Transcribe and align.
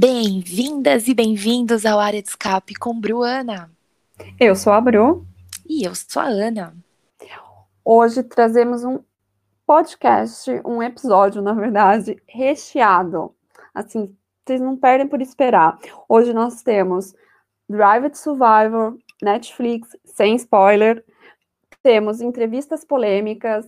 Bem-vindas 0.00 1.08
e 1.08 1.12
bem-vindos 1.12 1.84
ao 1.84 1.98
Área 1.98 2.22
de 2.22 2.28
Escape 2.28 2.72
com 2.76 3.00
Bruana. 3.00 3.68
Eu 4.38 4.54
sou 4.54 4.72
a 4.72 4.80
Bru. 4.80 5.26
E 5.68 5.82
eu 5.82 5.92
sou 5.92 6.22
a 6.22 6.26
Ana. 6.26 6.72
Hoje 7.84 8.22
trazemos 8.22 8.84
um 8.84 9.00
podcast, 9.66 10.52
um 10.64 10.80
episódio, 10.80 11.42
na 11.42 11.52
verdade, 11.52 12.16
recheado. 12.28 13.34
Assim, 13.74 14.16
vocês 14.46 14.60
não 14.60 14.76
perdem 14.76 15.08
por 15.08 15.20
esperar. 15.20 15.76
Hoje 16.08 16.32
nós 16.32 16.62
temos 16.62 17.12
Drive 17.68 18.10
to 18.10 18.18
Survivor, 18.18 18.96
Netflix, 19.20 19.88
sem 20.04 20.36
spoiler. 20.36 21.04
Temos 21.82 22.20
entrevistas 22.20 22.84
polêmicas, 22.84 23.66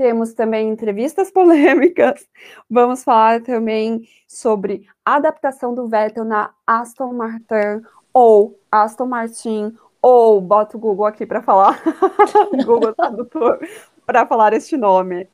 temos 0.00 0.32
também 0.32 0.70
entrevistas 0.70 1.28
polêmicas. 1.30 2.26
Vamos 2.70 3.04
falar 3.04 3.42
também 3.42 4.08
sobre 4.26 4.86
a 5.04 5.16
adaptação 5.16 5.74
do 5.74 5.88
Vettel 5.88 6.24
na 6.24 6.54
Aston 6.66 7.12
Martin 7.12 7.82
ou 8.10 8.58
Aston 8.72 9.04
Martin 9.04 9.76
ou 10.00 10.40
bota 10.40 10.78
o 10.78 10.80
Google 10.80 11.04
aqui 11.04 11.26
para 11.26 11.42
falar, 11.42 11.82
Google 12.64 12.94
Tradutor, 12.94 13.58
para 14.06 14.24
falar 14.24 14.54
este 14.54 14.74
nome. 14.74 15.28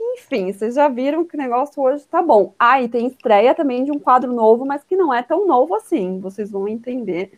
Enfim, 0.00 0.52
vocês 0.52 0.76
já 0.76 0.86
viram 0.86 1.24
que 1.24 1.34
o 1.34 1.38
negócio 1.38 1.82
hoje 1.82 2.06
tá 2.06 2.22
bom. 2.22 2.54
Ah, 2.56 2.80
e 2.80 2.88
tem 2.88 3.08
estreia 3.08 3.56
também 3.56 3.82
de 3.82 3.90
um 3.90 3.98
quadro 3.98 4.32
novo, 4.32 4.64
mas 4.64 4.84
que 4.84 4.96
não 4.96 5.12
é 5.12 5.20
tão 5.20 5.48
novo 5.48 5.74
assim. 5.74 6.20
Vocês 6.20 6.52
vão 6.52 6.68
entender 6.68 7.32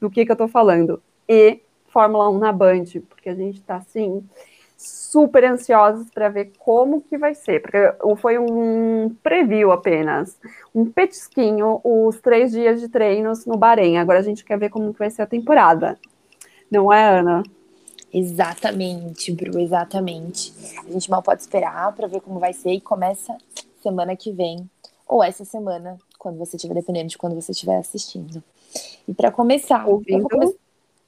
do 0.00 0.08
que, 0.08 0.24
que 0.24 0.32
eu 0.32 0.36
tô 0.36 0.48
falando. 0.48 1.02
E 1.28 1.60
Fórmula 1.88 2.30
1 2.30 2.38
na 2.38 2.50
Band, 2.50 2.84
porque 3.10 3.28
a 3.28 3.34
gente 3.34 3.60
tá 3.60 3.76
assim 3.76 4.26
super 4.76 5.44
ansiosos 5.44 6.10
para 6.10 6.28
ver 6.28 6.52
como 6.58 7.00
que 7.00 7.16
vai 7.16 7.34
ser, 7.34 7.62
porque 7.62 7.78
foi 8.16 8.38
um 8.38 9.14
preview 9.22 9.70
apenas, 9.70 10.36
um 10.74 10.84
petisquinho, 10.84 11.80
os 11.84 12.20
três 12.20 12.50
dias 12.50 12.80
de 12.80 12.88
treinos 12.88 13.46
no 13.46 13.56
Bahrein. 13.56 13.98
Agora 13.98 14.18
a 14.18 14.22
gente 14.22 14.44
quer 14.44 14.58
ver 14.58 14.70
como 14.70 14.92
que 14.92 14.98
vai 14.98 15.10
ser 15.10 15.22
a 15.22 15.26
temporada. 15.26 15.98
Não 16.70 16.92
é, 16.92 17.18
Ana? 17.20 17.42
Exatamente, 18.12 19.32
Bru, 19.32 19.58
exatamente. 19.58 20.52
A 20.86 20.90
gente 20.90 21.10
mal 21.10 21.22
pode 21.22 21.42
esperar 21.42 21.92
para 21.94 22.06
ver 22.06 22.20
como 22.20 22.38
vai 22.38 22.52
ser 22.52 22.72
e 22.72 22.80
começa 22.80 23.36
semana 23.82 24.16
que 24.16 24.32
vem, 24.32 24.68
ou 25.06 25.22
essa 25.22 25.44
semana, 25.44 25.98
quando 26.18 26.38
você 26.38 26.56
estiver, 26.56 26.74
dependendo 26.74 27.08
de 27.08 27.18
quando 27.18 27.34
você 27.34 27.52
estiver 27.52 27.76
assistindo. 27.76 28.42
E 29.06 29.12
para 29.12 29.30
começar, 29.30 29.86
ouvindo. 29.86 30.26
Eu 30.30 30.56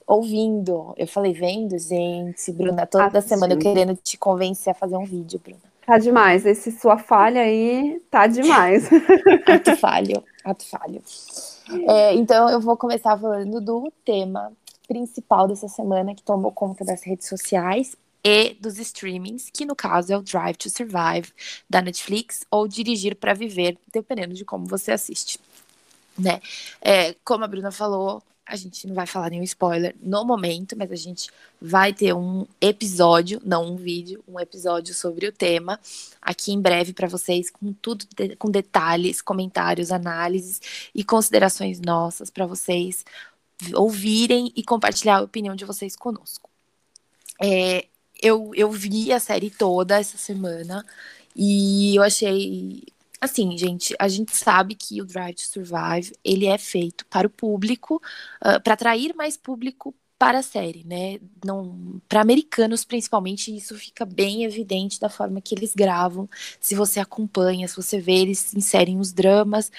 ouvindo, 0.06 0.94
eu 0.96 1.06
falei 1.06 1.32
vendo, 1.32 1.76
gente, 1.78 2.52
Bruna, 2.52 2.86
toda 2.86 3.20
semana 3.20 3.54
eu 3.54 3.58
querendo 3.58 3.96
te 3.96 4.16
convencer 4.16 4.70
a 4.70 4.74
fazer 4.74 4.96
um 4.96 5.04
vídeo, 5.04 5.40
Bruna. 5.42 5.58
Tá 5.84 5.98
demais, 5.98 6.44
esse 6.44 6.72
sua 6.72 6.98
falha 6.98 7.42
aí 7.42 8.00
tá 8.10 8.26
demais. 8.26 8.88
ato 9.46 9.76
falho, 9.76 10.22
ato 10.44 10.64
falho. 10.66 11.02
É, 11.88 12.14
então 12.14 12.48
eu 12.48 12.60
vou 12.60 12.76
começar 12.76 13.16
falando 13.18 13.60
do 13.60 13.92
tema 14.04 14.52
principal 14.86 15.48
dessa 15.48 15.68
semana 15.68 16.14
que 16.14 16.22
tomou 16.22 16.52
conta 16.52 16.84
das 16.84 17.02
redes 17.02 17.28
sociais 17.28 17.96
e 18.22 18.54
dos 18.54 18.78
streamings, 18.78 19.50
que 19.50 19.64
no 19.64 19.76
caso 19.76 20.12
é 20.12 20.16
o 20.16 20.22
Drive 20.22 20.56
to 20.56 20.68
Survive 20.70 21.32
da 21.70 21.80
Netflix 21.80 22.44
ou 22.50 22.66
Dirigir 22.66 23.14
para 23.14 23.34
Viver, 23.34 23.78
dependendo 23.92 24.34
de 24.34 24.44
como 24.44 24.66
você 24.66 24.90
assiste. 24.90 25.38
Né? 26.18 26.40
É, 26.80 27.14
como 27.24 27.44
a 27.44 27.48
Bruna 27.48 27.70
falou, 27.70 28.22
a 28.46 28.54
gente 28.54 28.86
não 28.86 28.94
vai 28.94 29.06
falar 29.06 29.30
nenhum 29.30 29.42
spoiler 29.42 29.94
no 30.00 30.24
momento, 30.24 30.76
mas 30.76 30.92
a 30.92 30.96
gente 30.96 31.30
vai 31.60 31.92
ter 31.92 32.14
um 32.14 32.46
episódio, 32.60 33.42
não 33.44 33.72
um 33.72 33.76
vídeo, 33.76 34.22
um 34.28 34.38
episódio 34.38 34.94
sobre 34.94 35.26
o 35.26 35.32
tema 35.32 35.80
aqui 36.22 36.52
em 36.52 36.60
breve 36.60 36.92
para 36.92 37.08
vocês, 37.08 37.50
com 37.50 37.72
tudo, 37.72 38.06
com 38.38 38.48
detalhes, 38.48 39.20
comentários, 39.20 39.90
análises 39.90 40.88
e 40.94 41.02
considerações 41.02 41.80
nossas 41.80 42.30
para 42.30 42.46
vocês 42.46 43.04
ouvirem 43.74 44.52
e 44.54 44.62
compartilhar 44.62 45.18
a 45.18 45.22
opinião 45.22 45.56
de 45.56 45.64
vocês 45.64 45.96
conosco. 45.96 46.48
É, 47.42 47.86
eu, 48.22 48.52
eu 48.54 48.70
vi 48.70 49.12
a 49.12 49.18
série 49.18 49.50
toda 49.50 49.98
essa 49.98 50.16
semana 50.16 50.86
e 51.34 51.96
eu 51.96 52.02
achei 52.02 52.84
assim, 53.20 53.56
gente, 53.56 53.94
a 53.98 54.08
gente 54.08 54.36
sabe 54.36 54.74
que 54.74 55.00
o 55.00 55.06
Drive 55.06 55.36
to 55.36 55.42
Survive 55.42 56.12
ele 56.24 56.46
é 56.46 56.58
feito 56.58 57.06
para 57.06 57.26
o 57.26 57.30
público, 57.30 57.96
uh, 58.44 58.60
para 58.62 58.74
atrair 58.74 59.14
mais 59.14 59.36
público 59.36 59.94
para 60.18 60.38
a 60.38 60.42
série, 60.42 60.82
né? 60.84 61.18
Não, 61.44 62.00
para 62.08 62.22
americanos 62.22 62.84
principalmente, 62.84 63.54
isso 63.54 63.74
fica 63.76 64.04
bem 64.04 64.44
evidente 64.44 64.98
da 64.98 65.08
forma 65.10 65.40
que 65.42 65.54
eles 65.54 65.74
gravam. 65.74 66.28
Se 66.60 66.74
você 66.74 67.00
acompanha, 67.00 67.68
se 67.68 67.76
você 67.76 68.00
vê, 68.00 68.14
eles 68.14 68.54
inserem 68.54 68.98
os 68.98 69.12
dramas 69.12 69.70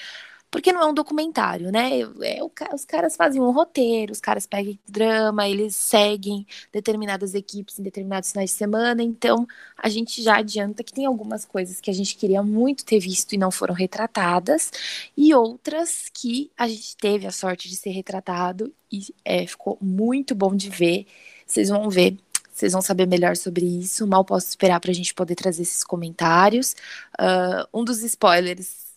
porque 0.50 0.72
não 0.72 0.80
é 0.82 0.86
um 0.86 0.94
documentário, 0.94 1.70
né? 1.70 2.00
É, 2.00 2.42
o, 2.42 2.50
os 2.74 2.84
caras 2.84 3.16
fazem 3.16 3.40
um 3.40 3.50
roteiro, 3.50 4.12
os 4.12 4.20
caras 4.20 4.46
pegam 4.46 4.78
drama, 4.88 5.48
eles 5.48 5.76
seguem 5.76 6.46
determinadas 6.72 7.34
equipes 7.34 7.78
em 7.78 7.82
determinados 7.82 8.30
finais 8.32 8.50
de 8.50 8.56
semana, 8.56 9.02
então 9.02 9.46
a 9.76 9.88
gente 9.88 10.22
já 10.22 10.38
adianta 10.38 10.82
que 10.82 10.92
tem 10.92 11.06
algumas 11.06 11.44
coisas 11.44 11.80
que 11.80 11.90
a 11.90 11.94
gente 11.94 12.16
queria 12.16 12.42
muito 12.42 12.84
ter 12.84 12.98
visto 12.98 13.34
e 13.34 13.38
não 13.38 13.50
foram 13.50 13.74
retratadas, 13.74 14.70
e 15.16 15.34
outras 15.34 16.08
que 16.12 16.50
a 16.56 16.66
gente 16.68 16.96
teve 16.96 17.26
a 17.26 17.30
sorte 17.32 17.68
de 17.68 17.76
ser 17.76 17.90
retratado 17.90 18.72
e 18.90 19.14
é, 19.24 19.46
ficou 19.46 19.78
muito 19.80 20.34
bom 20.34 20.54
de 20.54 20.70
ver. 20.70 21.06
Vocês 21.46 21.68
vão 21.68 21.88
ver 21.90 22.16
vocês 22.58 22.72
vão 22.72 22.82
saber 22.82 23.06
melhor 23.06 23.36
sobre 23.36 23.64
isso. 23.64 24.04
Mal 24.04 24.24
posso 24.24 24.48
esperar 24.48 24.80
para 24.80 24.90
a 24.90 24.94
gente 24.94 25.14
poder 25.14 25.36
trazer 25.36 25.62
esses 25.62 25.84
comentários. 25.84 26.74
Uh, 27.16 27.64
um 27.72 27.84
dos 27.84 28.02
spoilers 28.02 28.87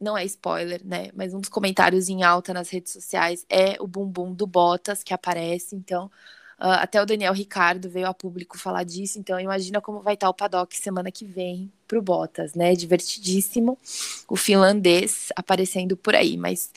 não 0.00 0.16
é 0.16 0.24
spoiler, 0.24 0.80
né? 0.84 1.10
Mas 1.14 1.34
um 1.34 1.40
dos 1.40 1.48
comentários 1.48 2.08
em 2.08 2.22
alta 2.22 2.54
nas 2.54 2.70
redes 2.70 2.92
sociais 2.92 3.44
é 3.48 3.76
o 3.80 3.86
bumbum 3.86 4.32
do 4.32 4.46
Bottas 4.46 5.02
que 5.02 5.12
aparece. 5.12 5.74
Então, 5.74 6.06
uh, 6.58 6.78
até 6.80 7.02
o 7.02 7.06
Daniel 7.06 7.32
Ricardo 7.32 7.90
veio 7.90 8.06
a 8.06 8.14
público 8.14 8.58
falar 8.58 8.84
disso. 8.84 9.18
Então, 9.18 9.38
imagina 9.40 9.80
como 9.80 10.00
vai 10.00 10.14
estar 10.14 10.28
o 10.28 10.34
paddock 10.34 10.76
semana 10.76 11.10
que 11.10 11.24
vem 11.24 11.72
pro 11.86 12.02
Bottas, 12.02 12.54
né? 12.54 12.74
Divertidíssimo 12.74 13.78
o 14.28 14.36
finlandês 14.36 15.28
aparecendo 15.36 15.96
por 15.96 16.14
aí. 16.14 16.36
Mas 16.36 16.70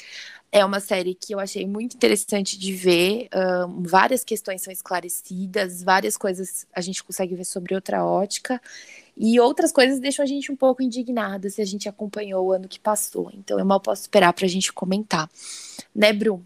é 0.52 0.66
uma 0.66 0.80
série 0.80 1.16
que 1.16 1.34
eu 1.34 1.40
achei 1.40 1.66
muito 1.66 1.96
interessante 1.96 2.60
de 2.60 2.74
ver. 2.74 3.30
Um, 3.34 3.84
várias 3.84 4.24
questões 4.24 4.62
são 4.62 4.74
esclarecidas, 4.74 5.82
várias 5.82 6.18
coisas 6.18 6.68
a 6.74 6.82
gente 6.82 7.04
consegue 7.04 7.36
ver 7.36 7.46
sobre 7.46 7.74
outra 7.74 8.04
ótica. 8.06 8.62
E 9.16 9.40
outras 9.40 9.72
coisas 9.72 10.00
deixam 10.00 10.24
a 10.24 10.26
gente 10.26 10.52
um 10.52 10.56
pouco 10.56 10.82
indignada 10.82 11.50
se 11.50 11.62
a 11.62 11.66
gente 11.66 11.88
acompanhou 11.88 12.48
o 12.48 12.52
ano 12.52 12.68
que 12.68 12.80
passou. 12.80 13.30
Então 13.34 13.60
eu 13.60 13.66
mal 13.66 13.80
posso 13.80 14.02
esperar 14.02 14.34
para 14.34 14.46
a 14.46 14.50
gente 14.50 14.72
comentar. 14.74 15.30
Né, 15.96 16.14
Bru? 16.14 16.42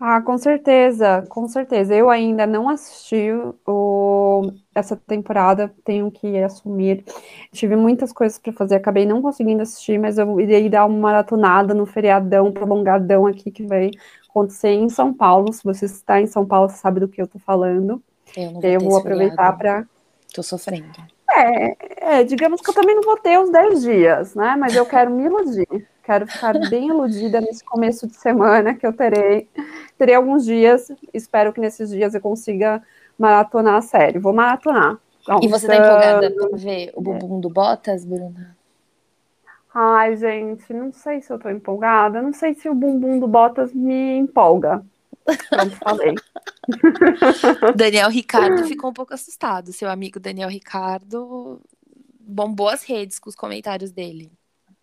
Ah, 0.00 0.22
com 0.22 0.38
certeza, 0.38 1.24
com 1.28 1.48
certeza. 1.48 1.92
Eu 1.92 2.08
ainda 2.08 2.46
não 2.46 2.68
assisti 2.68 3.30
o... 3.66 4.52
essa 4.72 4.94
temporada, 4.94 5.74
tenho 5.84 6.08
que 6.08 6.38
assumir. 6.38 7.04
Tive 7.50 7.74
muitas 7.74 8.12
coisas 8.12 8.38
para 8.38 8.52
fazer, 8.52 8.76
acabei 8.76 9.04
não 9.04 9.20
conseguindo 9.20 9.60
assistir, 9.60 9.98
mas 9.98 10.16
eu 10.16 10.40
irei 10.40 10.68
dar 10.68 10.86
uma 10.86 10.98
maratonada 10.98 11.74
no 11.74 11.84
feriadão 11.84 12.52
prolongadão 12.52 13.26
aqui 13.26 13.50
que 13.50 13.66
vai 13.66 13.90
acontecer 14.30 14.68
em 14.68 14.88
São 14.88 15.12
Paulo. 15.12 15.52
Se 15.52 15.64
você 15.64 15.86
está 15.86 16.20
em 16.20 16.28
São 16.28 16.46
Paulo, 16.46 16.68
você 16.68 16.76
sabe 16.76 17.00
do 17.00 17.08
que 17.08 17.20
eu 17.20 17.24
estou 17.24 17.40
falando. 17.40 18.00
Eu, 18.36 18.60
eu 18.62 18.80
vou 18.80 18.98
aproveitar 18.98 19.52
para 19.58 19.84
Tô 20.32 20.42
sofrendo. 20.42 20.98
É, 21.30 22.18
é, 22.18 22.24
digamos 22.24 22.60
que 22.60 22.70
eu 22.70 22.74
também 22.74 22.94
não 22.94 23.02
vou 23.02 23.16
ter 23.16 23.38
os 23.38 23.50
10 23.50 23.82
dias, 23.82 24.34
né? 24.34 24.56
Mas 24.58 24.74
eu 24.74 24.86
quero 24.86 25.10
me 25.10 25.24
iludir. 25.24 25.86
Quero 26.02 26.26
ficar 26.26 26.58
bem 26.70 26.88
iludida 26.88 27.40
nesse 27.40 27.62
começo 27.62 28.06
de 28.06 28.16
semana 28.16 28.74
que 28.74 28.86
eu 28.86 28.92
terei. 28.92 29.48
Terei 29.98 30.14
alguns 30.14 30.44
dias. 30.44 30.90
Espero 31.12 31.52
que 31.52 31.60
nesses 31.60 31.90
dias 31.90 32.14
eu 32.14 32.20
consiga 32.20 32.82
maratonar 33.18 33.74
a 33.74 33.82
série. 33.82 34.18
Vou 34.18 34.32
maratonar. 34.32 34.98
Então, 35.22 35.40
e 35.42 35.48
você 35.48 35.66
tá 35.66 35.76
empolgada 35.76 36.30
pra 36.30 36.48
ver 36.56 36.92
o 36.94 37.02
bumbum 37.02 37.40
do 37.40 37.50
Bottas, 37.50 38.06
Bruna? 38.06 38.56
Ai, 39.74 40.16
gente, 40.16 40.72
não 40.72 40.90
sei 40.92 41.20
se 41.20 41.30
eu 41.30 41.38
tô 41.38 41.50
empolgada. 41.50 42.22
Não 42.22 42.32
sei 42.32 42.54
se 42.54 42.68
o 42.68 42.74
bumbum 42.74 43.18
do 43.18 43.28
Bottas 43.28 43.74
me 43.74 44.16
empolga. 44.16 44.82
Pronto, 45.50 45.76
falei. 45.76 46.14
Daniel 47.76 48.08
Ricardo 48.08 48.64
ficou 48.64 48.90
um 48.90 48.94
pouco 48.94 49.14
assustado. 49.14 49.72
Seu 49.72 49.90
amigo 49.90 50.18
Daniel 50.18 50.48
Ricardo 50.48 51.60
bombou 52.20 52.68
as 52.68 52.82
redes 52.82 53.18
com 53.18 53.28
os 53.28 53.36
comentários 53.36 53.90
dele. 53.90 54.30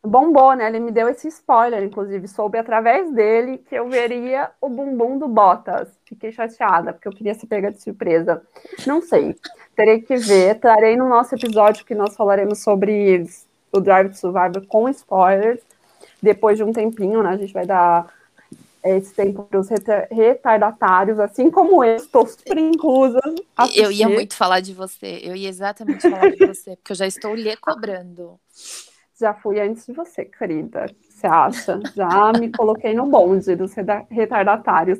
Bombou, 0.06 0.54
né? 0.54 0.68
Ele 0.68 0.80
me 0.80 0.92
deu 0.92 1.10
esse 1.10 1.28
spoiler, 1.28 1.84
inclusive. 1.84 2.28
Soube 2.28 2.60
através 2.60 3.12
dele 3.12 3.58
que 3.58 3.74
eu 3.74 3.90
veria 3.90 4.52
o 4.62 4.70
bumbum 4.70 5.18
do 5.18 5.28
Bottas. 5.28 5.90
Fiquei 6.06 6.32
chateada, 6.32 6.94
porque 6.94 7.08
eu 7.08 7.12
queria 7.12 7.34
ser 7.34 7.48
pega 7.48 7.72
de 7.72 7.82
surpresa. 7.82 8.44
Não 8.86 9.02
sei. 9.02 9.36
Terei 9.76 10.02
que 10.02 10.16
ver. 10.16 10.60
Trarei 10.60 10.96
no 10.96 11.10
nosso 11.10 11.34
episódio 11.34 11.86
que 11.86 11.96
nós 11.96 12.16
falaremos 12.16 12.60
sobre 12.60 13.26
o 13.72 13.82
Drive 13.82 14.10
to 14.10 14.18
Survivor 14.18 14.66
com 14.68 14.88
spoilers. 14.90 15.62
Depois 16.22 16.58
de 16.58 16.64
um 16.64 16.72
tempinho, 16.72 17.24
né? 17.24 17.30
A 17.30 17.38
gente 17.38 17.54
vai 17.54 17.66
dar 17.66 18.08
esse 18.86 19.14
tempo 19.14 19.44
para 19.44 19.60
os 19.60 19.68
retardatários, 20.12 21.20
assim 21.20 21.50
como 21.50 21.84
eu, 21.84 21.96
estou 21.96 22.28
super 22.28 22.58
inclusa. 22.58 23.20
Eu 23.74 23.92
ia 23.92 24.08
muito 24.08 24.36
falar 24.36 24.60
de 24.60 24.74
você, 24.74 25.20
eu 25.24 25.36
ia 25.36 25.50
exatamente 25.50 26.08
falar 26.08 26.30
de 26.30 26.46
você, 26.46 26.76
porque 26.76 26.92
eu 26.92 26.96
já 26.96 27.08
estou 27.08 27.36
lhe 27.36 27.56
cobrando. 27.58 28.40
já 29.20 29.34
fui 29.34 29.60
antes 29.60 29.86
de 29.86 29.94
você, 29.94 30.26
querida. 30.26 30.86
Você 31.10 31.28
acha? 31.28 31.80
Já 31.96 32.32
me 32.34 32.52
coloquei 32.52 32.94
no 32.94 33.08
bonde 33.08 33.56
dos 33.56 33.74
retardatários. 34.10 35.00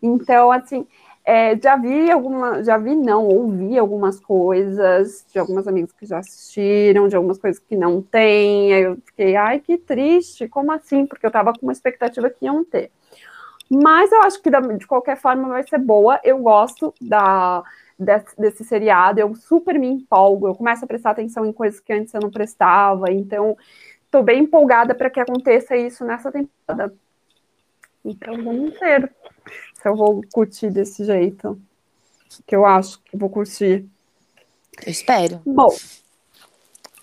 Então, 0.00 0.50
assim, 0.50 0.86
é, 1.24 1.56
já 1.56 1.76
vi 1.76 2.10
alguma, 2.10 2.64
já 2.64 2.76
vi 2.76 2.96
não, 2.96 3.26
ouvi 3.26 3.78
algumas 3.78 4.18
coisas 4.18 5.24
de 5.32 5.38
algumas 5.38 5.68
amigas 5.68 5.92
que 5.92 6.04
já 6.04 6.18
assistiram, 6.18 7.06
de 7.06 7.14
algumas 7.14 7.38
coisas 7.38 7.60
que 7.60 7.76
não 7.76 8.02
tem. 8.02 8.72
Aí 8.74 8.82
eu 8.82 8.96
fiquei, 9.04 9.36
ai, 9.36 9.60
que 9.60 9.78
triste, 9.78 10.48
como 10.48 10.72
assim? 10.72 11.06
Porque 11.06 11.24
eu 11.24 11.30
tava 11.30 11.52
com 11.52 11.66
uma 11.66 11.72
expectativa 11.72 12.28
que 12.28 12.44
iam 12.44 12.64
ter. 12.64 12.90
Mas 13.72 14.12
eu 14.12 14.20
acho 14.22 14.42
que 14.42 14.50
de 14.50 14.86
qualquer 14.86 15.16
forma 15.16 15.48
vai 15.48 15.66
ser 15.66 15.78
boa. 15.78 16.20
Eu 16.22 16.38
gosto 16.38 16.92
da, 17.00 17.62
desse, 17.98 18.36
desse 18.38 18.64
seriado, 18.64 19.18
eu 19.18 19.34
super 19.34 19.78
me 19.78 19.86
empolgo, 19.86 20.46
eu 20.46 20.54
começo 20.54 20.84
a 20.84 20.88
prestar 20.88 21.12
atenção 21.12 21.46
em 21.46 21.52
coisas 21.52 21.80
que 21.80 21.92
antes 21.92 22.12
eu 22.12 22.20
não 22.20 22.30
prestava, 22.30 23.10
então 23.10 23.56
estou 24.04 24.22
bem 24.22 24.42
empolgada 24.42 24.94
para 24.94 25.08
que 25.08 25.18
aconteça 25.18 25.74
isso 25.74 26.04
nessa 26.04 26.30
temporada. 26.30 26.94
Então 28.04 28.34
vamos 28.44 28.78
ver 28.78 29.10
se 29.74 29.88
eu 29.88 29.96
vou 29.96 30.20
curtir 30.32 30.70
desse 30.70 31.04
jeito. 31.04 31.58
Que 32.46 32.56
eu 32.56 32.66
acho 32.66 33.00
que 33.02 33.16
vou 33.16 33.30
curtir. 33.30 33.86
Eu 34.84 34.90
espero. 34.90 35.40
Bom. 35.46 35.70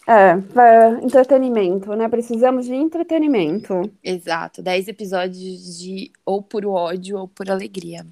É, 0.10 0.32
é, 0.60 1.06
entretenimento, 1.06 1.94
né? 1.94 2.10
Precisamos 2.10 2.66
de 2.66 2.74
entretenimento. 2.74 3.92
Exato. 4.04 4.60
Dez 4.60 4.88
episódios 4.88 5.78
de 5.78 6.12
ou 6.26 6.42
por 6.42 6.66
ódio 6.66 7.20
ou 7.20 7.28
por 7.28 7.48
alegria. 7.48 8.04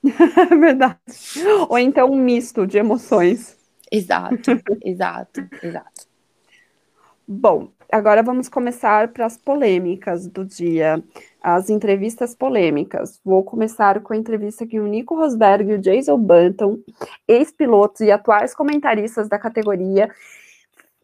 Verdade. 0.00 0.96
Ou 1.68 1.76
então 1.76 2.08
um 2.08 2.16
misto 2.16 2.68
de 2.68 2.78
emoções. 2.78 3.56
Exato, 3.90 4.52
exato, 4.84 5.44
exato. 5.60 6.08
Bom, 7.26 7.68
agora 7.90 8.22
vamos 8.22 8.48
começar 8.48 9.08
para 9.08 9.26
as 9.26 9.36
polêmicas 9.36 10.28
do 10.28 10.44
dia, 10.44 11.02
as 11.42 11.68
entrevistas 11.68 12.32
polêmicas. 12.32 13.20
Vou 13.24 13.42
começar 13.42 14.00
com 14.00 14.12
a 14.12 14.16
entrevista 14.16 14.64
que 14.64 14.78
o 14.78 14.86
Nico 14.86 15.16
Rosberg 15.16 15.72
e 15.72 15.74
o 15.74 15.78
Jason 15.78 16.18
Banton, 16.18 16.78
ex-pilotos 17.26 18.02
e 18.02 18.12
atuais 18.12 18.54
comentaristas 18.54 19.28
da 19.28 19.38
categoria, 19.38 20.08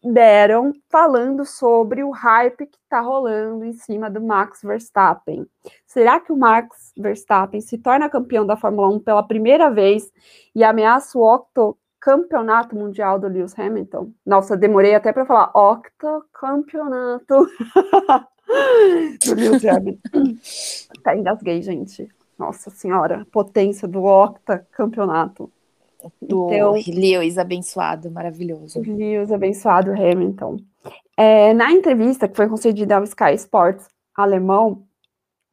deram 0.03 0.73
falando 0.89 1.45
sobre 1.45 2.03
o 2.03 2.11
hype 2.11 2.65
que 2.67 2.77
está 2.77 3.01
rolando 3.01 3.65
em 3.65 3.73
cima 3.73 4.09
do 4.09 4.21
Max 4.21 4.61
Verstappen. 4.61 5.45
Será 5.85 6.19
que 6.19 6.31
o 6.31 6.37
Max 6.37 6.93
Verstappen 6.97 7.61
se 7.61 7.77
torna 7.77 8.09
campeão 8.09 8.45
da 8.45 8.55
Fórmula 8.55 8.89
1 8.89 8.99
pela 8.99 9.23
primeira 9.23 9.69
vez 9.69 10.11
e 10.55 10.63
ameaça 10.63 11.17
o 11.17 11.23
octocampeonato 11.23 12.75
mundial 12.75 13.19
do 13.19 13.27
Lewis 13.27 13.57
Hamilton? 13.57 14.11
Nossa, 14.25 14.55
demorei 14.55 14.95
até 14.95 15.11
para 15.11 15.25
falar 15.25 15.51
octocampeonato 15.55 17.47
do 19.25 19.33
Lewis 19.35 19.65
Hamilton. 19.65 20.37
tá, 21.03 21.15
engasguei, 21.15 21.61
gente. 21.61 22.07
Nossa 22.37 22.69
senhora, 22.69 23.25
potência 23.31 23.87
do 23.87 24.03
octacampeonato 24.03 25.51
do 26.21 26.51
então, 26.51 26.73
Lewis 26.73 27.37
abençoado, 27.37 28.09
maravilhoso. 28.11 28.81
Lewis 28.81 29.31
abençoado 29.31 29.91
Hamilton. 29.91 30.57
É, 31.15 31.53
na 31.53 31.71
entrevista 31.71 32.27
que 32.27 32.35
foi 32.35 32.47
concedida 32.47 32.97
ao 32.97 33.03
Sky 33.03 33.33
Sports 33.35 33.87
alemão, 34.15 34.83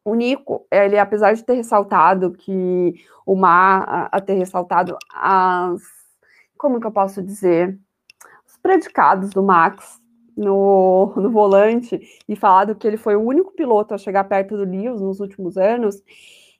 o 0.05 0.15
Nico, 0.15 0.67
ele, 0.71 0.99
apesar 0.99 1.33
de 1.33 1.43
ter 1.43 1.55
ressaltado 1.55 2.33
que 2.33 2.95
o 3.25 3.35
Mar, 3.35 3.85
a, 3.89 4.17
a 4.17 4.21
ter 4.21 4.35
ressaltado 4.35 4.97
as, 5.12 5.81
como 6.59 6.79
que 6.79 6.87
eu 6.87 6.93
posso 6.93 7.23
dizer, 7.23 7.79
os 8.47 8.57
predicados 8.59 9.31
do 9.31 9.43
Max 9.43 9.99
no, 10.37 11.12
no 11.17 11.31
volante 11.31 12.00
e 12.29 12.37
falado 12.37 12.75
que 12.75 12.87
ele 12.87 12.97
foi 12.97 13.17
o 13.17 13.23
único 13.23 13.53
piloto 13.53 13.95
a 13.95 13.99
chegar 13.99 14.25
perto 14.25 14.57
do 14.57 14.65
Lewis 14.65 15.00
nos 15.00 15.21
últimos 15.21 15.57
anos, 15.57 16.03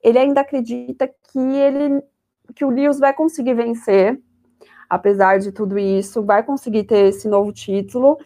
ele 0.03 0.19
ainda 0.19 0.41
acredita 0.41 1.07
que 1.07 1.39
ele 1.39 2.03
que 2.55 2.65
o 2.65 2.71
Lewis 2.71 2.99
vai 2.99 3.13
conseguir 3.13 3.55
vencer, 3.55 4.21
apesar 4.89 5.39
de 5.39 5.53
tudo 5.53 5.79
isso, 5.79 6.23
vai 6.23 6.43
conseguir 6.43 6.85
ter 6.85 7.07
esse 7.07 7.29
novo 7.29 7.53
título, 7.53 8.19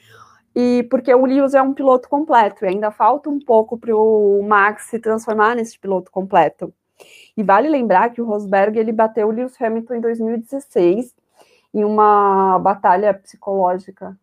e 0.54 0.82
porque 0.90 1.14
o 1.14 1.24
Lewis 1.24 1.54
é 1.54 1.62
um 1.62 1.74
piloto 1.74 2.08
completo, 2.08 2.64
e 2.64 2.68
ainda 2.68 2.90
falta 2.90 3.30
um 3.30 3.38
pouco 3.38 3.78
para 3.78 3.94
o 3.94 4.42
Max 4.42 4.84
se 4.84 4.98
transformar 4.98 5.54
nesse 5.54 5.78
piloto 5.78 6.10
completo. 6.10 6.72
E 7.36 7.42
vale 7.42 7.68
lembrar 7.68 8.10
que 8.10 8.20
o 8.20 8.24
Rosberg 8.24 8.78
ele 8.78 8.90
bateu 8.90 9.28
o 9.28 9.30
Lewis 9.30 9.60
Hamilton 9.60 9.94
em 9.94 10.00
2016 10.00 11.14
em 11.72 11.84
uma 11.84 12.58
batalha 12.58 13.14
psicológica. 13.14 14.18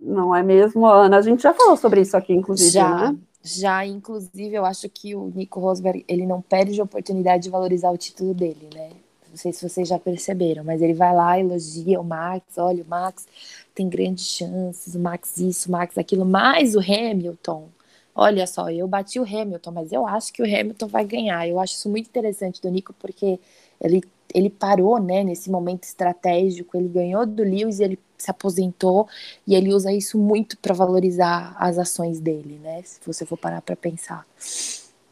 Não 0.00 0.34
é 0.34 0.42
mesmo, 0.42 0.86
Ana? 0.86 1.16
A 1.16 1.22
gente 1.22 1.42
já 1.42 1.54
falou 1.54 1.76
sobre 1.76 2.02
isso 2.02 2.16
aqui, 2.16 2.34
inclusive, 2.34 2.70
já, 2.70 3.12
né? 3.12 3.18
Já, 3.44 3.84
inclusive, 3.84 4.54
eu 4.54 4.64
acho 4.64 4.88
que 4.88 5.14
o 5.16 5.32
Nico 5.34 5.58
Rosberg, 5.58 6.04
ele 6.06 6.24
não 6.26 6.40
perde 6.40 6.80
a 6.80 6.84
oportunidade 6.84 7.44
de 7.44 7.50
valorizar 7.50 7.90
o 7.90 7.98
título 7.98 8.32
dele, 8.32 8.68
né? 8.72 8.90
Não 9.28 9.36
sei 9.36 9.52
se 9.52 9.66
vocês 9.68 9.88
já 9.88 9.98
perceberam, 9.98 10.62
mas 10.62 10.80
ele 10.82 10.92
vai 10.94 11.14
lá, 11.14 11.40
elogia 11.40 12.00
o 12.00 12.04
Max, 12.04 12.44
olha, 12.58 12.82
o 12.82 12.86
Max 12.86 13.26
tem 13.74 13.88
grandes 13.88 14.26
chances, 14.26 14.94
o 14.94 14.98
Max 14.98 15.38
isso, 15.38 15.68
o 15.68 15.72
Max 15.72 15.96
aquilo, 15.98 16.24
mais 16.24 16.74
o 16.76 16.80
Hamilton. 16.80 17.68
Olha 18.14 18.46
só, 18.46 18.70
eu 18.70 18.86
bati 18.86 19.18
o 19.18 19.24
Hamilton, 19.24 19.70
mas 19.70 19.90
eu 19.90 20.06
acho 20.06 20.32
que 20.32 20.42
o 20.42 20.44
Hamilton 20.44 20.86
vai 20.86 21.04
ganhar. 21.04 21.48
Eu 21.48 21.58
acho 21.58 21.74
isso 21.74 21.88
muito 21.88 22.08
interessante 22.08 22.60
do 22.60 22.70
Nico, 22.70 22.94
porque 23.00 23.40
ele, 23.80 24.02
ele 24.34 24.50
parou, 24.50 24.98
né, 24.98 25.22
nesse 25.22 25.50
momento 25.50 25.84
estratégico, 25.84 26.76
ele 26.76 26.88
ganhou 26.88 27.26
do 27.26 27.42
Lewis 27.42 27.78
e 27.78 27.84
ele 27.84 27.98
se 28.16 28.30
aposentou 28.30 29.08
e 29.46 29.54
ele 29.54 29.72
usa 29.72 29.92
isso 29.92 30.18
muito 30.18 30.56
para 30.58 30.74
valorizar 30.74 31.54
as 31.58 31.78
ações 31.78 32.20
dele, 32.20 32.60
né? 32.62 32.82
Se 32.84 33.00
você 33.04 33.26
for 33.26 33.36
parar 33.36 33.60
para 33.60 33.74
pensar. 33.74 34.24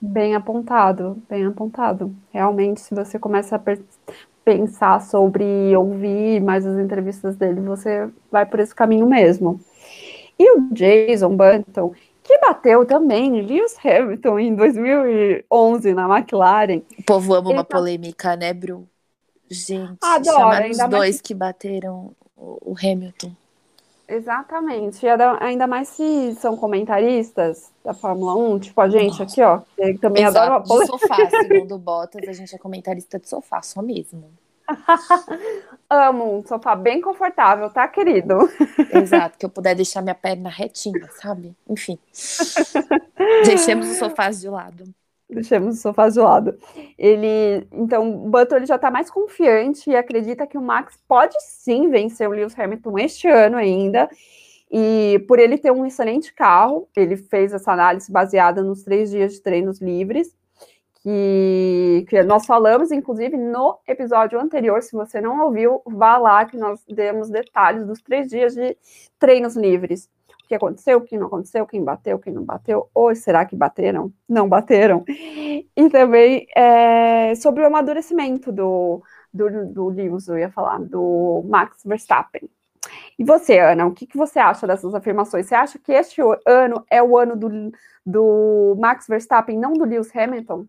Bem 0.00 0.34
apontado, 0.34 1.20
bem 1.28 1.44
apontado. 1.44 2.14
Realmente, 2.32 2.80
se 2.80 2.94
você 2.94 3.18
começa 3.18 3.56
a 3.56 3.62
pensar 4.44 5.00
sobre 5.02 5.76
ouvir 5.76 6.40
mais 6.40 6.64
as 6.64 6.78
entrevistas 6.78 7.36
dele, 7.36 7.60
você 7.60 8.08
vai 8.30 8.46
por 8.46 8.60
esse 8.60 8.74
caminho 8.74 9.06
mesmo. 9.06 9.60
E 10.38 10.56
o 10.56 10.72
Jason 10.72 11.36
Button, 11.36 11.92
que 12.22 12.38
bateu 12.38 12.86
também 12.86 13.42
Lewis 13.42 13.76
Hamilton 13.84 14.38
em 14.38 14.54
2011 14.54 15.92
na 15.92 16.18
McLaren. 16.18 16.80
O 16.98 17.02
povo 17.02 17.34
ama 17.34 17.50
uma 17.50 17.64
tá... 17.64 17.76
polêmica, 17.76 18.36
né, 18.36 18.54
Bru? 18.54 18.88
Gente, 19.50 19.98
Adoro, 20.00 20.70
os 20.70 20.78
dois 20.78 20.90
mais... 20.90 21.20
que 21.20 21.34
bateram 21.34 22.14
o 22.36 22.74
Hamilton. 22.80 23.32
Exatamente. 24.08 25.04
Ainda 25.40 25.66
mais 25.66 25.88
se 25.88 26.34
são 26.36 26.56
comentaristas 26.56 27.70
da 27.84 27.92
Fórmula 27.92 28.34
1, 28.34 28.58
tipo 28.60 28.80
a 28.80 28.88
gente 28.88 29.18
Nossa. 29.18 29.22
aqui, 29.24 29.42
ó. 29.42 29.60
Que 29.76 29.98
também 29.98 30.24
Exato, 30.24 30.52
adora 30.52 30.82
De 30.82 30.86
sofá, 30.86 31.16
segundo 31.30 31.78
Bottas, 31.78 32.28
a 32.28 32.32
gente 32.32 32.54
é 32.54 32.58
comentarista 32.58 33.18
de 33.18 33.28
sofá, 33.28 33.60
só 33.62 33.82
mesmo. 33.82 34.32
Amo 35.90 36.38
um 36.38 36.46
sofá 36.46 36.76
bem 36.76 37.00
confortável, 37.00 37.70
tá, 37.70 37.86
querido? 37.88 38.34
Exato, 38.92 39.36
que 39.36 39.44
eu 39.44 39.50
puder 39.50 39.74
deixar 39.74 40.00
minha 40.00 40.14
perna 40.14 40.48
retinha, 40.48 41.08
sabe? 41.20 41.56
Enfim. 41.68 41.98
Deixemos 43.44 43.90
os 43.90 43.96
sofás 43.96 44.40
de 44.40 44.48
lado 44.48 44.94
deixemos 45.30 45.78
o 45.78 45.80
sofá 45.80 46.08
de 46.08 46.18
lado. 46.18 46.58
Ele, 46.98 47.66
então, 47.72 48.26
o 48.26 48.28
Button 48.28 48.56
ele 48.56 48.66
já 48.66 48.76
está 48.76 48.90
mais 48.90 49.10
confiante 49.10 49.90
e 49.90 49.96
acredita 49.96 50.46
que 50.46 50.58
o 50.58 50.62
Max 50.62 50.98
pode 51.08 51.34
sim 51.40 51.88
vencer 51.88 52.28
o 52.28 52.32
Lewis 52.32 52.58
Hamilton 52.58 52.98
este 52.98 53.28
ano 53.28 53.56
ainda. 53.56 54.08
E 54.70 55.24
por 55.26 55.38
ele 55.38 55.58
ter 55.58 55.72
um 55.72 55.84
excelente 55.84 56.32
carro, 56.32 56.88
ele 56.96 57.16
fez 57.16 57.52
essa 57.52 57.72
análise 57.72 58.10
baseada 58.10 58.62
nos 58.62 58.84
três 58.84 59.10
dias 59.10 59.32
de 59.32 59.40
treinos 59.42 59.80
livres, 59.80 60.36
que, 61.02 62.06
que 62.08 62.22
nós 62.22 62.46
falamos, 62.46 62.92
inclusive, 62.92 63.36
no 63.36 63.78
episódio 63.88 64.38
anterior. 64.38 64.82
Se 64.82 64.92
você 64.92 65.20
não 65.20 65.44
ouviu, 65.44 65.82
vá 65.86 66.18
lá 66.18 66.44
que 66.44 66.56
nós 66.56 66.84
demos 66.88 67.30
detalhes 67.30 67.84
dos 67.86 68.00
três 68.00 68.28
dias 68.28 68.54
de 68.54 68.76
treinos 69.18 69.56
livres 69.56 70.08
que 70.50 70.54
aconteceu, 70.56 70.98
o 70.98 71.00
que 71.00 71.16
não 71.16 71.28
aconteceu, 71.28 71.64
quem 71.64 71.84
bateu, 71.84 72.18
quem 72.18 72.32
não 72.32 72.42
bateu, 72.42 72.90
ou 72.92 73.14
será 73.14 73.44
que 73.44 73.54
bateram? 73.54 74.12
Não 74.28 74.48
bateram. 74.48 75.04
E 75.06 75.88
também 75.92 76.44
é, 76.56 77.32
sobre 77.36 77.62
o 77.62 77.66
amadurecimento 77.66 78.50
do, 78.50 79.00
do, 79.32 79.66
do 79.72 79.88
Lewis, 79.88 80.26
eu 80.26 80.36
ia 80.36 80.50
falar, 80.50 80.80
do 80.80 81.44
Max 81.48 81.84
Verstappen. 81.84 82.50
E 83.16 83.22
você, 83.22 83.60
Ana, 83.60 83.86
o 83.86 83.94
que, 83.94 84.08
que 84.08 84.16
você 84.16 84.40
acha 84.40 84.66
dessas 84.66 84.92
afirmações? 84.92 85.46
Você 85.46 85.54
acha 85.54 85.78
que 85.78 85.92
este 85.92 86.20
ano 86.44 86.84
é 86.90 87.00
o 87.00 87.16
ano 87.16 87.36
do, 87.36 87.72
do 88.04 88.76
Max 88.76 89.06
Verstappen, 89.06 89.56
não 89.56 89.72
do 89.74 89.84
Lewis 89.84 90.10
Hamilton? 90.12 90.66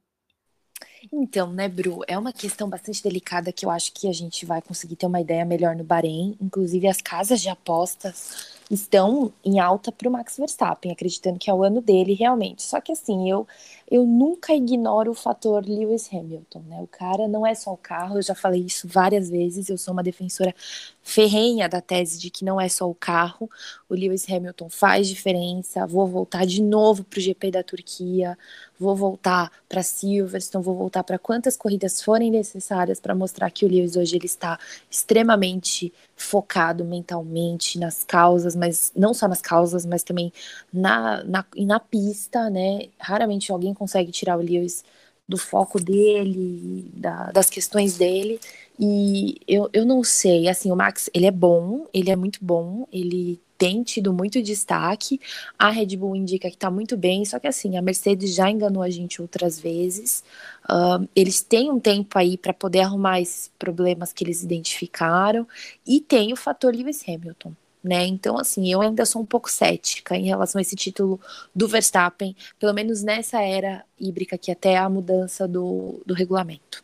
Então, 1.12 1.52
né, 1.52 1.68
Bru, 1.68 2.02
é 2.08 2.16
uma 2.20 2.32
questão 2.32 2.70
bastante 2.70 3.02
delicada 3.02 3.52
que 3.52 3.66
eu 3.66 3.72
acho 3.72 3.92
que 3.92 4.08
a 4.08 4.14
gente 4.14 4.46
vai 4.46 4.62
conseguir 4.62 4.96
ter 4.96 5.08
uma 5.08 5.20
ideia 5.20 5.44
melhor 5.44 5.76
no 5.76 5.84
Bahrein. 5.84 6.38
Inclusive, 6.40 6.88
as 6.88 7.02
casas 7.02 7.42
de 7.42 7.50
apostas 7.50 8.61
estão 8.74 9.34
em 9.44 9.60
alta 9.60 9.92
para 9.92 10.08
o 10.08 10.12
Max 10.12 10.38
Verstappen, 10.38 10.92
acreditando 10.92 11.38
que 11.38 11.50
é 11.50 11.54
o 11.54 11.64
ano 11.64 11.82
dele 11.82 12.14
realmente. 12.14 12.64
Só 12.64 12.80
que 12.80 12.92
assim, 12.92 13.30
eu, 13.30 13.46
eu 13.90 14.06
nunca 14.06 14.54
ignoro 14.54 15.12
o 15.12 15.16
fator 15.16 15.66
Lewis 15.66 16.08
Hamilton, 16.12 16.62
né? 16.68 16.82
O 16.82 16.88
cara 16.88 17.28
não 17.28 17.46
é 17.46 17.54
só 17.54 17.74
o 17.74 17.78
carro, 17.78 18.18
eu 18.18 18.22
já 18.22 18.34
falei 18.34 18.62
isso 18.62 18.88
várias 18.88 19.30
vezes, 19.30 19.70
eu 19.70 19.78
sou 19.78 19.94
uma 19.94 20.04
defensora 20.04 20.56
ferrenha 21.04 21.68
da 21.68 21.82
tese 21.82 22.20
de 22.20 22.30
que 22.30 22.46
não 22.46 22.60
é 22.62 22.70
só 22.70 22.90
o 22.90 22.94
carro, 22.94 23.50
o 23.90 23.96
Lewis 23.96 24.26
Hamilton 24.30 24.70
faz 24.70 25.08
diferença. 25.08 25.86
Vou 25.88 26.08
voltar 26.08 26.46
de 26.46 26.62
novo 26.62 27.04
para 27.04 27.18
o 27.18 27.22
GP 27.22 27.52
da 27.52 27.64
Turquia, 27.64 28.38
vou 28.80 28.96
voltar 28.96 29.52
para 29.68 29.84
Silverstone, 29.84 30.64
vou 30.64 30.76
voltar 30.76 31.04
para 31.04 31.18
quantas 31.18 31.58
corridas 31.58 32.02
forem 32.02 32.32
necessárias 32.32 33.00
para 33.00 33.16
mostrar 33.16 33.50
que 33.50 33.66
o 33.66 33.68
Lewis 33.68 33.96
hoje 33.96 34.16
ele 34.16 34.26
está 34.26 34.60
extremamente 34.90 35.92
focado 36.16 36.86
mentalmente 36.86 37.80
nas 37.80 38.04
causas, 38.04 38.56
mas 38.56 38.92
não 38.96 39.14
só 39.14 39.28
nas 39.28 39.42
causas, 39.42 39.86
mas 39.86 40.04
também 40.04 40.32
na, 40.72 41.24
na, 41.24 41.46
na 41.58 41.80
pista, 41.80 42.50
né? 42.50 42.90
Raramente 43.00 43.52
alguém 43.52 43.74
consegue 43.74 44.12
tirar 44.12 44.38
o 44.38 44.42
Lewis 44.42 44.84
do 45.28 45.38
foco 45.38 45.80
dele, 45.80 46.92
da, 46.94 47.32
das 47.32 47.50
questões 47.50 47.98
dele. 47.98 48.40
E 48.84 49.36
eu, 49.48 49.70
eu 49.72 49.86
não 49.86 50.04
sei, 50.04 50.48
assim, 50.50 50.72
o 50.72 50.76
Max, 50.76 51.08
ele 51.14 51.28
é 51.28 51.32
bom, 51.32 51.86
ele 51.94 52.10
é 52.10 52.16
muito 52.16 52.40
bom, 52.44 52.88
ele 52.92 53.40
tem 53.56 53.84
tido 53.84 54.12
muito 54.12 54.42
destaque. 54.42 55.22
A 55.60 55.70
Red 55.70 55.96
Bull 55.96 56.16
indica 56.16 56.50
que 56.50 56.56
está 56.56 56.72
muito 56.72 56.98
bem, 56.98 57.24
só 57.24 57.38
que 57.38 57.46
assim, 57.48 57.78
a 57.78 57.82
Mercedes 57.82 58.34
já 58.34 58.50
enganou 58.50 58.82
a 58.82 58.90
gente 58.90 59.22
outras 59.22 59.60
vezes. 59.60 60.24
Uh, 60.68 61.08
eles 61.16 61.44
têm 61.44 61.70
um 61.70 61.80
tempo 61.80 62.18
aí 62.18 62.40
para 62.40 62.54
poder 62.56 62.80
arrumar 62.80 63.22
esses 63.22 63.52
problemas 63.60 64.12
que 64.12 64.24
eles 64.24 64.42
identificaram. 64.42 65.48
E 65.86 66.02
tem 66.02 66.34
o 66.34 66.36
fator 66.36 66.76
Lewis 66.76 67.08
Hamilton. 67.08 67.54
Né? 67.84 68.08
Então, 68.08 68.40
assim, 68.40 68.72
eu 68.72 68.82
ainda 68.82 69.06
sou 69.06 69.22
um 69.22 69.26
pouco 69.26 69.50
cética 69.52 70.18
em 70.18 70.26
relação 70.26 70.58
a 70.58 70.62
esse 70.64 70.76
título 70.76 71.20
do 71.56 71.68
Verstappen, 71.68 72.36
pelo 72.60 72.74
menos 72.74 73.04
nessa 73.04 73.44
era 73.44 73.86
híbrida 74.00 74.40
que 74.40 74.52
até 74.52 74.76
a 74.76 74.90
mudança 74.90 75.48
do, 75.48 76.02
do 76.04 76.16
regulamento. 76.16 76.84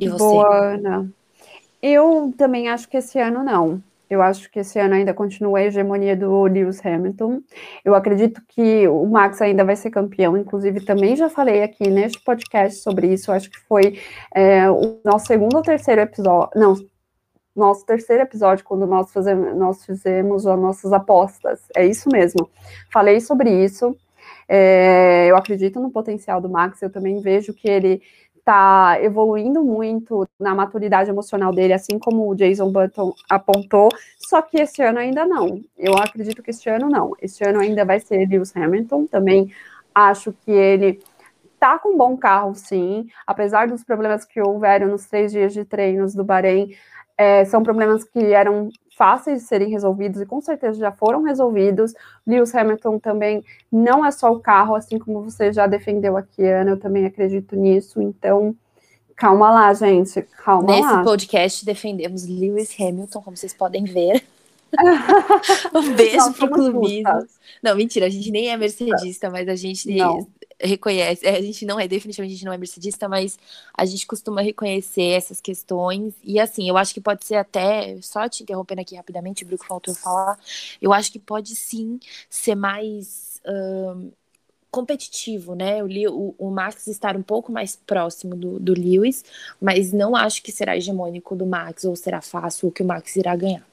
E 0.00 0.08
você? 0.08 0.18
Boa, 0.18 0.74
Ana. 0.74 1.10
Eu 1.82 2.32
também 2.36 2.68
acho 2.68 2.88
que 2.88 2.96
esse 2.96 3.18
ano 3.18 3.42
não. 3.42 3.82
Eu 4.08 4.20
acho 4.22 4.50
que 4.50 4.60
esse 4.60 4.78
ano 4.78 4.94
ainda 4.94 5.14
continua 5.14 5.58
a 5.58 5.64
hegemonia 5.64 6.16
do 6.16 6.42
Lewis 6.44 6.84
Hamilton. 6.84 7.42
Eu 7.84 7.94
acredito 7.94 8.42
que 8.48 8.86
o 8.86 9.06
Max 9.06 9.40
ainda 9.40 9.64
vai 9.64 9.76
ser 9.76 9.90
campeão. 9.90 10.36
Inclusive, 10.36 10.84
também 10.84 11.16
já 11.16 11.28
falei 11.28 11.62
aqui 11.62 11.88
neste 11.88 12.22
podcast 12.22 12.80
sobre 12.80 13.12
isso. 13.12 13.30
Eu 13.30 13.34
acho 13.34 13.50
que 13.50 13.58
foi 13.60 13.98
é, 14.34 14.70
o 14.70 15.00
nosso 15.04 15.26
segundo 15.26 15.56
ou 15.56 15.62
terceiro 15.62 16.02
episódio. 16.02 16.50
Não, 16.54 16.74
nosso 17.56 17.86
terceiro 17.86 18.22
episódio, 18.22 18.64
quando 18.64 18.86
nós, 18.86 19.12
fazemos, 19.12 19.56
nós 19.56 19.84
fizemos 19.84 20.46
as 20.46 20.58
nossas 20.58 20.92
apostas. 20.92 21.60
É 21.74 21.86
isso 21.86 22.08
mesmo. 22.10 22.48
Falei 22.92 23.20
sobre 23.20 23.50
isso. 23.64 23.96
É, 24.48 25.26
eu 25.28 25.36
acredito 25.36 25.80
no 25.80 25.90
potencial 25.90 26.40
do 26.40 26.48
Max. 26.48 26.82
Eu 26.82 26.90
também 26.90 27.20
vejo 27.20 27.54
que 27.54 27.68
ele 27.68 28.02
está 28.44 29.02
evoluindo 29.02 29.64
muito 29.64 30.28
na 30.38 30.54
maturidade 30.54 31.08
emocional 31.08 31.50
dele, 31.50 31.72
assim 31.72 31.98
como 31.98 32.28
o 32.28 32.34
Jason 32.34 32.70
Button 32.70 33.14
apontou, 33.28 33.88
só 34.18 34.42
que 34.42 34.60
esse 34.60 34.82
ano 34.82 34.98
ainda 34.98 35.24
não. 35.24 35.64
Eu 35.78 35.94
acredito 35.94 36.42
que 36.42 36.50
esse 36.50 36.68
ano 36.68 36.90
não. 36.90 37.12
Esse 37.20 37.42
ano 37.42 37.60
ainda 37.60 37.86
vai 37.86 37.98
ser 38.00 38.28
Lewis 38.28 38.54
Hamilton, 38.54 39.06
também 39.06 39.50
acho 39.94 40.32
que 40.44 40.50
ele 40.50 41.00
tá 41.58 41.78
com 41.78 41.94
um 41.94 41.96
bom 41.96 42.16
carro, 42.18 42.54
sim, 42.54 43.08
apesar 43.26 43.66
dos 43.66 43.82
problemas 43.82 44.26
que 44.26 44.38
houveram 44.38 44.88
nos 44.88 45.06
três 45.06 45.32
dias 45.32 45.54
de 45.54 45.64
treinos 45.64 46.14
do 46.14 46.22
Bahrein, 46.22 46.76
é, 47.16 47.46
são 47.46 47.62
problemas 47.62 48.04
que 48.04 48.18
eram 48.34 48.68
fáceis 48.96 49.42
de 49.42 49.48
serem 49.48 49.68
resolvidos 49.68 50.20
e 50.20 50.26
com 50.26 50.40
certeza 50.40 50.78
já 50.78 50.92
foram 50.92 51.22
resolvidos. 51.22 51.94
Lewis 52.26 52.54
Hamilton 52.54 52.98
também 52.98 53.44
não 53.70 54.04
é 54.04 54.10
só 54.10 54.32
o 54.32 54.40
carro, 54.40 54.74
assim 54.74 54.98
como 54.98 55.22
você 55.22 55.52
já 55.52 55.66
defendeu 55.66 56.16
aqui, 56.16 56.44
Ana, 56.44 56.70
eu 56.70 56.78
também 56.78 57.04
acredito 57.04 57.56
nisso. 57.56 58.00
Então, 58.00 58.54
calma 59.16 59.50
lá, 59.50 59.74
gente, 59.74 60.22
calma 60.44 60.68
Nesse 60.68 60.82
lá. 60.82 60.92
Nesse 60.92 61.04
podcast 61.04 61.64
defendemos 61.64 62.26
Lewis 62.26 62.74
Hamilton, 62.78 63.20
como 63.20 63.36
vocês 63.36 63.52
podem 63.52 63.84
ver. 63.84 64.24
um 65.74 65.94
beijo 65.94 66.32
pro 66.34 66.50
clubismo. 66.50 67.26
Não, 67.62 67.76
mentira, 67.76 68.06
a 68.06 68.10
gente 68.10 68.30
nem 68.30 68.50
é 68.50 68.56
mercedista, 68.56 69.30
mas 69.30 69.48
a 69.48 69.54
gente 69.54 69.88
não 69.96 70.26
reconhece, 70.60 71.26
é, 71.26 71.36
a 71.36 71.42
gente 71.42 71.64
não 71.64 71.78
é, 71.78 71.86
definitivamente 71.88 72.32
a 72.32 72.36
gente 72.36 72.44
não 72.44 72.52
é 72.52 72.58
mercedista, 72.58 73.08
mas 73.08 73.38
a 73.76 73.84
gente 73.84 74.06
costuma 74.06 74.40
reconhecer 74.40 75.10
essas 75.10 75.40
questões, 75.40 76.14
e 76.22 76.38
assim, 76.40 76.68
eu 76.68 76.76
acho 76.76 76.94
que 76.94 77.00
pode 77.00 77.24
ser 77.24 77.36
até, 77.36 77.96
só 78.02 78.28
te 78.28 78.42
interrompendo 78.42 78.80
aqui 78.80 78.96
rapidamente, 78.96 79.44
Bruno 79.44 79.62
faltou 79.64 79.94
falar, 79.94 80.38
eu 80.80 80.92
acho 80.92 81.10
que 81.12 81.18
pode 81.18 81.54
sim 81.54 81.98
ser 82.28 82.54
mais 82.54 83.40
um, 83.46 84.10
competitivo, 84.70 85.54
né, 85.54 85.82
o, 85.82 85.88
o, 86.10 86.34
o, 86.38 86.50
Max 86.50 86.86
estar 86.88 87.16
um 87.16 87.22
pouco 87.22 87.52
mais 87.52 87.76
próximo 87.76 88.34
do, 88.34 88.58
do 88.58 88.72
Lewis, 88.72 89.24
mas 89.60 89.92
não 89.92 90.16
acho 90.16 90.42
que 90.42 90.50
será 90.50 90.76
hegemônico 90.76 91.36
do 91.36 91.46
Max, 91.46 91.84
ou 91.84 91.94
será 91.94 92.20
fácil, 92.20 92.68
o 92.68 92.72
que 92.72 92.82
o 92.82 92.86
Max 92.86 93.14
irá 93.14 93.36
ganhar. 93.36 93.64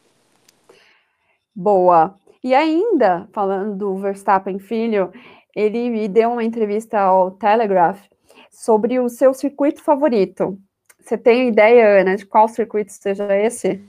Boa. 1.55 2.15
E 2.43 2.53
ainda, 2.55 3.27
falando 3.31 3.75
do 3.75 3.97
Verstappen 3.97 4.57
filho, 4.57 5.11
ele 5.55 5.89
me 5.89 6.07
deu 6.07 6.31
uma 6.31 6.43
entrevista 6.43 6.99
ao 6.99 7.31
Telegraph 7.31 8.01
sobre 8.49 8.99
o 8.99 9.09
seu 9.09 9.33
circuito 9.33 9.81
favorito. 9.81 10.57
Você 10.99 11.17
tem 11.17 11.47
ideia, 11.47 12.01
Ana, 12.01 12.15
de 12.15 12.25
qual 12.25 12.47
circuito 12.47 12.91
seja 12.91 13.35
esse? 13.35 13.81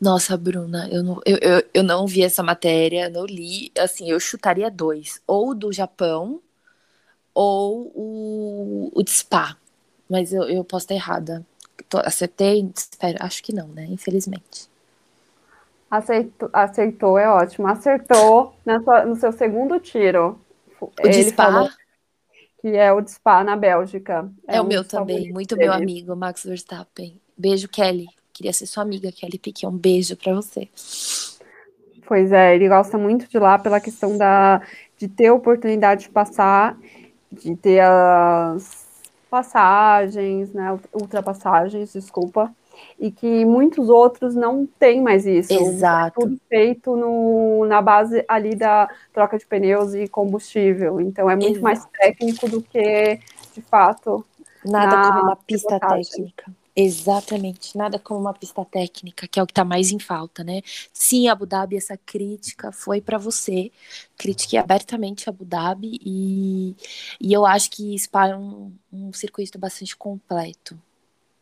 Nossa, 0.00 0.36
Bruna, 0.36 0.88
eu 0.90 1.02
não, 1.02 1.20
eu, 1.24 1.38
eu, 1.40 1.62
eu 1.72 1.82
não 1.82 2.06
vi 2.06 2.22
essa 2.22 2.42
matéria, 2.42 3.08
não 3.08 3.24
li. 3.24 3.72
Assim, 3.78 4.10
eu 4.10 4.20
chutaria 4.20 4.70
dois: 4.70 5.20
ou 5.26 5.54
do 5.54 5.72
Japão, 5.72 6.40
ou 7.34 7.92
o, 7.94 8.92
o 8.94 9.02
de 9.02 9.10
Spa. 9.10 9.56
Mas 10.08 10.32
eu, 10.32 10.44
eu 10.44 10.64
posso 10.64 10.84
estar 10.84 10.94
errada. 10.94 11.44
Tô, 11.88 11.98
acertei? 11.98 12.70
Espero, 12.74 13.18
acho 13.20 13.42
que 13.42 13.54
não, 13.54 13.68
né? 13.68 13.86
Infelizmente. 13.90 14.68
Aceitou, 15.90 16.50
aceitou 16.52 17.18
é 17.18 17.28
ótimo. 17.28 17.66
Acertou 17.66 18.54
sua, 18.84 19.04
no 19.04 19.16
seu 19.16 19.32
segundo 19.32 19.78
tiro. 19.78 20.38
O 20.80 21.08
de 21.08 21.24
Spa? 21.24 21.70
Que 22.60 22.68
é 22.68 22.92
o 22.92 23.00
de 23.00 23.10
Spa 23.10 23.44
na 23.44 23.56
Bélgica. 23.56 24.30
É, 24.46 24.56
é 24.56 24.60
o 24.60 24.66
meu 24.66 24.84
também, 24.84 25.32
muito 25.32 25.54
dele. 25.54 25.68
meu 25.68 25.76
amigo, 25.76 26.16
Max 26.16 26.44
Verstappen. 26.44 27.20
Beijo, 27.36 27.68
Kelly. 27.68 28.06
Queria 28.32 28.52
ser 28.52 28.66
sua 28.66 28.82
amiga, 28.82 29.10
Kelly 29.12 29.38
Piquet. 29.38 29.66
Um 29.66 29.76
beijo 29.76 30.16
para 30.16 30.34
você. 30.34 30.68
Pois 32.06 32.30
é, 32.30 32.54
ele 32.54 32.68
gosta 32.68 32.96
muito 32.96 33.28
de 33.28 33.38
lá 33.38 33.58
pela 33.58 33.80
questão 33.80 34.16
da, 34.16 34.62
de 34.96 35.08
ter 35.08 35.30
oportunidade 35.30 36.02
de 36.02 36.08
passar, 36.08 36.78
de 37.32 37.56
ter 37.56 37.80
as 37.80 38.86
passagens, 39.28 40.52
né, 40.52 40.78
ultrapassagens, 40.92 41.92
desculpa, 41.92 42.54
e 42.98 43.10
que 43.10 43.44
muitos 43.44 43.88
outros 43.88 44.34
não 44.34 44.66
têm 44.78 45.00
mais 45.00 45.26
isso. 45.26 45.52
Exato. 45.52 46.20
É 46.20 46.24
tudo 46.24 46.40
feito 46.48 46.96
no, 46.96 47.66
na 47.66 47.82
base 47.82 48.24
ali 48.26 48.54
da 48.54 48.88
troca 49.12 49.38
de 49.38 49.46
pneus 49.46 49.94
e 49.94 50.08
combustível. 50.08 51.00
Então 51.00 51.28
é 51.30 51.34
muito 51.34 51.58
Exato. 51.58 51.62
mais 51.62 51.84
técnico 51.86 52.48
do 52.48 52.62
que, 52.62 53.20
de 53.54 53.62
fato, 53.62 54.24
nada 54.64 55.08
como 55.08 55.22
uma 55.24 55.36
pista 55.36 55.78
técnica. 55.78 56.52
Exatamente, 56.78 57.74
nada 57.74 57.98
como 57.98 58.20
uma 58.20 58.34
pista 58.34 58.62
técnica, 58.62 59.26
que 59.26 59.40
é 59.40 59.42
o 59.42 59.46
que 59.46 59.52
está 59.52 59.64
mais 59.64 59.90
em 59.90 59.98
falta, 59.98 60.44
né? 60.44 60.60
Sim, 60.92 61.26
Abu 61.26 61.46
Dhabi, 61.46 61.74
essa 61.74 61.96
crítica 61.96 62.70
foi 62.70 63.00
para 63.00 63.16
você. 63.16 63.72
Critiquei 64.14 64.58
abertamente 64.58 65.26
Abu 65.26 65.42
Dhabi 65.42 65.98
e, 66.04 66.76
e 67.18 67.32
eu 67.32 67.46
acho 67.46 67.70
que 67.70 67.98
Spa 67.98 68.28
é 68.28 68.36
um, 68.36 68.70
um 68.92 69.10
circuito 69.10 69.58
bastante 69.58 69.96
completo 69.96 70.78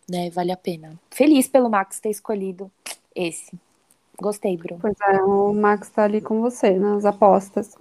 né? 0.08 0.30
Vale 0.30 0.52
a 0.52 0.56
pena. 0.56 0.98
Feliz 1.10 1.48
pelo 1.48 1.70
Max 1.70 2.00
ter 2.00 2.10
escolhido 2.10 2.70
esse. 3.14 3.52
Gostei, 4.20 4.56
Bruno. 4.56 4.80
Pois 4.80 4.96
é, 5.00 5.22
o 5.22 5.52
Max 5.52 5.90
tá 5.90 6.04
ali 6.04 6.20
com 6.20 6.40
você 6.40 6.78
nas 6.78 7.04
apostas. 7.04 7.76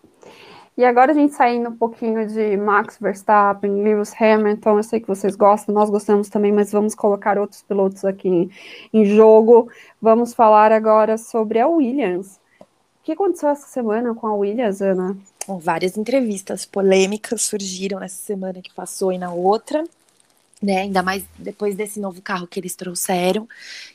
E 0.76 0.84
agora 0.84 1.12
a 1.12 1.14
gente 1.14 1.36
saindo 1.36 1.70
um 1.70 1.78
pouquinho 1.78 2.28
de 2.28 2.58
Max 2.58 2.98
Verstappen, 3.00 3.84
Lewis 3.84 4.12
Hamilton, 4.20 4.78
eu 4.78 4.84
sei 4.84 5.00
que 5.00 5.08
vocês 5.08 5.36
gostam, 5.36 5.76
nós 5.76 5.88
gostamos 5.88 6.30
também, 6.30 6.52
mas 6.52 6.72
vamos 6.72 6.96
colocar 6.96 7.38
outros 7.38 7.62
pilotos 7.62 8.04
aqui 8.04 8.28
em, 8.28 8.52
em 8.92 9.06
jogo. 9.06 9.70
Vamos 10.02 10.34
falar 10.34 10.72
agora 10.72 11.16
sobre 11.16 11.60
a 11.60 11.68
Williams. 11.68 12.40
O 12.60 13.04
que 13.04 13.12
aconteceu 13.12 13.50
essa 13.50 13.68
semana 13.68 14.16
com 14.16 14.26
a 14.26 14.34
Williams, 14.34 14.82
Ana? 14.82 15.16
Bom, 15.48 15.60
várias 15.60 15.96
entrevistas 15.96 16.66
polêmicas 16.66 17.44
surgiram 17.44 18.02
essa 18.02 18.16
semana 18.16 18.60
que 18.60 18.74
passou 18.74 19.12
e 19.12 19.20
na 19.20 19.32
outra 19.32 19.84
né? 20.64 20.82
Ainda 20.82 21.04
mais 21.04 21.26
depois 21.38 21.76
desse 21.76 22.00
novo 22.00 22.22
carro 22.22 22.48
que 22.48 22.60
eles 22.60 22.76
trouxeram, 22.76 23.48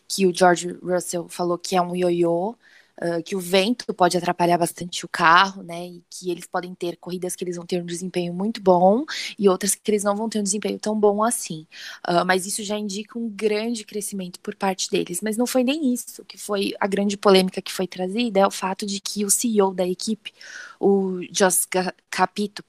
que 0.07 0.27
o 0.27 0.35
George 0.35 0.73
Russell 0.83 1.29
falou 1.29 1.59
que 1.59 1.75
é 1.77 1.81
um 1.83 1.97
ioiô, 1.97 2.51
uh, 2.51 3.23
que 3.25 3.35
o 3.35 3.41
vento 3.41 3.93
pode 3.95 4.17
atrapalhar 4.17 4.59
bastante 4.59 5.05
o 5.05 5.09
carro, 5.09 5.63
né? 5.63 5.87
E 5.87 6.05
que 6.11 6.31
eles 6.31 6.47
podem 6.47 6.75
ter 6.75 6.97
corridas 6.99 7.35
que 7.35 7.45
eles 7.45 7.57
vão 7.57 7.65
ter 7.67 7.83
um 7.83 7.87
desempenho 7.87 8.35
muito 8.35 8.61
bom 8.61 9.05
e 9.39 9.49
outras 9.49 9.75
que 9.75 9.91
eles 9.91 10.05
não 10.05 10.15
vão 10.15 10.29
ter 10.29 10.41
um 10.41 10.43
desempenho 10.43 10.79
tão 10.79 10.99
bom 10.99 11.23
assim. 11.23 11.67
Uh, 12.07 12.25
mas 12.27 12.47
isso 12.47 12.63
já 12.63 12.79
indica 12.79 13.19
um 13.19 13.29
grande 13.29 13.85
crescimento 13.85 14.39
por 14.41 14.55
parte 14.55 14.91
deles. 14.91 15.21
Mas 15.23 15.37
não 15.37 15.47
foi 15.47 15.65
nem 15.65 15.93
isso 15.93 16.25
que 16.25 16.37
foi 16.39 16.75
a 16.79 16.87
grande 16.87 17.17
polêmica 17.17 17.63
que 17.63 17.73
foi 17.73 17.87
trazida, 17.87 18.41
é 18.41 18.47
o 18.47 18.51
fato 18.51 18.85
de 18.87 19.01
que 19.01 19.25
o 19.25 19.31
CEO 19.31 19.73
da 19.75 19.87
equipe, 19.87 20.33
o 20.81 21.21
Jos 21.33 21.67
Capito, 22.11 22.63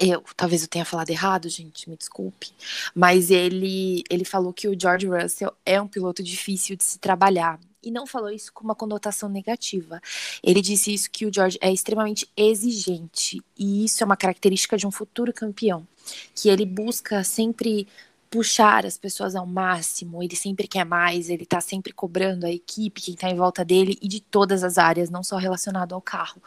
eu, 0.00 0.24
talvez 0.34 0.62
eu 0.62 0.68
tenha 0.68 0.84
falado 0.84 1.10
errado, 1.10 1.48
gente, 1.50 1.88
me 1.90 1.96
desculpe, 1.96 2.50
mas 2.94 3.30
ele, 3.30 4.02
ele 4.08 4.24
falou 4.24 4.50
que 4.50 4.66
o 4.66 4.78
George 4.80 5.06
Russell 5.06 5.52
é 5.64 5.80
um 5.80 5.86
piloto 5.86 6.22
difícil 6.22 6.74
de 6.74 6.84
se 6.84 6.98
trabalhar. 6.98 7.60
E 7.82 7.90
não 7.90 8.06
falou 8.06 8.30
isso 8.30 8.52
com 8.52 8.62
uma 8.62 8.74
conotação 8.74 9.28
negativa. 9.28 10.02
Ele 10.42 10.60
disse 10.60 10.92
isso 10.92 11.10
que 11.10 11.24
o 11.24 11.32
George 11.32 11.58
é 11.62 11.72
extremamente 11.72 12.28
exigente. 12.36 13.42
E 13.58 13.86
isso 13.86 14.02
é 14.02 14.06
uma 14.06 14.18
característica 14.18 14.76
de 14.76 14.86
um 14.86 14.90
futuro 14.90 15.32
campeão. 15.32 15.86
Que 16.34 16.50
ele 16.50 16.66
busca 16.66 17.24
sempre 17.24 17.88
puxar 18.30 18.86
as 18.86 18.96
pessoas 18.96 19.34
ao 19.34 19.44
máximo, 19.44 20.22
ele 20.22 20.36
sempre 20.36 20.68
quer 20.68 20.84
mais, 20.84 21.28
ele 21.28 21.44
tá 21.44 21.60
sempre 21.60 21.92
cobrando 21.92 22.46
a 22.46 22.50
equipe, 22.50 23.00
quem 23.00 23.16
tá 23.16 23.28
em 23.28 23.34
volta 23.34 23.64
dele 23.64 23.98
e 24.00 24.06
de 24.06 24.20
todas 24.20 24.62
as 24.62 24.78
áreas, 24.78 25.10
não 25.10 25.22
só 25.24 25.36
relacionado 25.36 25.94
ao 25.94 26.00
carro. 26.00 26.40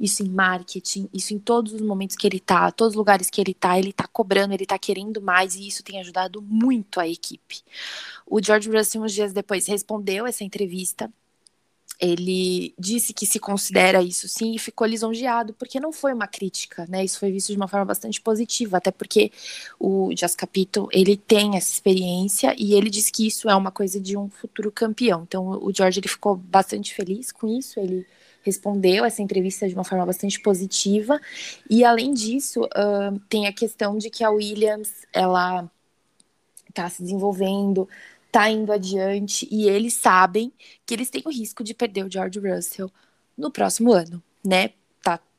Isso 0.00 0.24
em 0.24 0.28
marketing, 0.28 1.08
isso 1.14 1.32
em 1.32 1.38
todos 1.38 1.72
os 1.72 1.80
momentos 1.80 2.16
que 2.16 2.26
ele 2.26 2.40
tá, 2.40 2.70
todos 2.72 2.94
os 2.94 2.98
lugares 2.98 3.30
que 3.30 3.40
ele 3.40 3.54
tá, 3.54 3.78
ele 3.78 3.92
tá 3.92 4.06
cobrando, 4.08 4.52
ele 4.52 4.66
tá 4.66 4.78
querendo 4.78 5.22
mais 5.22 5.54
e 5.54 5.68
isso 5.68 5.84
tem 5.84 6.00
ajudado 6.00 6.42
muito 6.42 6.98
a 6.98 7.06
equipe. 7.06 7.62
O 8.26 8.42
George 8.42 8.68
Russell, 8.68 9.02
uns 9.02 9.12
dias 9.12 9.32
depois, 9.32 9.66
respondeu 9.68 10.26
essa 10.26 10.42
entrevista 10.42 11.08
ele 12.00 12.72
disse 12.78 13.12
que 13.12 13.26
se 13.26 13.38
considera 13.38 14.00
isso 14.02 14.28
sim 14.28 14.54
e 14.54 14.58
ficou 14.58 14.86
lisonjeado, 14.86 15.52
porque 15.54 15.80
não 15.80 15.92
foi 15.92 16.12
uma 16.12 16.28
crítica, 16.28 16.86
né? 16.88 17.04
Isso 17.04 17.18
foi 17.18 17.32
visto 17.32 17.50
de 17.50 17.56
uma 17.56 17.66
forma 17.66 17.86
bastante 17.86 18.20
positiva, 18.20 18.76
até 18.76 18.90
porque 18.90 19.32
o 19.80 20.10
Jas 20.16 20.34
Capito, 20.34 20.88
ele 20.92 21.16
tem 21.16 21.56
essa 21.56 21.72
experiência 21.72 22.54
e 22.56 22.74
ele 22.74 22.88
diz 22.88 23.10
que 23.10 23.26
isso 23.26 23.50
é 23.50 23.54
uma 23.54 23.72
coisa 23.72 24.00
de 24.00 24.16
um 24.16 24.28
futuro 24.30 24.70
campeão. 24.70 25.24
Então 25.26 25.48
o 25.62 25.72
George 25.74 25.98
ele 26.00 26.08
ficou 26.08 26.36
bastante 26.36 26.94
feliz 26.94 27.32
com 27.32 27.48
isso, 27.48 27.80
ele 27.80 28.06
respondeu 28.42 29.04
essa 29.04 29.20
entrevista 29.20 29.68
de 29.68 29.74
uma 29.74 29.84
forma 29.84 30.06
bastante 30.06 30.40
positiva 30.40 31.20
e 31.68 31.84
além 31.84 32.14
disso 32.14 32.62
uh, 32.64 33.18
tem 33.28 33.46
a 33.46 33.52
questão 33.52 33.98
de 33.98 34.08
que 34.08 34.22
a 34.22 34.30
Williams 34.30 34.90
ela 35.12 35.68
está 36.68 36.88
se 36.88 37.02
desenvolvendo 37.02 37.88
tá 38.30 38.50
indo 38.50 38.72
adiante 38.72 39.48
e 39.50 39.68
eles 39.68 39.94
sabem 39.94 40.52
que 40.86 40.94
eles 40.94 41.10
têm 41.10 41.22
o 41.24 41.30
risco 41.30 41.64
de 41.64 41.74
perder 41.74 42.04
o 42.04 42.10
George 42.10 42.38
Russell 42.38 42.90
no 43.36 43.50
próximo 43.50 43.92
ano, 43.92 44.22
né? 44.44 44.70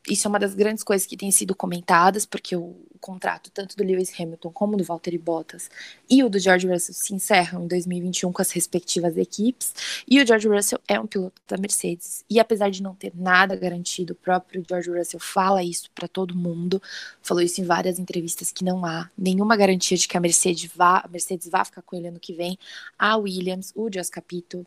Isso 0.07 0.27
é 0.27 0.29
uma 0.29 0.39
das 0.39 0.53
grandes 0.53 0.83
coisas 0.83 1.05
que 1.05 1.17
têm 1.17 1.29
sido 1.29 1.53
comentadas, 1.53 2.25
porque 2.25 2.55
o, 2.55 2.61
o 2.61 2.97
contrato 2.99 3.51
tanto 3.51 3.75
do 3.75 3.83
Lewis 3.83 4.11
Hamilton 4.17 4.51
como 4.51 4.77
do 4.77 4.83
Valtteri 4.83 5.17
Bottas 5.17 5.69
e 6.09 6.23
o 6.23 6.29
do 6.29 6.39
George 6.39 6.67
Russell 6.67 6.95
se 6.95 7.13
encerram 7.13 7.63
em 7.63 7.67
2021 7.67 8.31
com 8.31 8.41
as 8.41 8.51
respectivas 8.51 9.17
equipes, 9.17 9.73
e 10.07 10.21
o 10.21 10.25
George 10.25 10.47
Russell 10.47 10.79
é 10.87 10.99
um 10.99 11.05
piloto 11.05 11.41
da 11.47 11.57
Mercedes, 11.57 12.23
e 12.29 12.39
apesar 12.39 12.69
de 12.69 12.81
não 12.81 12.95
ter 12.95 13.11
nada 13.15 13.55
garantido, 13.55 14.13
o 14.13 14.15
próprio 14.15 14.63
George 14.67 14.89
Russell 14.89 15.19
fala 15.19 15.63
isso 15.63 15.89
para 15.93 16.07
todo 16.07 16.35
mundo, 16.35 16.81
falou 17.21 17.43
isso 17.43 17.59
em 17.61 17.65
várias 17.65 17.99
entrevistas 17.99 18.51
que 18.51 18.63
não 18.63 18.85
há 18.85 19.09
nenhuma 19.17 19.55
garantia 19.57 19.97
de 19.97 20.07
que 20.07 20.17
a 20.17 20.19
Mercedes 20.19 20.71
vá, 20.73 21.01
a 21.03 21.07
Mercedes 21.07 21.49
vá 21.49 21.63
ficar 21.65 21.81
com 21.81 21.95
ele 21.95 22.07
ano 22.07 22.19
que 22.19 22.33
vem. 22.33 22.57
A 22.97 23.17
Williams, 23.17 23.71
o 23.75 23.89
Jos 23.91 24.09
Capito, 24.09 24.65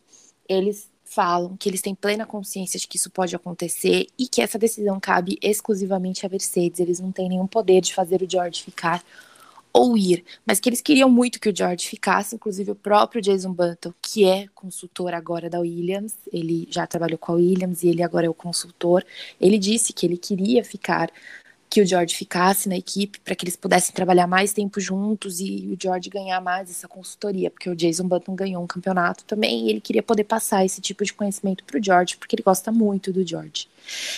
eles 0.49 0.92
falam 1.15 1.57
que 1.59 1.69
eles 1.69 1.83
têm 1.83 1.95
plena 1.95 2.25
consciência 2.25 2.81
de 2.81 2.89
que 2.89 2.97
isso 2.97 3.11
pode 3.11 3.37
acontecer 3.37 4.07
e 4.19 4.27
que 4.27 4.41
essa 4.41 4.59
decisão 4.59 4.99
cabe 4.99 5.39
exclusivamente 5.43 6.25
à 6.25 6.29
Mercedes. 6.29 6.81
Eles 6.81 7.01
não 7.01 7.13
têm 7.13 7.29
nenhum 7.29 7.47
poder 7.47 7.83
de 7.83 7.95
fazer 7.95 8.23
o 8.23 8.31
George 8.31 8.63
ficar 8.63 9.05
ou 9.75 9.97
ir, 9.97 10.23
mas 10.45 10.61
que 10.61 10.69
eles 10.69 10.83
queriam 10.83 11.09
muito 11.09 11.41
que 11.41 11.49
o 11.49 11.57
George 11.57 11.89
ficasse, 11.89 12.35
inclusive 12.35 12.71
o 12.73 12.75
próprio 12.75 13.23
Jason 13.23 13.53
Button, 13.53 13.93
que 14.03 14.25
é 14.25 14.47
consultor 14.55 15.15
agora 15.15 15.49
da 15.49 15.61
Williams, 15.61 16.15
ele 16.31 16.69
já 16.71 16.87
trabalhou 16.87 17.19
com 17.19 17.33
a 17.33 17.35
Williams 17.37 17.83
e 17.83 17.89
ele 17.89 18.03
agora 18.03 18.27
é 18.27 18.31
o 18.31 18.35
consultor, 18.35 19.03
ele 19.41 19.59
disse 19.59 19.95
que 19.95 20.05
ele 20.05 20.19
queria 20.19 20.63
ficar 20.63 21.11
que 21.73 21.81
o 21.81 21.87
George 21.87 22.15
ficasse 22.15 22.69
na 22.69 22.77
equipe 22.77 23.19
para 23.21 23.35
que 23.35 23.47
eles 23.47 23.57
pudessem 23.57 23.95
trabalhar 23.95 24.27
mais 24.27 24.53
tempo 24.53 24.79
juntos 24.79 25.41
e 25.41 25.71
o 25.73 25.83
George 25.83 26.11
ganhar 26.11 26.39
mais 26.39 26.69
essa 26.69 26.87
consultoria, 26.87 27.51
porque 27.51 27.71
o 27.71 27.75
Jason 27.75 28.07
Button 28.07 28.35
ganhou 28.35 28.63
um 28.63 28.67
campeonato 28.67 29.25
também 29.25 29.65
e 29.65 29.71
ele 29.71 29.81
queria 29.81 30.03
poder 30.03 30.25
passar 30.25 30.67
esse 30.67 30.83
tipo 30.83 31.03
de 31.03 31.15
conhecimento 31.15 31.65
para 31.65 31.81
o 31.81 31.83
George, 31.83 32.19
porque 32.19 32.37
ele 32.37 32.43
gosta 32.43 32.71
muito 32.71 33.11
do 33.11 33.27
George. 33.27 33.69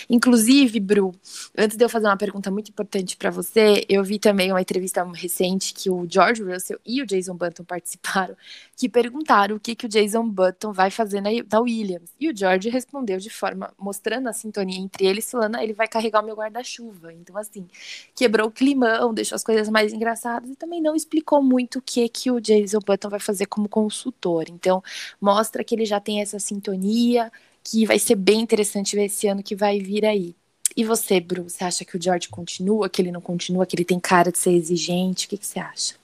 Inclusive, 0.09 0.81
Bru, 0.81 1.15
antes 1.57 1.77
de 1.77 1.83
eu 1.85 1.87
fazer 1.87 2.07
uma 2.07 2.17
pergunta 2.17 2.51
muito 2.51 2.69
importante 2.69 3.15
para 3.15 3.29
você, 3.29 3.85
eu 3.87 4.03
vi 4.03 4.19
também 4.19 4.51
uma 4.51 4.61
entrevista 4.61 5.01
recente 5.13 5.73
que 5.73 5.89
o 5.89 6.05
George 6.09 6.43
Russell 6.43 6.77
e 6.85 7.01
o 7.01 7.05
Jason 7.05 7.35
Button 7.35 7.63
participaram, 7.63 8.35
que 8.75 8.89
perguntaram 8.89 9.55
o 9.55 9.59
que, 9.59 9.75
que 9.75 9.85
o 9.85 9.89
Jason 9.89 10.27
Button 10.27 10.73
vai 10.73 10.91
fazer 10.91 11.21
na, 11.21 11.29
na 11.49 11.59
Williams. 11.61 12.11
E 12.19 12.29
o 12.29 12.35
George 12.35 12.69
respondeu 12.69 13.17
de 13.17 13.29
forma, 13.29 13.73
mostrando 13.77 14.27
a 14.27 14.33
sintonia 14.33 14.79
entre 14.79 15.05
eles, 15.05 15.29
falando, 15.31 15.55
ah, 15.55 15.63
ele 15.63 15.73
vai 15.73 15.87
carregar 15.87 16.21
o 16.21 16.25
meu 16.25 16.35
guarda-chuva. 16.35 17.13
Então, 17.13 17.37
assim, 17.37 17.67
quebrou 18.13 18.47
o 18.47 18.51
climão, 18.51 19.13
deixou 19.13 19.35
as 19.35 19.43
coisas 19.43 19.69
mais 19.69 19.93
engraçadas 19.93 20.49
e 20.49 20.55
também 20.55 20.81
não 20.81 20.95
explicou 20.95 21.41
muito 21.41 21.79
o 21.79 21.81
que, 21.81 22.07
que 22.09 22.29
o 22.29 22.41
Jason 22.41 22.79
Button 22.79 23.09
vai 23.09 23.19
fazer 23.19 23.45
como 23.45 23.69
consultor. 23.69 24.45
Então, 24.49 24.83
mostra 25.21 25.63
que 25.63 25.73
ele 25.73 25.85
já 25.85 25.99
tem 25.99 26.21
essa 26.21 26.39
sintonia, 26.39 27.31
que 27.63 27.85
vai 27.85 27.97
ser 27.97 28.15
bem 28.15 28.41
interessante 28.41 28.95
ver 28.95 29.05
esse 29.05 29.27
ano 29.27 29.41
que 29.41 29.55
vai 29.55 29.79
vir 29.79 30.05
aí. 30.05 30.35
E 30.75 30.83
você, 30.83 31.21
Bru, 31.21 31.43
você 31.43 31.63
acha 31.63 31.85
que 31.85 31.95
o 31.95 32.01
George 32.01 32.27
continua, 32.27 32.89
que 32.89 33.01
ele 33.01 33.11
não 33.11 33.21
continua, 33.21 33.65
que 33.65 33.75
ele 33.75 33.85
tem 33.85 33.99
cara 33.99 34.31
de 34.31 34.37
ser 34.37 34.51
exigente? 34.51 35.25
O 35.25 35.29
que, 35.29 35.37
que 35.37 35.45
você 35.45 35.59
acha? 35.59 35.95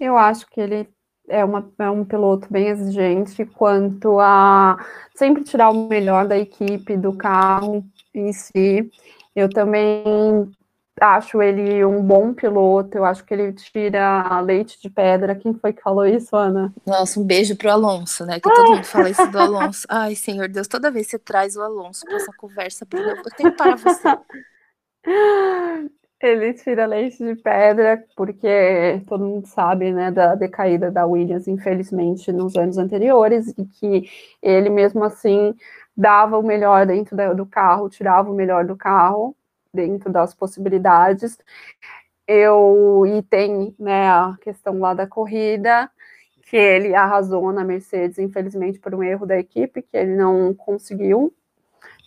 Eu 0.00 0.16
acho 0.16 0.46
que 0.48 0.60
ele 0.60 0.88
é, 1.28 1.44
uma, 1.44 1.68
é 1.78 1.90
um 1.90 2.04
piloto 2.04 2.46
bem 2.50 2.68
exigente 2.68 3.44
quanto 3.44 4.18
a 4.20 4.76
sempre 5.14 5.44
tirar 5.44 5.70
o 5.70 5.88
melhor 5.88 6.26
da 6.26 6.38
equipe, 6.38 6.96
do 6.96 7.12
carro 7.12 7.84
em 8.14 8.32
si. 8.32 8.90
Eu 9.34 9.48
também 9.48 10.50
acho 11.00 11.42
ele 11.42 11.84
um 11.84 12.02
bom 12.02 12.32
piloto, 12.32 12.96
eu 12.96 13.04
acho 13.04 13.24
que 13.24 13.34
ele 13.34 13.52
tira 13.52 14.40
leite 14.40 14.80
de 14.80 14.88
pedra. 14.88 15.34
Quem 15.34 15.52
foi 15.54 15.72
que 15.72 15.82
falou 15.82 16.06
isso, 16.06 16.34
Ana? 16.34 16.72
Nossa, 16.86 17.20
um 17.20 17.24
beijo 17.24 17.54
pro 17.56 17.70
Alonso, 17.70 18.24
né? 18.24 18.40
Que 18.40 18.48
todo 18.48 18.70
mundo 18.70 18.84
fala 18.84 19.10
isso 19.10 19.26
do 19.26 19.38
Alonso. 19.38 19.86
Ai, 19.90 20.14
Senhor 20.14 20.48
Deus, 20.48 20.66
toda 20.66 20.90
vez 20.90 21.08
você 21.08 21.18
traz 21.18 21.56
o 21.56 21.62
Alonso 21.62 22.04
para 22.06 22.16
essa 22.16 22.32
conversa, 22.36 22.86
eu 22.90 23.22
tenho 23.36 23.50
que 23.50 23.56
parar 23.56 23.76
você. 23.76 24.08
Ele 26.20 26.54
tira 26.54 26.86
leite 26.86 27.18
de 27.22 27.34
pedra, 27.36 28.02
porque 28.16 29.02
todo 29.06 29.24
mundo 29.26 29.46
sabe, 29.46 29.92
né, 29.92 30.10
da 30.10 30.34
decaída 30.34 30.90
da 30.90 31.04
Williams, 31.06 31.46
infelizmente, 31.46 32.32
nos 32.32 32.56
anos 32.56 32.78
anteriores, 32.78 33.48
e 33.58 33.66
que 33.66 34.08
ele 34.42 34.70
mesmo 34.70 35.04
assim 35.04 35.54
dava 35.94 36.38
o 36.38 36.42
melhor 36.42 36.86
dentro 36.86 37.16
do 37.34 37.44
carro, 37.44 37.90
tirava 37.90 38.30
o 38.30 38.34
melhor 38.34 38.64
do 38.64 38.74
carro, 38.76 39.36
dentro 39.72 40.10
das 40.10 40.34
possibilidades. 40.34 41.36
Eu 42.26 43.04
e 43.06 43.22
tem 43.22 43.74
né, 43.78 44.08
a 44.10 44.36
questão 44.42 44.78
lá 44.80 44.94
da 44.94 45.06
corrida, 45.06 45.90
que 46.50 46.56
ele 46.56 46.94
arrasou 46.94 47.52
na 47.52 47.64
Mercedes, 47.64 48.18
infelizmente 48.18 48.78
por 48.80 48.94
um 48.94 49.02
erro 49.02 49.26
da 49.26 49.38
equipe, 49.38 49.82
que 49.82 49.96
ele 49.96 50.16
não 50.16 50.54
conseguiu 50.54 51.32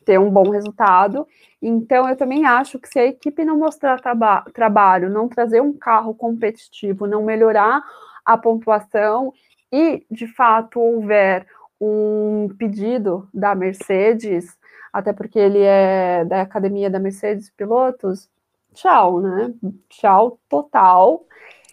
ter 0.09 0.19
um 0.19 0.31
bom 0.31 0.49
resultado. 0.49 1.27
Então, 1.61 2.09
eu 2.09 2.15
também 2.15 2.47
acho 2.47 2.79
que 2.79 2.89
se 2.89 2.97
a 2.97 3.05
equipe 3.05 3.45
não 3.45 3.59
mostrar 3.59 4.01
traba 4.01 4.43
trabalho, 4.51 5.07
não 5.07 5.29
trazer 5.29 5.61
um 5.61 5.71
carro 5.71 6.15
competitivo, 6.15 7.05
não 7.05 7.23
melhorar 7.23 7.83
a 8.25 8.35
pontuação 8.35 9.31
e, 9.71 10.03
de 10.09 10.25
fato, 10.25 10.79
houver 10.79 11.45
um 11.79 12.49
pedido 12.57 13.29
da 13.31 13.53
Mercedes 13.53 14.57
até 14.91 15.13
porque 15.13 15.37
ele 15.37 15.61
é 15.61 16.25
da 16.25 16.41
academia 16.41 16.89
da 16.89 16.97
Mercedes 16.97 17.51
Pilotos, 17.51 18.27
tchau, 18.73 19.21
né? 19.21 19.53
Tchau 19.89 20.39
total. 20.49 21.23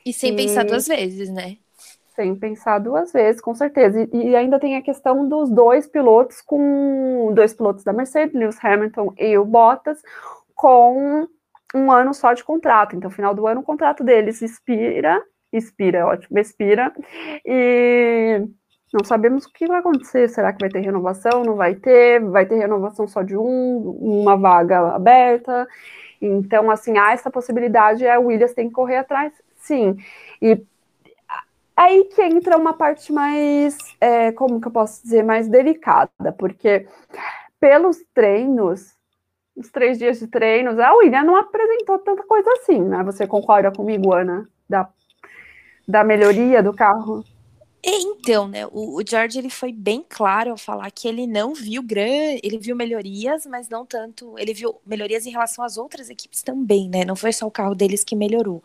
E 0.04 0.12
sem 0.12 0.34
e... 0.34 0.36
pensar 0.36 0.66
duas 0.66 0.86
vezes, 0.86 1.30
né? 1.30 1.56
Sem 2.16 2.34
pensar 2.34 2.78
duas 2.78 3.12
vezes, 3.12 3.42
com 3.42 3.54
certeza. 3.54 4.08
E, 4.12 4.30
e, 4.30 4.34
ainda 4.34 4.58
tem 4.58 4.76
a 4.76 4.82
questão 4.82 5.28
dos 5.28 5.50
dois 5.50 5.86
pilotos 5.86 6.40
com 6.40 7.30
dois 7.34 7.52
pilotos 7.52 7.84
da 7.84 7.92
Mercedes, 7.92 8.34
Lewis 8.34 8.58
Hamilton 8.64 9.12
e 9.18 9.36
o 9.36 9.44
Bottas, 9.44 10.00
com 10.54 11.28
um 11.74 11.92
ano 11.92 12.14
só 12.14 12.32
de 12.32 12.42
contrato. 12.42 12.96
Então, 12.96 13.10
final 13.10 13.34
do 13.34 13.46
ano, 13.46 13.60
o 13.60 13.64
contrato 13.64 14.02
deles 14.02 14.40
expira, 14.40 15.22
expira, 15.52 16.06
ótimo, 16.06 16.38
expira, 16.38 16.90
e 17.44 18.48
não 18.94 19.04
sabemos 19.04 19.44
o 19.44 19.52
que 19.52 19.66
vai 19.66 19.80
acontecer. 19.80 20.28
Será 20.28 20.52
que 20.54 20.60
vai 20.60 20.70
ter 20.70 20.80
renovação? 20.80 21.42
Não 21.44 21.54
vai 21.54 21.74
ter? 21.74 22.20
Vai 22.20 22.46
ter 22.46 22.56
renovação 22.56 23.06
só 23.06 23.22
de 23.22 23.36
um, 23.36 23.90
uma 24.00 24.36
vaga 24.36 24.94
aberta? 24.94 25.68
Então, 26.20 26.70
assim, 26.70 26.96
há 26.96 27.12
essa 27.12 27.30
possibilidade, 27.30 28.06
a 28.06 28.18
Williams 28.18 28.54
tem 28.54 28.68
que 28.68 28.74
correr 28.74 28.96
atrás, 28.96 29.32
sim. 29.56 29.96
E 30.40 30.62
aí 31.76 32.04
que 32.04 32.22
entra 32.22 32.56
uma 32.56 32.72
parte 32.72 33.12
mais, 33.12 33.76
é, 34.00 34.32
como 34.32 34.60
que 34.60 34.68
eu 34.68 34.72
posso 34.72 35.02
dizer, 35.02 35.22
mais 35.22 35.48
delicada, 35.48 36.32
porque 36.38 36.88
pelos 37.60 37.98
treinos, 38.14 38.94
os 39.54 39.70
três 39.70 39.98
dias 39.98 40.18
de 40.18 40.26
treinos, 40.26 40.78
a 40.78 40.94
Williams 40.94 41.26
não 41.26 41.36
apresentou 41.36 41.98
tanta 41.98 42.22
coisa 42.24 42.50
assim, 42.54 42.80
né? 42.80 43.02
Você 43.04 43.26
concorda 43.26 43.70
comigo, 43.70 44.12
Ana? 44.12 44.48
Da, 44.68 44.88
da 45.86 46.04
melhoria 46.04 46.62
do 46.62 46.74
carro? 46.74 47.24
Então, 47.88 48.48
né, 48.48 48.66
o, 48.66 49.00
o, 49.00 49.02
George 49.08 49.38
ele 49.38 49.48
foi 49.48 49.70
bem 49.70 50.04
claro 50.08 50.50
ao 50.50 50.56
falar 50.56 50.90
que 50.90 51.06
ele 51.06 51.24
não 51.24 51.54
viu 51.54 51.80
grande, 51.80 52.40
ele 52.42 52.58
viu 52.58 52.74
melhorias, 52.74 53.46
mas 53.46 53.68
não 53.68 53.86
tanto, 53.86 54.36
ele 54.36 54.52
viu 54.52 54.74
melhorias 54.84 55.24
em 55.24 55.30
relação 55.30 55.64
às 55.64 55.78
outras 55.78 56.10
equipes 56.10 56.42
também, 56.42 56.88
né? 56.88 57.04
Não 57.04 57.14
foi 57.14 57.32
só 57.32 57.46
o 57.46 57.50
carro 57.50 57.76
deles 57.76 58.02
que 58.02 58.16
melhorou. 58.16 58.60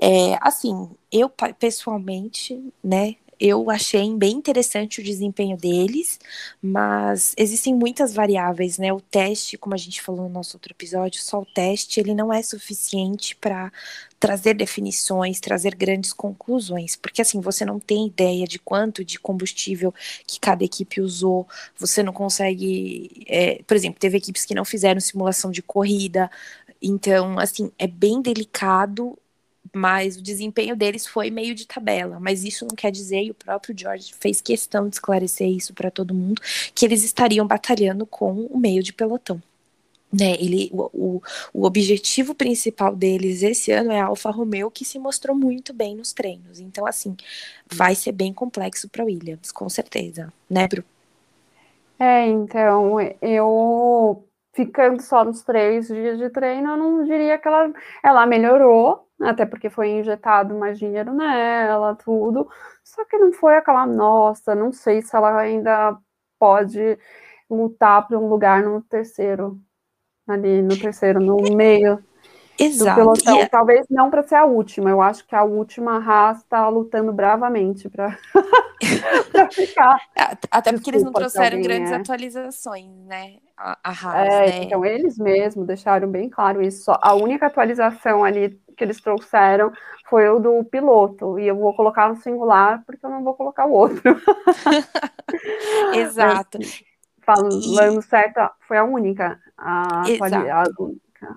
É, 0.00 0.38
assim, 0.40 0.88
eu 1.10 1.28
pessoalmente, 1.58 2.72
né, 2.84 3.16
eu 3.44 3.68
achei 3.70 4.08
bem 4.16 4.36
interessante 4.36 5.00
o 5.00 5.04
desempenho 5.04 5.56
deles, 5.56 6.20
mas 6.62 7.34
existem 7.36 7.74
muitas 7.74 8.14
variáveis, 8.14 8.78
né? 8.78 8.92
O 8.92 9.00
teste, 9.00 9.58
como 9.58 9.74
a 9.74 9.78
gente 9.78 10.00
falou 10.00 10.22
no 10.22 10.28
nosso 10.28 10.56
outro 10.56 10.72
episódio, 10.72 11.20
só 11.20 11.40
o 11.40 11.44
teste 11.44 11.98
ele 11.98 12.14
não 12.14 12.32
é 12.32 12.40
suficiente 12.40 13.34
para 13.34 13.72
trazer 14.20 14.54
definições, 14.54 15.40
trazer 15.40 15.74
grandes 15.74 16.12
conclusões, 16.12 16.94
porque 16.94 17.20
assim 17.20 17.40
você 17.40 17.64
não 17.64 17.80
tem 17.80 18.06
ideia 18.06 18.46
de 18.46 18.60
quanto 18.60 19.04
de 19.04 19.18
combustível 19.18 19.92
que 20.24 20.38
cada 20.38 20.62
equipe 20.62 21.00
usou, 21.00 21.48
você 21.76 22.00
não 22.00 22.12
consegue, 22.12 23.24
é, 23.26 23.60
por 23.66 23.76
exemplo, 23.76 23.98
teve 23.98 24.18
equipes 24.18 24.44
que 24.44 24.54
não 24.54 24.64
fizeram 24.64 25.00
simulação 25.00 25.50
de 25.50 25.62
corrida, 25.62 26.30
então 26.80 27.40
assim 27.40 27.72
é 27.76 27.88
bem 27.88 28.22
delicado 28.22 29.18
mas 29.72 30.16
o 30.16 30.22
desempenho 30.22 30.74
deles 30.74 31.06
foi 31.06 31.30
meio 31.30 31.54
de 31.54 31.66
tabela. 31.66 32.18
Mas 32.20 32.44
isso 32.44 32.66
não 32.66 32.74
quer 32.74 32.90
dizer, 32.90 33.22
e 33.22 33.30
o 33.30 33.34
próprio 33.34 33.74
George 33.78 34.14
fez 34.20 34.40
questão 34.40 34.88
de 34.88 34.96
esclarecer 34.96 35.48
isso 35.48 35.72
para 35.74 35.90
todo 35.90 36.14
mundo, 36.14 36.40
que 36.74 36.84
eles 36.84 37.04
estariam 37.04 37.46
batalhando 37.46 38.06
com 38.06 38.46
o 38.46 38.58
meio 38.58 38.82
de 38.82 38.92
pelotão. 38.92 39.42
Né, 40.14 40.32
ele, 40.38 40.68
o, 40.74 40.90
o, 40.92 41.22
o, 41.54 41.64
objetivo 41.64 42.34
principal 42.34 42.94
deles 42.94 43.42
esse 43.42 43.72
ano 43.72 43.90
é 43.90 43.98
a 43.98 44.04
Alfa 44.04 44.30
Romeo, 44.30 44.70
que 44.70 44.84
se 44.84 44.98
mostrou 44.98 45.34
muito 45.34 45.72
bem 45.72 45.96
nos 45.96 46.12
treinos. 46.12 46.60
Então, 46.60 46.86
assim, 46.86 47.16
vai 47.66 47.94
ser 47.94 48.12
bem 48.12 48.30
complexo 48.30 48.90
para 48.90 49.06
Williams, 49.06 49.50
com 49.50 49.66
certeza, 49.70 50.30
né, 50.50 50.68
Bru? 50.68 50.84
É, 51.98 52.26
então, 52.26 52.98
eu 53.22 54.22
ficando 54.52 55.00
só 55.02 55.24
nos 55.24 55.42
três 55.42 55.88
dias 55.88 56.18
de 56.18 56.28
treino, 56.30 56.72
eu 56.72 56.76
não 56.76 57.04
diria 57.04 57.38
que 57.38 57.48
ela, 57.48 57.72
ela 58.02 58.26
melhorou, 58.26 59.08
até 59.20 59.46
porque 59.46 59.70
foi 59.70 59.90
injetado 59.90 60.54
mais 60.54 60.78
dinheiro 60.78 61.12
nela, 61.14 61.96
tudo. 61.96 62.48
Só 62.84 63.04
que 63.04 63.16
não 63.18 63.32
foi 63.32 63.56
aquela, 63.56 63.86
nossa, 63.86 64.54
não 64.54 64.72
sei 64.72 65.02
se 65.02 65.16
ela 65.16 65.38
ainda 65.40 65.96
pode 66.38 66.98
lutar 67.48 68.06
por 68.06 68.16
um 68.16 68.28
lugar 68.28 68.62
no 68.62 68.82
terceiro, 68.82 69.60
ali 70.26 70.62
no 70.62 70.78
terceiro, 70.78 71.20
no 71.20 71.36
meio 71.56 72.02
Exato. 72.58 73.00
pelotão. 73.00 73.38
É 73.38 73.46
Talvez 73.46 73.86
não 73.90 74.10
para 74.10 74.22
ser 74.22 74.36
a 74.36 74.44
última. 74.44 74.90
Eu 74.90 75.00
acho 75.00 75.26
que 75.26 75.34
a 75.34 75.42
última 75.42 75.98
Haas 75.98 76.38
está 76.38 76.68
lutando 76.68 77.12
bravamente 77.12 77.88
para 77.88 78.16
ficar. 79.50 79.96
Até 80.50 80.72
porque 80.72 80.90
Desculpa, 80.90 80.90
eles 80.90 81.02
não 81.02 81.12
trouxeram 81.12 81.62
grandes 81.62 81.92
é. 81.92 81.96
atualizações, 81.96 83.04
né? 83.06 83.36
A, 83.56 83.78
a 83.82 83.90
Haas, 83.90 84.32
é, 84.32 84.46
né? 84.46 84.62
Então, 84.64 84.84
eles 84.84 85.18
mesmos 85.18 85.66
deixaram 85.66 86.08
bem 86.08 86.28
claro 86.28 86.62
isso. 86.62 86.90
A 86.90 87.14
única 87.14 87.46
atualização 87.46 88.24
ali 88.24 88.60
que 88.76 88.84
eles 88.84 89.00
trouxeram 89.00 89.72
foi 90.08 90.28
o 90.28 90.38
do 90.38 90.64
piloto, 90.64 91.38
e 91.38 91.46
eu 91.48 91.56
vou 91.56 91.74
colocar 91.74 92.08
no 92.08 92.16
singular 92.16 92.82
porque 92.84 93.04
eu 93.04 93.10
não 93.10 93.22
vou 93.22 93.34
colocar 93.34 93.66
o 93.66 93.72
outro. 93.72 94.02
Exato. 95.94 96.58
Mas, 96.60 96.84
falando 97.24 98.00
e... 98.00 98.02
certo, 98.02 98.40
foi 98.66 98.76
a 98.76 98.84
única, 98.84 99.38
a, 99.56 100.02
a, 100.02 100.64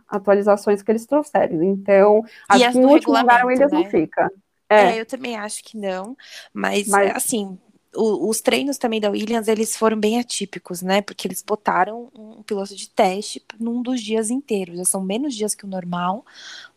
atualizações 0.08 0.82
que 0.82 0.92
eles 0.92 1.06
trouxeram. 1.06 1.64
Então, 1.64 2.24
acho 2.50 2.72
que 2.72 2.80
no 2.80 2.90
último 2.90 3.18
lugar 3.18 3.44
o 3.44 3.48
Williams 3.48 3.72
né? 3.72 3.80
não 3.80 3.86
fica. 3.90 4.30
É. 4.70 4.96
é. 4.96 5.00
eu 5.02 5.06
também 5.06 5.36
acho 5.36 5.64
que 5.64 5.78
não, 5.78 6.16
mas, 6.54 6.88
mas... 6.88 7.16
assim, 7.16 7.58
os 7.96 8.42
treinos 8.42 8.78
também 8.78 9.00
da 9.00 9.10
Williams, 9.10 9.48
eles 9.48 9.76
foram 9.76 10.00
bem 10.00 10.20
atípicos, 10.20 10.82
né? 10.82 11.02
Porque 11.02 11.28
eles 11.28 11.42
botaram 11.42 12.10
um 12.16 12.44
piloto 12.44 12.76
de 12.76 12.90
teste 12.90 13.44
num 13.60 13.82
dos 13.82 14.02
dias 14.02 14.30
inteiros. 14.30 14.78
Já 14.78 14.86
são 14.86 15.02
menos 15.02 15.34
dias 15.34 15.56
que 15.56 15.66
o 15.66 15.68
normal 15.68 16.26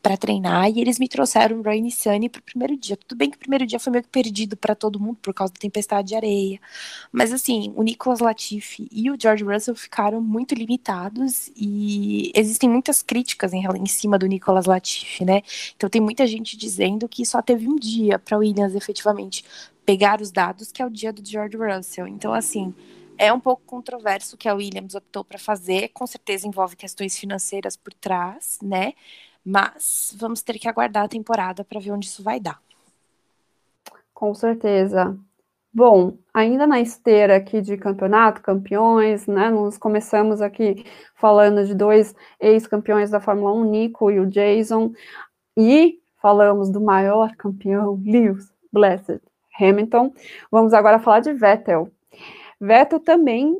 para 0.02 0.16
treinar. 0.16 0.70
E 0.70 0.81
eles 0.81 0.98
me 0.98 1.09
trouxeram 1.09 1.59
o 1.59 1.62
Rainy 1.62 1.90
Sunny 1.90 2.28
pro 2.28 2.42
primeiro 2.42 2.76
dia. 2.76 2.96
Tudo 2.96 3.16
bem 3.16 3.31
que 3.31 3.37
o 3.37 3.40
primeiro 3.40 3.66
dia 3.66 3.78
foi 3.78 3.90
meio 3.92 4.04
que 4.04 4.11
perdido 4.11 4.57
para 4.57 4.74
todo 4.74 5.00
mundo 5.00 5.18
por 5.20 5.35
causa 5.35 5.52
da 5.52 5.59
tempestade 5.59 6.09
de 6.09 6.14
areia. 6.14 6.61
Mas 7.12 7.33
assim, 7.33 7.72
o 7.76 7.83
Nicolas 7.83 8.20
Latifi 8.20 8.88
e 8.90 9.11
o 9.11 9.16
George 9.20 9.44
Russell 9.44 9.74
ficaram 9.74 10.20
muito 10.20 10.54
limitados. 10.54 11.50
E 11.57 12.33
existem 12.35 12.68
muitas 12.68 13.02
críticas 13.02 13.52
em, 13.52 13.64
em 13.66 13.87
cima 13.87 14.18
do 14.18 14.26
Nicolas 14.26 14.66
Latifi, 14.66 15.24
né? 15.24 15.42
Então 15.76 15.90
tem 15.90 16.00
muita 16.00 16.26
gente 16.26 16.57
dizendo 16.57 17.09
que 17.09 17.26
só 17.26 17.42
teve 17.42 17.68
um 17.68 17.76
dia 17.76 18.18
para 18.18 18.38
Williams 18.38 18.74
efetivamente 18.74 19.44
pegar 19.88 20.20
os 20.20 20.31
dados, 20.31 20.70
que 20.70 20.83
é 20.83 20.87
o 20.87 20.90
dia 20.90 21.11
do 21.11 21.27
George 21.27 21.57
Russell. 21.57 22.07
Então, 22.07 22.35
assim, 22.35 22.74
é 23.16 23.33
um 23.33 23.40
pouco 23.40 23.62
controverso 23.64 24.35
o 24.35 24.38
que 24.38 24.46
a 24.46 24.53
Williams 24.53 24.94
optou 24.94 25.24
para 25.24 25.38
fazer, 25.38 25.88
com 25.94 26.07
certeza 26.07 26.46
envolve 26.46 26.77
questões 26.77 27.18
financeiras 27.18 27.74
por 27.74 27.94
trás, 27.94 28.59
né? 28.62 28.92
Mas 29.42 30.14
vamos 30.18 30.42
ter 30.42 30.59
que 30.59 30.68
aguardar 30.68 31.05
a 31.05 31.09
temporada 31.09 31.64
para 31.64 31.81
ver 31.81 31.92
onde 31.92 32.07
isso 32.07 32.22
vai 32.22 32.38
dar. 32.38 32.61
Com 34.12 34.35
certeza. 34.35 35.18
Bom, 35.72 36.18
ainda 36.35 36.66
na 36.66 36.81
esteira 36.81 37.37
aqui 37.37 37.62
de 37.62 37.79
campeonato, 37.79 38.42
campeões, 38.42 39.27
né? 39.27 39.48
Nós 39.48 39.79
começamos 39.79 40.42
aqui 40.42 40.85
falando 41.14 41.64
de 41.64 41.74
dois 41.74 42.14
ex-campeões 42.38 43.09
da 43.09 43.20
Fórmula 43.20 43.55
1, 43.55 43.64
Nico 43.64 44.11
e 44.11 44.20
o 44.20 44.27
Jason, 44.27 44.92
e 45.57 45.98
falamos 46.20 46.68
do 46.68 46.79
maior 46.79 47.35
campeão, 47.37 47.98
Lewis 48.05 48.53
Blessed 48.70 49.28
Hamilton. 49.59 50.12
Vamos 50.51 50.73
agora 50.73 50.99
falar 50.99 51.21
de 51.21 51.33
Vettel. 51.33 51.90
Vettel 52.61 53.01
também 53.01 53.57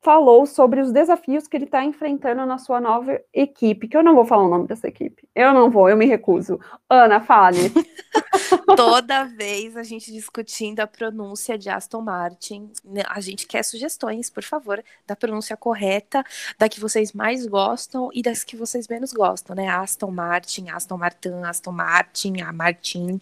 falou 0.00 0.46
sobre 0.46 0.80
os 0.80 0.92
desafios 0.92 1.48
que 1.48 1.56
ele 1.56 1.64
está 1.64 1.84
enfrentando 1.84 2.46
na 2.46 2.56
sua 2.58 2.80
nova 2.80 3.20
equipe, 3.34 3.88
que 3.88 3.96
eu 3.96 4.02
não 4.02 4.14
vou 4.14 4.24
falar 4.24 4.44
o 4.44 4.48
nome 4.48 4.66
dessa 4.66 4.88
equipe. 4.88 5.28
Eu 5.34 5.52
não 5.52 5.70
vou, 5.70 5.88
eu 5.88 5.96
me 5.96 6.06
recuso. 6.06 6.58
Ana, 6.88 7.20
fale. 7.20 7.72
Toda 8.76 9.24
vez 9.24 9.76
a 9.76 9.82
gente 9.82 10.12
discutindo 10.12 10.80
a 10.80 10.86
pronúncia 10.86 11.58
de 11.58 11.68
Aston 11.68 12.00
Martin, 12.00 12.70
né, 12.84 13.02
a 13.08 13.20
gente 13.20 13.46
quer 13.46 13.62
sugestões, 13.62 14.30
por 14.30 14.42
favor, 14.42 14.82
da 15.06 15.16
pronúncia 15.16 15.56
correta, 15.56 16.24
da 16.58 16.68
que 16.68 16.80
vocês 16.80 17.12
mais 17.12 17.46
gostam 17.46 18.10
e 18.12 18.22
das 18.22 18.44
que 18.44 18.56
vocês 18.56 18.88
menos 18.88 19.12
gostam, 19.12 19.54
né? 19.56 19.68
Aston 19.68 20.10
Martin, 20.10 20.68
Aston 20.68 20.96
Martin, 20.96 21.42
Aston 21.44 21.72
Martin, 21.72 22.40
a 22.40 22.52
Martin 22.52 23.18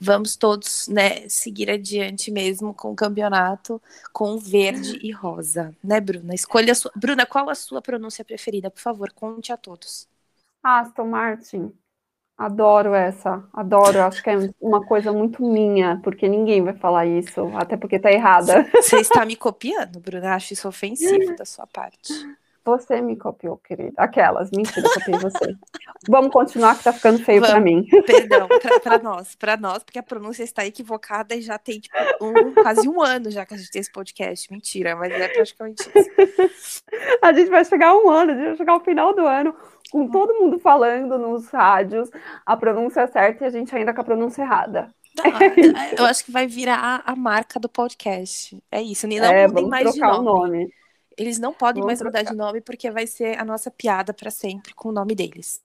vamos 0.00 0.36
todos 0.36 0.88
né, 0.88 1.28
seguir 1.28 1.70
adiante 1.70 2.30
mesmo 2.30 2.74
com 2.74 2.92
o 2.92 2.96
campeonato 2.96 3.80
com 4.12 4.38
verde 4.38 4.98
e 5.02 5.10
rosa, 5.12 5.74
né, 5.82 6.00
Bruna? 6.00 6.34
Escolha 6.34 6.74
sua. 6.74 6.92
Bruna, 6.94 7.24
qual 7.26 7.48
a 7.48 7.54
sua 7.54 7.80
pronúncia 7.80 8.24
preferida? 8.24 8.70
Por 8.70 8.80
favor, 8.80 9.12
conte 9.12 9.52
a 9.52 9.56
todos. 9.56 10.08
Aston 10.62 11.08
Martin. 11.08 11.72
Adoro 12.36 12.94
essa, 12.94 13.44
adoro. 13.52 14.02
Acho 14.02 14.22
que 14.22 14.30
é 14.30 14.36
uma 14.60 14.84
coisa 14.84 15.12
muito 15.12 15.44
minha, 15.44 16.00
porque 16.02 16.28
ninguém 16.28 16.62
vai 16.62 16.74
falar 16.74 17.06
isso, 17.06 17.50
até 17.54 17.76
porque 17.76 17.98
tá 17.98 18.10
errada. 18.10 18.68
Você 18.74 18.96
está 18.96 19.24
me 19.24 19.36
copiando, 19.36 20.00
Bruna? 20.00 20.34
Acho 20.34 20.52
isso 20.52 20.66
ofensivo 20.66 21.36
da 21.36 21.44
sua 21.44 21.66
parte. 21.66 22.12
Você 22.64 22.98
me 23.00 23.14
copiou, 23.14 23.58
querida. 23.58 23.92
Aquelas, 23.98 24.50
mentira, 24.50 24.88
copiei 24.88 25.18
você. 25.18 25.54
Vamos 26.08 26.32
continuar, 26.32 26.76
que 26.76 26.82
tá 26.82 26.94
ficando 26.94 27.22
feio 27.22 27.42
para 27.42 27.60
mim. 27.60 27.86
Perdão, 28.06 28.48
para 28.82 28.98
nós, 28.98 29.34
para 29.34 29.56
nós, 29.58 29.84
porque 29.84 29.98
a 29.98 30.02
pronúncia 30.02 30.42
está 30.42 30.64
equivocada 30.64 31.34
e 31.34 31.42
já 31.42 31.58
tem 31.58 31.78
tipo, 31.78 31.96
um, 32.22 32.54
quase 32.54 32.88
um 32.88 33.02
ano 33.02 33.30
já 33.30 33.44
que 33.44 33.52
a 33.52 33.56
gente 33.58 33.70
tem 33.70 33.80
esse 33.80 33.92
podcast. 33.92 34.50
Mentira, 34.50 34.96
mas 34.96 35.12
é 35.12 35.28
praticamente 35.28 35.82
isso. 35.82 36.82
a 37.20 37.32
gente 37.34 37.50
vai 37.50 37.64
chegar 37.66 37.94
um 37.94 38.08
ano, 38.08 38.32
a 38.32 38.34
gente 38.34 38.46
vai 38.46 38.56
chegar 38.56 38.72
ao 38.72 38.80
final 38.80 39.14
do 39.14 39.26
ano 39.26 39.54
com 39.94 40.08
todo 40.08 40.34
mundo 40.34 40.58
falando 40.58 41.16
nos 41.16 41.48
rádios 41.50 42.10
a 42.44 42.56
pronúncia 42.56 43.06
certa 43.06 43.44
e 43.44 43.46
a 43.46 43.50
gente 43.50 43.72
ainda 43.76 43.94
com 43.94 44.00
a 44.00 44.04
pronúncia 44.04 44.42
errada. 44.42 44.92
Não, 45.16 45.24
é 45.24 45.94
eu 45.96 46.04
acho 46.04 46.24
que 46.24 46.32
vai 46.32 46.48
virar 46.48 47.04
a 47.06 47.14
marca 47.14 47.60
do 47.60 47.68
podcast. 47.68 48.60
É 48.72 48.82
isso, 48.82 49.06
não 49.06 49.24
é, 49.24 49.46
mudem 49.46 49.68
mais 49.68 49.92
de 49.92 50.00
nome. 50.00 50.24
nome. 50.24 50.74
Eles 51.16 51.38
não 51.38 51.52
podem 51.52 51.80
vamos 51.80 51.86
mais 51.86 51.98
trocar. 52.00 52.18
mudar 52.18 52.28
de 52.32 52.36
nome 52.36 52.60
porque 52.60 52.90
vai 52.90 53.06
ser 53.06 53.38
a 53.38 53.44
nossa 53.44 53.70
piada 53.70 54.12
para 54.12 54.32
sempre 54.32 54.74
com 54.74 54.88
o 54.88 54.92
nome 54.92 55.14
deles. 55.14 55.62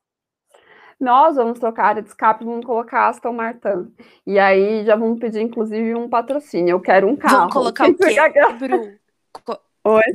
Nós 1.00 1.36
vamos 1.36 1.58
trocar 1.58 1.98
a 1.98 2.02
de 2.02 2.10
escape, 2.10 2.46
vamos 2.46 2.64
colocar 2.64 3.08
Aston 3.08 3.34
Martin. 3.34 3.92
E 4.28 4.38
aí 4.38 4.86
já 4.86 4.96
vamos 4.96 5.18
pedir, 5.20 5.42
inclusive, 5.42 5.96
um 5.96 6.08
patrocínio. 6.08 6.74
Eu 6.74 6.80
quero 6.80 7.08
um 7.08 7.16
carro. 7.16 7.38
Vamos 7.38 7.54
colocar 7.54 7.90
o 7.90 7.96
quê? 7.98 8.16
Bru... 8.60 8.94
Co... 9.32 9.60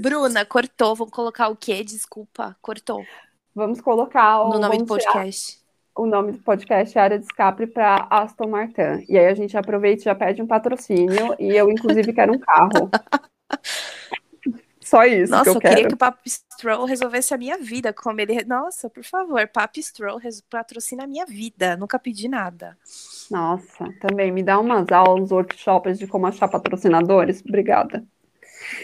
Bruna, 0.01 0.45
cortou. 0.45 0.95
Vamos 0.95 1.13
colocar 1.13 1.49
o 1.49 1.57
quê? 1.57 1.83
Desculpa, 1.83 2.57
cortou. 2.63 3.05
Vamos 3.55 3.81
colocar 3.81 4.43
o. 4.43 4.51
No 4.51 4.59
nome 4.59 4.79
do 4.79 4.87
podcast. 4.87 5.63
O 5.97 6.07
nome 6.07 6.33
do 6.33 6.39
podcast 6.39 6.99
é 6.99 7.01
Área 7.01 7.19
de 7.19 7.25
Escape 7.25 7.69
para 7.69 8.09
Aston 8.11 8.49
Martin. 8.49 9.05
E 9.09 9.17
aí 9.17 9.27
a 9.27 9.35
gente 9.35 9.57
aproveita 9.57 10.03
e 10.03 10.05
já 10.05 10.15
pede 10.15 10.43
um 10.43 10.47
patrocínio. 10.47 11.37
E 11.39 11.57
eu, 11.57 11.71
inclusive, 11.71 12.13
quero 12.13 12.33
um 12.33 12.39
carro. 12.39 12.91
Só 14.85 15.05
isso. 15.05 15.31
Nossa, 15.31 15.45
que 15.45 15.51
eu, 15.51 15.55
eu 15.55 15.61
quero. 15.61 15.75
queria 15.75 15.89
que 15.89 15.95
o 15.95 15.99
Papo 15.99 16.21
Stroll 16.29 16.85
resolvesse 16.85 17.33
a 17.33 17.39
minha 17.39 17.57
vida, 17.59 17.93
como 17.93 18.21
ele. 18.21 18.45
Nossa, 18.45 18.91
por 18.91 19.05
favor, 19.05 19.47
Papi 19.49 19.83
Stroll 19.83 20.21
patrocina 20.51 21.05
a 21.05 21.07
minha 21.07 21.25
vida. 21.25 21.77
Nunca 21.77 21.99
pedi 21.99 22.29
nada. 22.29 22.77
Nossa, 23.31 23.87
também 24.01 24.33
me 24.33 24.43
dá 24.43 24.59
umas 24.59 24.91
aulas, 24.91 25.31
workshops 25.31 25.99
de 25.99 26.07
como 26.07 26.27
achar 26.27 26.49
patrocinadores. 26.49 27.41
Obrigada. 27.47 28.05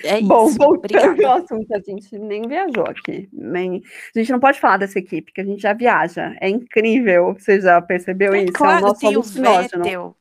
É 0.04 0.20
Bom, 0.20 0.48
isso. 0.48 0.58
voltando 0.58 1.26
ao 1.26 1.38
assunto, 1.38 1.74
a 1.74 1.78
gente 1.78 2.18
nem 2.18 2.42
viajou 2.42 2.86
aqui. 2.86 3.28
Nem... 3.32 3.82
A 4.14 4.18
gente 4.18 4.32
não 4.32 4.40
pode 4.40 4.60
falar 4.60 4.78
dessa 4.78 4.98
equipe, 4.98 5.32
que 5.32 5.40
a 5.40 5.44
gente 5.44 5.62
já 5.62 5.72
viaja. 5.72 6.34
É 6.40 6.48
incrível, 6.48 7.34
você 7.34 7.60
já 7.60 7.80
percebeu 7.80 8.34
É 8.34 8.44
isso? 8.44 8.52
claro, 8.52 8.78
é 8.78 8.78
o 8.78 8.82
nosso 8.88 9.00
tem 9.00 9.16
o. 9.16 9.22
Vettel. 9.22 10.16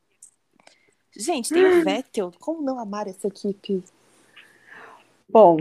Gente, 1.16 1.52
tem 1.52 1.64
o 1.64 1.84
Vettel. 1.84 2.32
Como 2.38 2.62
não 2.62 2.78
amar 2.78 3.06
essa 3.06 3.28
equipe? 3.28 3.82
Bom, 5.28 5.58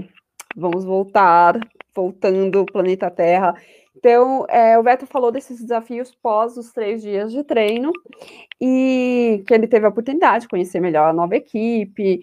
vamos 0.55 0.83
voltar, 0.83 1.59
voltando 1.93 2.59
ao 2.59 2.65
planeta 2.65 3.09
Terra. 3.09 3.55
Então, 3.95 4.45
é, 4.47 4.79
o 4.79 4.83
Vettel 4.83 5.07
falou 5.07 5.31
desses 5.31 5.59
desafios 5.59 6.15
pós 6.15 6.55
os 6.55 6.71
três 6.71 7.01
dias 7.01 7.31
de 7.33 7.43
treino 7.43 7.91
e 8.59 9.43
que 9.45 9.53
ele 9.53 9.67
teve 9.67 9.85
a 9.85 9.89
oportunidade 9.89 10.43
de 10.43 10.47
conhecer 10.47 10.79
melhor 10.79 11.09
a 11.09 11.13
nova 11.13 11.35
equipe 11.35 12.21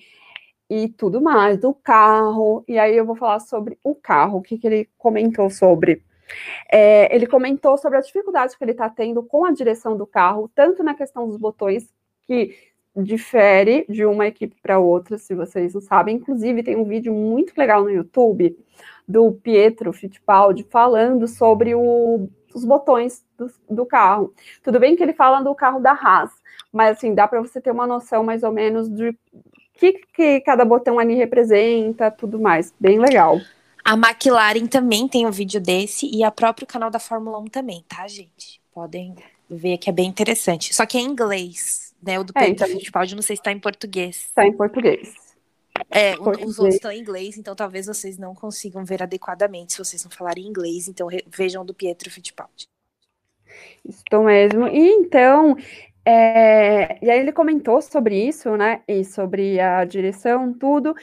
e 0.68 0.88
tudo 0.88 1.20
mais, 1.20 1.58
do 1.58 1.72
carro. 1.74 2.64
E 2.66 2.78
aí 2.78 2.96
eu 2.96 3.04
vou 3.06 3.16
falar 3.16 3.40
sobre 3.40 3.78
o 3.82 3.94
carro, 3.94 4.38
o 4.38 4.42
que, 4.42 4.58
que 4.58 4.66
ele 4.66 4.88
comentou 4.98 5.48
sobre. 5.50 6.02
É, 6.70 7.14
ele 7.14 7.26
comentou 7.26 7.76
sobre 7.78 7.98
a 7.98 8.00
dificuldade 8.00 8.56
que 8.56 8.64
ele 8.64 8.72
está 8.72 8.88
tendo 8.88 9.22
com 9.22 9.44
a 9.44 9.52
direção 9.52 9.96
do 9.96 10.06
carro, 10.06 10.50
tanto 10.54 10.82
na 10.82 10.94
questão 10.94 11.26
dos 11.26 11.36
botões, 11.36 11.88
que 12.26 12.56
difere 12.96 13.84
de 13.88 14.04
uma 14.06 14.26
equipe 14.26 14.56
para 14.62 14.78
outra, 14.78 15.18
se 15.18 15.34
vocês 15.34 15.74
não 15.74 15.80
sabem. 15.80 16.16
Inclusive, 16.16 16.62
tem 16.62 16.76
um 16.76 16.84
vídeo 16.84 17.12
muito 17.12 17.52
legal 17.56 17.82
no 17.82 17.90
YouTube 17.90 18.56
do 19.06 19.32
Pietro 19.32 19.92
Fittipaldi 19.92 20.66
falando 20.70 21.28
sobre 21.28 21.74
o, 21.74 22.28
os 22.54 22.64
botões 22.64 23.24
do, 23.36 23.50
do, 23.68 23.86
carro. 23.86 24.32
Tudo 24.62 24.80
bem 24.80 24.96
que 24.96 25.02
ele 25.02 25.12
fala 25.12 25.42
do 25.42 25.54
carro 25.54 25.78
da 25.78 25.92
Haas, 25.92 26.30
mas 26.72 26.96
assim, 26.96 27.14
dá 27.14 27.28
para 27.28 27.40
você 27.40 27.60
ter 27.60 27.70
uma 27.70 27.86
noção 27.86 28.24
mais 28.24 28.42
ou 28.42 28.52
menos 28.52 28.88
de 28.88 29.16
que, 29.76 29.92
que 30.14 30.40
cada 30.40 30.64
botão 30.64 30.98
ali 30.98 31.14
representa, 31.14 32.10
tudo 32.10 32.38
mais. 32.38 32.72
Bem 32.78 32.98
legal. 32.98 33.40
A 33.84 33.94
McLaren 33.94 34.66
também 34.66 35.06
tem 35.06 35.26
um 35.26 35.30
vídeo 35.30 35.60
desse 35.60 36.06
e 36.12 36.24
a 36.24 36.30
próprio 36.30 36.66
canal 36.66 36.90
da 36.90 36.98
Fórmula 36.98 37.38
1 37.38 37.44
também, 37.46 37.84
tá, 37.88 38.06
gente? 38.08 38.60
Podem 38.74 39.14
ver 39.48 39.78
que 39.78 39.88
é 39.88 39.92
bem 39.92 40.08
interessante. 40.08 40.74
Só 40.74 40.84
que 40.84 40.98
é 40.98 41.00
em 41.00 41.04
inglês, 41.04 41.94
né? 42.02 42.18
O 42.18 42.24
do 42.24 42.32
É, 42.36 42.48
então- 42.48 42.66
Fittipaldi, 42.66 43.14
não 43.14 43.22
sei 43.22 43.36
se 43.36 43.42
tá 43.42 43.52
em 43.52 43.60
português. 43.60 44.16
Está 44.26 44.44
em 44.44 44.52
português. 44.52 45.14
É, 45.90 46.14
os 46.18 46.58
outros 46.58 46.74
estão 46.76 46.90
em 46.90 46.98
inglês, 47.00 47.36
então 47.36 47.54
talvez 47.54 47.86
vocês 47.86 48.16
não 48.18 48.34
consigam 48.34 48.84
ver 48.84 49.02
adequadamente 49.02 49.74
se 49.74 49.78
vocês 49.78 50.02
não 50.02 50.10
falarem 50.10 50.46
inglês. 50.46 50.88
Então 50.88 51.06
vejam 51.28 51.62
o 51.62 51.64
do 51.64 51.74
Pietro 51.74 52.10
Fittipaldi. 52.10 52.66
Isso 53.84 54.22
mesmo. 54.24 54.66
E 54.68 54.88
então, 54.88 55.56
é, 56.06 57.04
e 57.04 57.10
aí 57.10 57.18
ele 57.18 57.32
comentou 57.32 57.82
sobre 57.82 58.16
isso, 58.28 58.56
né? 58.56 58.80
E 58.86 59.04
sobre 59.04 59.58
a 59.58 59.84
direção, 59.84 60.52
tudo. 60.52 60.94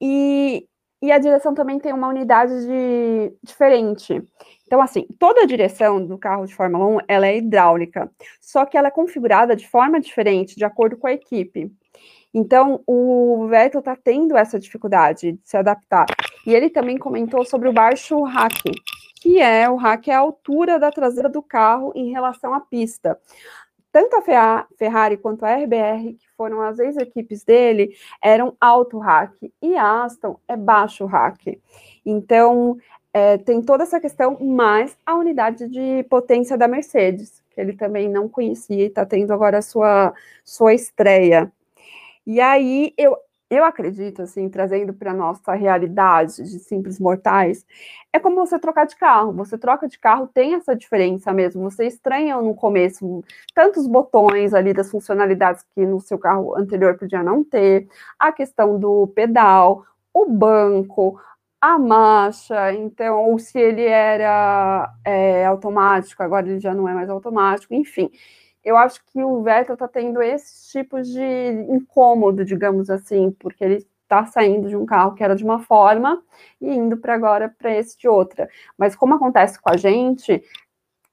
E, 0.00 0.66
e 1.02 1.12
a 1.12 1.18
direção 1.18 1.54
também 1.54 1.78
tem 1.78 1.92
uma 1.92 2.08
unidade 2.08 2.52
de, 2.66 3.36
diferente. 3.42 4.22
Então, 4.66 4.80
assim, 4.80 5.06
toda 5.18 5.42
a 5.42 5.46
direção 5.46 6.04
do 6.04 6.16
carro 6.16 6.46
de 6.46 6.54
Fórmula 6.54 6.86
1, 6.86 6.98
ela 7.06 7.26
é 7.26 7.36
hidráulica, 7.36 8.10
só 8.40 8.64
que 8.64 8.76
ela 8.78 8.88
é 8.88 8.90
configurada 8.90 9.54
de 9.54 9.68
forma 9.68 10.00
diferente, 10.00 10.56
de 10.56 10.64
acordo 10.64 10.96
com 10.96 11.06
a 11.06 11.12
equipe. 11.12 11.70
Então, 12.32 12.82
o 12.86 13.46
Vettel 13.48 13.80
está 13.80 13.96
tendo 13.96 14.36
essa 14.36 14.58
dificuldade 14.58 15.32
de 15.32 15.40
se 15.44 15.56
adaptar. 15.58 16.06
E 16.46 16.54
ele 16.54 16.70
também 16.70 16.96
comentou 16.96 17.44
sobre 17.44 17.68
o 17.68 17.72
baixo 17.72 18.22
rack, 18.22 18.62
que 19.20 19.40
é 19.40 19.68
o 19.68 19.76
rack 19.76 20.10
é 20.10 20.14
a 20.14 20.20
altura 20.20 20.78
da 20.78 20.90
traseira 20.90 21.28
do 21.28 21.42
carro 21.42 21.92
em 21.94 22.10
relação 22.10 22.54
à 22.54 22.60
pista. 22.60 23.18
Tanto 23.90 24.16
a 24.16 24.22
Ferra- 24.22 24.66
Ferrari 24.76 25.16
quanto 25.16 25.44
a 25.44 25.50
RBR, 25.50 26.14
que 26.14 26.28
foram 26.36 26.60
as 26.60 26.78
ex-equipes 26.78 27.42
dele, 27.42 27.96
eram 28.22 28.56
alto 28.60 28.98
rack, 28.98 29.52
e 29.62 29.76
a 29.76 30.04
Aston 30.04 30.38
é 30.46 30.56
baixo 30.56 31.06
rack. 31.06 31.60
Então, 32.04 32.76
é, 33.12 33.38
tem 33.38 33.62
toda 33.62 33.82
essa 33.84 34.00
questão, 34.00 34.38
mais 34.40 34.96
a 35.04 35.14
unidade 35.16 35.68
de 35.68 36.04
potência 36.04 36.56
da 36.56 36.68
Mercedes, 36.68 37.42
que 37.50 37.60
ele 37.60 37.72
também 37.72 38.08
não 38.08 38.28
conhecia 38.28 38.84
e 38.84 38.88
está 38.88 39.04
tendo 39.06 39.32
agora 39.32 39.58
a 39.58 39.62
sua, 39.62 40.12
sua 40.44 40.74
estreia. 40.74 41.50
E 42.26 42.40
aí, 42.40 42.92
eu, 42.96 43.16
eu 43.50 43.64
acredito, 43.64 44.22
assim, 44.22 44.48
trazendo 44.48 44.92
para 44.92 45.14
nossa 45.14 45.54
realidade 45.54 46.42
de 46.42 46.58
simples 46.58 47.00
mortais, 47.00 47.64
é 48.12 48.18
como 48.18 48.36
você 48.36 48.58
trocar 48.58 48.86
de 48.86 48.96
carro. 48.96 49.32
Você 49.32 49.56
troca 49.56 49.88
de 49.88 49.98
carro, 49.98 50.28
tem 50.28 50.54
essa 50.54 50.76
diferença 50.76 51.32
mesmo. 51.32 51.62
Você 51.70 51.86
estranha 51.86 52.36
no 52.40 52.54
começo 52.54 53.24
tantos 53.54 53.86
botões 53.86 54.52
ali 54.54 54.74
das 54.74 54.90
funcionalidades 54.90 55.64
que 55.74 55.86
no 55.86 56.00
seu 56.00 56.18
carro 56.18 56.56
anterior 56.56 56.96
podia 56.98 57.22
não 57.22 57.42
ter, 57.42 57.88
a 58.18 58.32
questão 58.32 58.78
do 58.78 59.06
pedal, 59.08 59.84
o 60.12 60.26
banco, 60.26 61.20
a 61.60 61.78
marcha, 61.78 62.72
então, 62.74 63.18
ou 63.24 63.38
se 63.38 63.58
ele 63.58 63.82
era 63.84 64.92
é, 65.04 65.44
automático, 65.46 66.22
agora 66.22 66.48
ele 66.48 66.60
já 66.60 66.72
não 66.74 66.88
é 66.88 66.94
mais 66.94 67.10
automático, 67.10 67.74
enfim. 67.74 68.10
Eu 68.64 68.76
acho 68.76 69.00
que 69.06 69.22
o 69.22 69.42
Vettel 69.42 69.74
está 69.74 69.88
tendo 69.88 70.20
esses 70.22 70.70
tipos 70.70 71.08
de 71.08 71.22
incômodo, 71.70 72.44
digamos 72.44 72.90
assim, 72.90 73.30
porque 73.38 73.64
ele 73.64 73.86
está 74.02 74.24
saindo 74.26 74.68
de 74.68 74.76
um 74.76 74.86
carro 74.86 75.14
que 75.14 75.22
era 75.22 75.36
de 75.36 75.44
uma 75.44 75.60
forma 75.60 76.22
e 76.60 76.72
indo 76.74 76.96
para 76.96 77.14
agora 77.14 77.54
para 77.58 77.74
esse 77.76 77.98
de 77.98 78.08
outra. 78.08 78.48
Mas 78.76 78.96
como 78.96 79.14
acontece 79.14 79.60
com 79.60 79.70
a 79.70 79.76
gente, 79.76 80.42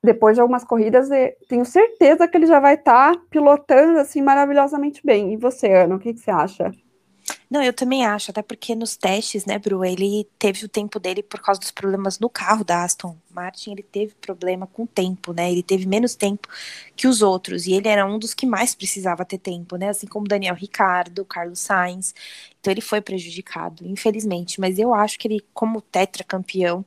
depois 0.04 0.36
de 0.36 0.42
algumas 0.42 0.64
corridas, 0.64 1.12
eu 1.12 1.34
tenho 1.50 1.66
certeza 1.66 2.28
que 2.28 2.38
ele 2.38 2.46
já 2.46 2.60
vai 2.60 2.76
estar 2.76 3.16
pilotando 3.30 4.00
assim 4.00 4.22
maravilhosamente 4.22 5.02
bem. 5.06 5.34
E 5.34 5.38
você, 5.38 5.72
Ana, 5.74 5.96
o 5.96 6.00
que, 6.00 6.14
que 6.14 6.20
você 6.20 6.32
acha? 6.32 6.72
Não, 7.50 7.62
eu 7.62 7.74
também 7.74 8.06
acho, 8.06 8.32
até 8.32 8.42
porque 8.42 8.74
nos 8.76 8.98
testes, 8.98 9.46
né, 9.46 9.60
Bru, 9.60 9.86
ele 9.86 10.28
teve 10.40 10.66
o 10.66 10.70
tempo 10.70 11.00
dele 11.00 11.22
por 11.22 11.40
causa 11.42 11.60
dos 11.60 11.70
problemas 11.72 12.18
no 12.20 12.28
carro 12.30 12.64
da 12.64 12.84
Aston 12.84 13.16
Martin, 13.30 13.72
ele 13.72 13.84
teve 13.84 14.16
problema 14.16 14.66
com 14.66 14.84
o 14.84 14.88
tempo, 14.88 15.32
né, 15.34 15.52
ele 15.52 15.62
teve 15.62 15.86
menos 15.86 16.16
tempo 16.16 16.48
que 16.96 17.08
os 17.08 17.22
outros, 17.22 17.68
e 17.68 17.74
ele 17.74 17.88
era 17.88 18.06
um 18.06 18.18
dos 18.18 18.34
que 18.34 18.46
mais 18.48 18.74
precisava 18.74 19.24
ter 19.26 19.38
tempo, 19.38 19.76
né, 19.78 19.90
assim 19.90 20.08
como 20.08 20.28
Daniel 20.28 20.56
Ricardo, 20.56 21.24
Carlos 21.26 21.60
Sainz, 21.60 22.16
então 22.60 22.72
ele 22.72 22.82
foi 22.82 23.00
prejudicado, 23.02 23.86
infelizmente, 23.88 24.60
mas 24.60 24.80
eu 24.80 24.94
acho 24.94 25.20
que 25.20 25.28
ele, 25.28 25.46
como 25.54 25.82
tetracampeão, 25.82 26.84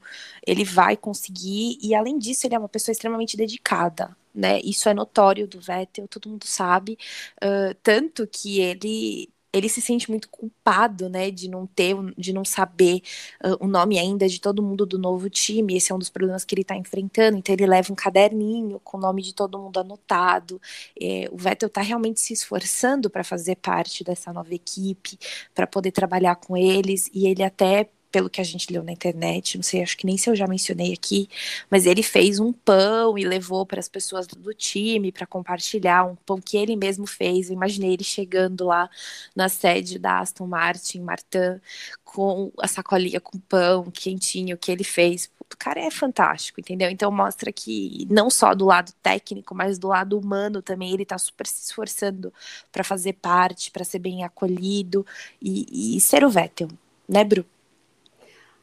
ele 0.46 0.64
vai 0.64 0.96
conseguir, 0.96 1.78
e 1.80 1.94
além 1.94 2.18
disso, 2.18 2.46
ele 2.46 2.54
é 2.54 2.58
uma 2.58 2.68
pessoa 2.68 2.92
extremamente 2.92 3.36
dedicada, 3.36 4.16
né, 4.34 4.60
isso 4.64 4.88
é 4.88 4.94
notório 4.94 5.46
do 5.46 5.60
Vettel, 5.60 6.08
todo 6.08 6.28
mundo 6.28 6.46
sabe, 6.46 6.98
uh, 7.42 7.74
tanto 7.82 8.26
que 8.26 8.60
ele 8.60 9.28
ele 9.52 9.68
se 9.68 9.80
sente 9.80 10.10
muito 10.10 10.28
culpado, 10.28 11.08
né, 11.08 11.30
de 11.30 11.48
não 11.48 11.66
ter, 11.66 11.96
de 12.16 12.32
não 12.32 12.44
saber 12.44 13.02
uh, 13.44 13.56
o 13.64 13.66
nome 13.66 13.98
ainda 13.98 14.28
de 14.28 14.40
todo 14.40 14.62
mundo 14.62 14.84
do 14.84 14.98
novo 14.98 15.30
time. 15.30 15.76
Esse 15.76 15.90
é 15.90 15.94
um 15.94 15.98
dos 15.98 16.10
problemas 16.10 16.44
que 16.44 16.54
ele 16.54 16.62
está 16.62 16.76
enfrentando. 16.76 17.38
Então 17.38 17.54
ele 17.54 17.66
leva 17.66 17.92
um 17.92 17.96
caderninho 17.96 18.80
com 18.84 18.98
o 18.98 19.00
nome 19.00 19.22
de 19.22 19.34
todo 19.34 19.58
mundo 19.58 19.80
anotado. 19.80 20.60
É, 21.00 21.28
o 21.32 21.36
Vettel 21.36 21.68
está 21.68 21.80
realmente 21.80 22.20
se 22.20 22.32
esforçando 22.32 23.08
para 23.08 23.24
fazer 23.24 23.56
parte 23.56 24.04
dessa 24.04 24.32
nova 24.32 24.54
equipe, 24.54 25.18
para 25.54 25.66
poder 25.66 25.92
trabalhar 25.92 26.36
com 26.36 26.56
eles. 26.56 27.10
E 27.12 27.26
ele 27.26 27.42
até 27.42 27.88
pelo 28.10 28.30
que 28.30 28.40
a 28.40 28.44
gente 28.44 28.72
leu 28.72 28.82
na 28.82 28.92
internet, 28.92 29.56
não 29.56 29.62
sei, 29.62 29.82
acho 29.82 29.96
que 29.96 30.06
nem 30.06 30.16
se 30.16 30.30
eu 30.30 30.36
já 30.36 30.46
mencionei 30.46 30.92
aqui, 30.92 31.28
mas 31.70 31.86
ele 31.86 32.02
fez 32.02 32.40
um 32.40 32.52
pão 32.52 33.18
e 33.18 33.24
levou 33.24 33.66
para 33.66 33.80
as 33.80 33.88
pessoas 33.88 34.26
do, 34.26 34.54
time 34.54 35.12
para 35.12 35.26
compartilhar 35.26 36.04
um 36.04 36.16
pão 36.16 36.40
que 36.40 36.56
ele 36.56 36.74
mesmo 36.74 37.06
fez. 37.06 37.48
Eu 37.48 37.54
imaginei 37.54 37.92
ele 37.92 38.04
chegando 38.04 38.64
lá 38.66 38.88
na 39.36 39.48
sede 39.48 39.98
da 39.98 40.20
Aston 40.20 40.46
Martin, 40.46 41.00
Martin, 41.00 41.60
com 42.04 42.50
a 42.58 42.66
sacolinha 42.66 43.20
com 43.20 43.38
pão 43.38 43.90
quentinho 43.90 44.56
que 44.56 44.72
ele 44.72 44.84
fez. 44.84 45.30
O 45.40 45.56
cara 45.56 45.80
é 45.80 45.90
fantástico, 45.90 46.60
entendeu? 46.60 46.90
Então 46.90 47.10
mostra 47.10 47.52
que 47.52 48.06
não 48.10 48.30
só 48.30 48.54
do 48.54 48.64
lado 48.64 48.92
técnico, 49.02 49.54
mas 49.54 49.78
do 49.78 49.88
lado 49.88 50.18
humano 50.18 50.62
também 50.62 50.92
ele 50.92 51.04
tá 51.04 51.18
super 51.18 51.46
se 51.46 51.64
esforçando 51.66 52.32
para 52.72 52.84
fazer 52.84 53.14
parte, 53.14 53.70
para 53.70 53.84
ser 53.84 53.98
bem 53.98 54.24
acolhido 54.24 55.06
e, 55.40 55.96
e 55.96 56.00
ser 56.00 56.24
o 56.24 56.30
Vettel, 56.30 56.68
né, 57.08 57.24
Bru? 57.24 57.44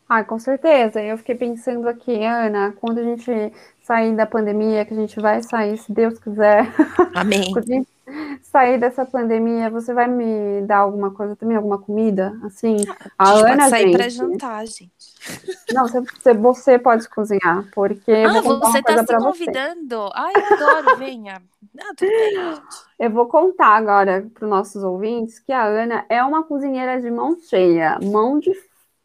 Ah, 0.08 0.24
com 0.24 0.38
certeza. 0.38 1.02
Eu 1.02 1.18
fiquei 1.18 1.36
pensando 1.36 1.88
aqui, 1.89 2.24
Ana, 2.24 2.74
quando 2.80 3.00
a 3.00 3.04
gente 3.04 3.52
sair 3.82 4.15
da 4.15 4.26
pandemia, 4.26 4.86
que 4.86 4.94
a 4.94 4.98
gente 4.98 5.20
vai 5.20 5.41
sair, 5.41 5.78
se 5.78 5.91
Deus 5.91 6.20
quiser. 6.20 6.68
Amém. 7.15 7.52
quando 7.52 7.63
a 7.72 7.74
gente 7.74 7.89
sair 8.44 8.80
dessa 8.80 9.04
pandemia, 9.04 9.70
você 9.70 9.94
vai 9.94 10.08
me 10.08 10.62
dar 10.62 10.78
alguma 10.78 11.10
coisa 11.12 11.36
também, 11.36 11.58
alguma 11.58 11.80
comida? 11.80 12.38
Assim, 12.44 12.78
a, 13.18 13.32
a 13.32 13.36
gente 13.36 13.46
Ana, 13.46 13.58
pode 13.58 13.70
sair 13.70 13.82
gente, 13.84 13.91
para 13.98 14.10
jantar, 14.10 14.65
gente. 14.68 14.91
Não, 15.74 15.88
você, 15.88 16.34
você 16.34 16.80
pode 16.80 17.10
cozinhar, 17.10 17.68
porque 17.74 18.12
Ah, 18.12 18.41
você 18.41 18.48
uma 18.48 18.60
coisa 18.60 18.82
tá 18.84 18.98
se 19.00 19.06
pra 19.08 19.20
você. 19.20 19.46
convidando. 19.46 20.10
Ai, 20.13 20.34
eu 20.36 20.54
adoro, 20.56 20.98
venha. 20.98 21.41
Tudo 21.98 22.10
bem, 22.10 22.36
gente. 22.36 22.62
Eu 23.00 23.10
vou 23.10 23.26
contar 23.28 23.76
agora 23.76 24.26
para 24.34 24.44
os 24.46 24.50
nossos 24.50 24.84
ouvintes 24.84 25.39
que 25.39 25.52
a 25.52 25.63
Ana 25.65 26.06
é 26.10 26.24
uma 26.24 26.44
cozinheira 26.44 27.02
de 27.02 27.10
mão 27.10 27.36
cheia, 27.50 27.98
mão 28.04 28.39
de 28.39 28.52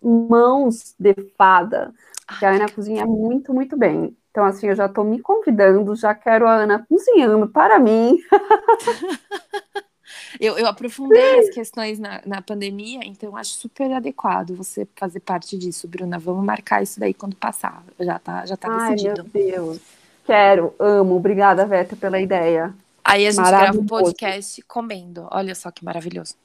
mãos 0.02 0.94
de 0.98 1.14
fada, 1.36 1.92
que 2.38 2.44
a 2.44 2.50
Ana 2.50 2.68
cozinha 2.68 3.06
muito, 3.06 3.52
muito 3.52 3.76
bem. 3.76 4.16
Então, 4.30 4.44
assim, 4.44 4.68
eu 4.68 4.76
já 4.76 4.86
estou 4.86 5.04
me 5.04 5.20
convidando, 5.20 5.96
já 5.96 6.14
quero 6.14 6.46
a 6.46 6.54
Ana 6.54 6.86
cozinhando 6.88 7.48
para 7.48 7.80
mim. 7.80 8.16
eu, 10.38 10.56
eu 10.56 10.66
aprofundei 10.66 11.40
as 11.40 11.50
questões 11.50 11.98
na, 11.98 12.22
na 12.24 12.40
pandemia, 12.40 13.00
então 13.04 13.36
acho 13.36 13.54
super 13.54 13.92
adequado 13.92 14.54
você 14.54 14.86
fazer 14.94 15.20
parte 15.20 15.58
disso, 15.58 15.88
Bruna. 15.88 16.18
Vamos 16.18 16.44
marcar 16.44 16.82
isso 16.82 17.00
daí 17.00 17.12
quando 17.12 17.34
passar. 17.34 17.82
Já 17.98 18.18
tá, 18.20 18.46
já 18.46 18.56
tá 18.56 18.68
Ai, 18.70 18.94
decidido. 18.94 19.28
Meu 19.34 19.50
Deus. 19.50 19.80
Quero, 20.24 20.72
amo. 20.78 21.16
Obrigada, 21.16 21.66
Veta, 21.66 21.96
pela 21.96 22.20
ideia. 22.20 22.72
Aí 23.02 23.26
a 23.26 23.30
gente 23.32 23.44
grava 23.44 23.76
um 23.76 23.86
podcast 23.86 24.62
comendo. 24.62 25.26
Olha 25.32 25.56
só 25.56 25.72
que 25.72 25.84
maravilhoso. 25.84 26.36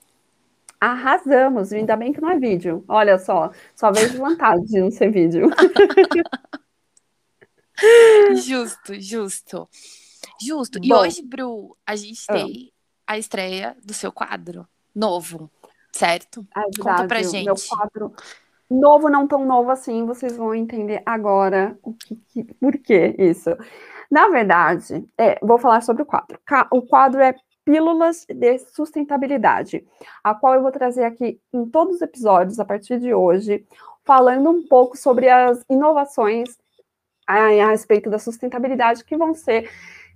Arrasamos, 0.80 1.74
ainda 1.74 1.96
bem 1.96 2.14
que 2.14 2.22
não 2.22 2.30
é 2.30 2.40
vídeo. 2.40 2.84
Olha 2.88 3.18
só, 3.18 3.52
só 3.76 3.92
vejo 3.92 4.20
vantagem 4.20 4.66
de 4.66 4.82
não 4.82 4.92
ser 4.92 5.12
vídeo. 5.12 5.50
justo, 8.36 8.94
justo. 9.00 9.68
Justo. 10.42 10.80
Bom, 10.80 10.86
e 10.86 10.94
hoje, 10.94 11.22
Bru, 11.22 11.78
a 11.86 11.96
gente 11.96 12.26
ah. 12.30 12.34
tem 12.34 12.72
a 13.08 13.18
estreia 13.18 13.76
do 13.84 13.94
seu 13.94 14.12
quadro 14.12 14.68
novo, 14.94 15.50
certo? 15.92 16.46
É 16.56 16.62
verdade, 16.62 16.80
Conta 16.80 17.08
pra 17.08 17.22
gente. 17.22 17.46
Meu 17.46 17.56
quadro 17.56 18.14
novo, 18.70 19.10
não 19.10 19.28
tão 19.28 19.46
novo 19.46 19.72
assim, 19.72 20.06
vocês 20.06 20.36
vão 20.36 20.54
entender 20.54 21.02
agora 21.06 21.78
o 21.84 21.94
que, 21.94 22.16
que, 22.28 22.44
por 22.56 22.78
que 22.78 23.16
isso. 23.18 23.52
Na 24.10 24.28
verdade, 24.28 25.08
é, 25.18 25.40
vou 25.42 25.58
falar 25.58 25.82
sobre 25.82 26.04
o 26.04 26.06
quadro. 26.06 26.40
O 26.72 26.82
quadro 26.82 27.22
é 27.22 27.36
Pílulas 27.66 28.26
de 28.30 28.60
Sustentabilidade, 28.60 29.84
a 30.24 30.36
qual 30.36 30.54
eu 30.54 30.62
vou 30.62 30.72
trazer 30.72 31.04
aqui 31.04 31.42
em 31.52 31.66
todos 31.66 31.96
os 31.96 32.02
episódios 32.02 32.60
a 32.60 32.66
partir 32.66 33.00
de 33.00 33.14
hoje, 33.14 33.66
falando 34.04 34.52
um 34.52 34.68
pouco 34.68 34.96
sobre 34.96 35.28
as 35.28 35.66
inovações 35.68 36.58
a, 37.28 37.34
a 37.34 37.70
respeito 37.70 38.10
da 38.10 38.20
sustentabilidade 38.20 39.04
que 39.04 39.18
vão 39.18 39.34
ser 39.34 39.70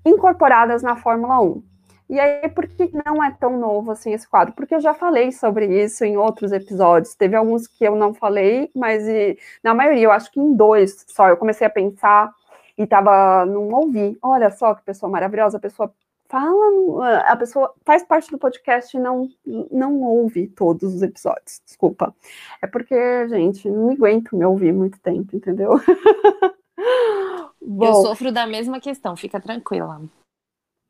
incorporadas 0.05 0.83
na 0.83 0.95
Fórmula 0.95 1.41
1. 1.41 1.63
E 2.09 2.19
aí, 2.19 2.49
por 2.49 2.67
que 2.67 2.89
não 3.05 3.23
é 3.23 3.31
tão 3.31 3.57
novo 3.57 3.91
assim 3.91 4.13
esse 4.13 4.27
quadro? 4.27 4.53
Porque 4.55 4.73
eu 4.73 4.79
já 4.79 4.95
falei 4.95 5.31
sobre 5.31 5.67
isso 5.83 6.03
em 6.03 6.17
outros 6.17 6.51
episódios. 6.51 7.13
Teve 7.13 7.35
alguns 7.35 7.67
que 7.67 7.83
eu 7.83 7.95
não 7.95 8.15
falei, 8.15 8.71
mas 8.75 9.07
e, 9.07 9.37
na 9.63 9.75
maioria, 9.75 10.05
eu 10.05 10.11
acho 10.11 10.31
que 10.31 10.39
em 10.39 10.55
dois 10.55 11.05
só, 11.07 11.29
eu 11.29 11.37
comecei 11.37 11.67
a 11.67 11.69
pensar 11.69 12.31
e 12.75 12.87
tava, 12.87 13.45
não 13.45 13.69
ouvi. 13.69 14.17
Olha 14.23 14.49
só 14.49 14.73
que 14.73 14.83
pessoa 14.83 15.11
maravilhosa, 15.11 15.57
a 15.57 15.61
pessoa 15.61 15.93
fala, 16.29 17.19
a 17.21 17.35
pessoa 17.35 17.73
faz 17.83 18.03
parte 18.03 18.29
do 18.29 18.37
podcast 18.37 18.95
e 18.95 18.99
não, 18.99 19.27
não 19.71 19.99
ouve 20.01 20.47
todos 20.47 20.93
os 20.93 21.01
episódios, 21.01 21.61
desculpa. 21.65 22.15
É 22.61 22.67
porque, 22.67 22.95
gente, 23.27 23.69
não 23.69 23.87
me 23.87 23.95
aguento 23.95 24.37
me 24.37 24.45
ouvir 24.45 24.71
muito 24.71 24.99
tempo, 24.99 25.35
entendeu? 25.35 25.71
Bom, 27.61 27.85
eu 27.85 27.93
sofro 27.95 28.31
da 28.31 28.47
mesma 28.47 28.79
questão, 28.79 29.15
fica 29.15 29.41
tranquila. 29.41 30.01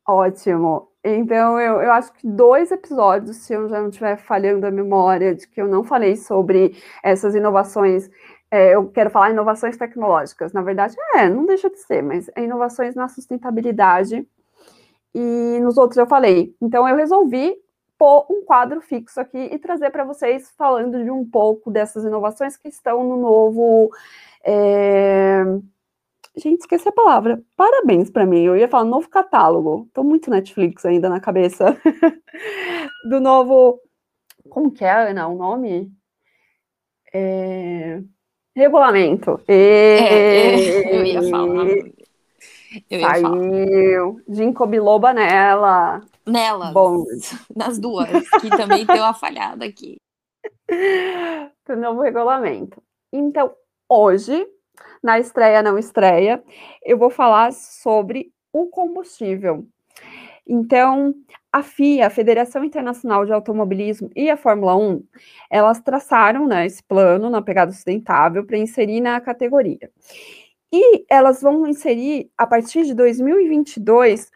Ótimo. 0.08 0.90
Então, 1.04 1.60
eu, 1.60 1.82
eu 1.82 1.92
acho 1.94 2.12
que 2.14 2.28
dois 2.28 2.72
episódios, 2.72 3.38
se 3.38 3.54
eu 3.54 3.70
já 3.70 3.80
não 3.80 3.90
estiver 3.90 4.18
falhando 4.18 4.68
a 4.68 4.72
memória 4.72 5.34
de 5.34 5.48
que 5.48 5.62
eu 5.62 5.68
não 5.68 5.84
falei 5.84 6.18
sobre 6.18 6.76
essas 7.02 7.34
inovações 7.34 8.10
é, 8.52 8.74
eu 8.74 8.90
quero 8.90 9.12
falar 9.12 9.30
inovações 9.30 9.78
tecnológicas. 9.78 10.52
Na 10.54 10.62
verdade, 10.64 10.96
é, 11.14 11.30
não 11.30 11.46
deixa 11.46 11.70
de 11.70 11.78
ser, 11.78 12.02
mas 12.02 12.30
é 12.36 12.44
inovações 12.44 12.96
na 12.96 13.08
sustentabilidade 13.08 14.28
e 15.14 15.60
nos 15.62 15.78
outros 15.78 15.98
eu 15.98 16.08
falei. 16.08 16.56
Então 16.62 16.88
eu 16.88 16.96
resolvi 16.96 17.56
pôr 17.98 18.26
um 18.30 18.44
quadro 18.46 18.80
fixo 18.80 19.20
aqui 19.20 19.38
e 19.38 19.60
trazer 19.60 19.90
para 19.90 20.06
vocês 20.06 20.52
falando 20.58 21.04
de 21.04 21.12
um 21.12 21.30
pouco 21.30 21.70
dessas 21.70 22.06
inovações 22.06 22.56
que 22.56 22.70
estão 22.70 23.04
no 23.04 23.18
novo. 23.18 23.90
É... 24.44 25.44
Gente, 26.38 26.62
esqueci 26.62 26.88
a 26.88 26.94
palavra. 26.94 27.44
Parabéns 27.58 28.10
para 28.10 28.26
mim. 28.26 28.44
Eu 28.44 28.56
ia 28.56 28.70
falar 28.70 28.86
novo 28.86 29.10
catálogo. 29.10 29.86
Estou 29.88 30.04
muito 30.04 30.30
Netflix 30.30 30.86
ainda 30.86 31.10
na 31.10 31.20
cabeça. 31.20 31.78
Do 33.10 33.20
novo. 33.20 33.82
Como 34.50 34.72
que 34.72 34.86
é, 34.86 35.10
Ana? 35.10 35.28
O 35.28 35.36
nome? 35.36 35.92
É... 37.14 38.02
Regulamento. 38.56 39.42
E... 39.48 39.54
É, 39.54 40.96
eu 40.96 41.06
ia 41.06 41.30
falar. 41.30 41.66
Eu 42.90 43.02
Saiu. 43.02 44.22
Ginkgo 44.28 44.66
biloba 44.68 45.14
nela. 45.14 46.02
Nelas. 46.26 46.74
Bom. 46.74 47.04
Nas 47.56 47.80
duas, 47.80 48.30
que 48.42 48.50
também 48.50 48.86
deu 48.86 48.98
uma 48.98 49.14
falhada 49.14 49.66
aqui. 49.66 49.98
Do 51.68 51.76
novo 51.76 52.02
regulamento. 52.02 52.82
Então, 53.12 53.54
hoje, 53.88 54.48
na 55.02 55.20
estreia 55.20 55.62
não 55.64 55.78
estreia, 55.78 56.44
eu 56.84 56.98
vou 56.98 57.10
falar 57.10 57.52
sobre 57.54 58.32
o 58.54 58.68
combustível. 58.68 59.68
Então, 60.48 61.14
a 61.52 61.62
FIA, 61.62 62.08
a 62.08 62.10
Federação 62.10 62.64
Internacional 62.64 63.24
de 63.24 63.32
Automobilismo 63.32 64.10
e 64.16 64.32
a 64.32 64.38
Fórmula 64.38 64.76
1, 64.76 65.04
elas 65.50 65.80
traçaram 65.80 66.48
né, 66.48 66.66
esse 66.66 66.82
plano 66.84 67.30
na 67.30 67.42
pegada 67.42 67.72
sustentável 67.72 68.44
para 68.44 68.58
inserir 68.58 69.00
na 69.00 69.22
categoria. 69.22 69.92
E 70.72 71.06
elas 71.10 71.42
vão 71.42 71.66
inserir, 71.66 72.30
a 72.38 72.46
partir 72.46 72.84
de 72.86 72.94
2022, 72.94 74.30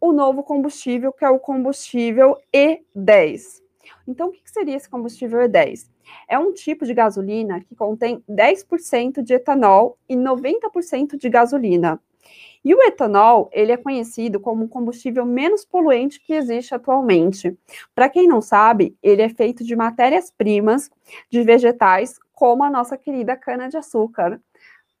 o 0.00 0.12
novo 0.12 0.42
combustível, 0.42 1.12
que 1.12 1.24
é 1.24 1.30
o 1.30 1.38
combustível 1.38 2.36
E10. 2.52 3.62
Então, 4.06 4.28
o 4.28 4.32
que 4.32 4.50
seria 4.50 4.76
esse 4.76 4.88
combustível 4.88 5.38
E10? 5.40 5.88
É 6.28 6.38
um 6.38 6.52
tipo 6.52 6.84
de 6.84 6.94
gasolina 6.94 7.60
que 7.60 7.74
contém 7.74 8.22
10% 8.28 9.22
de 9.22 9.34
etanol 9.34 9.98
e 10.08 10.16
90% 10.16 11.16
de 11.16 11.28
gasolina. 11.28 12.00
E 12.64 12.74
o 12.74 12.82
etanol, 12.82 13.48
ele 13.52 13.70
é 13.70 13.76
conhecido 13.76 14.40
como 14.40 14.64
o 14.64 14.68
combustível 14.68 15.24
menos 15.24 15.64
poluente 15.64 16.20
que 16.20 16.32
existe 16.32 16.74
atualmente. 16.74 17.56
Para 17.94 18.08
quem 18.08 18.26
não 18.26 18.40
sabe, 18.40 18.96
ele 19.00 19.22
é 19.22 19.28
feito 19.28 19.62
de 19.62 19.76
matérias-primas 19.76 20.90
de 21.30 21.42
vegetais, 21.44 22.18
como 22.32 22.64
a 22.64 22.70
nossa 22.70 22.98
querida 22.98 23.36
cana-de-açúcar. 23.36 24.40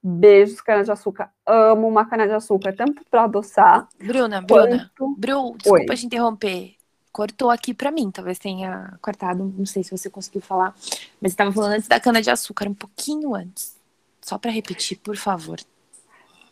Beijos, 0.08 0.60
cana-de-açúcar. 0.60 1.32
Amo 1.44 1.88
uma 1.88 2.04
cana-de-açúcar, 2.04 2.72
tanto 2.76 3.02
para 3.10 3.24
adoçar. 3.24 3.88
Bruna, 3.98 4.40
Bruna. 4.40 4.92
Quanto... 4.96 5.16
Bru, 5.18 5.56
desculpa 5.56 5.92
Oi. 5.92 5.96
te 5.96 6.06
interromper. 6.06 6.74
Cortou 7.10 7.50
aqui 7.50 7.74
para 7.74 7.90
mim, 7.90 8.08
talvez 8.12 8.38
tenha 8.38 8.96
cortado, 9.02 9.52
não 9.58 9.66
sei 9.66 9.82
se 9.82 9.90
você 9.90 10.08
conseguiu 10.08 10.40
falar, 10.40 10.76
mas 11.20 11.32
estava 11.32 11.50
falando 11.50 11.72
antes 11.72 11.88
da 11.88 11.98
cana-de-açúcar, 11.98 12.68
um 12.68 12.74
pouquinho 12.74 13.34
antes. 13.34 13.74
Só 14.22 14.38
para 14.38 14.52
repetir, 14.52 14.98
por 14.98 15.16
favor. 15.16 15.58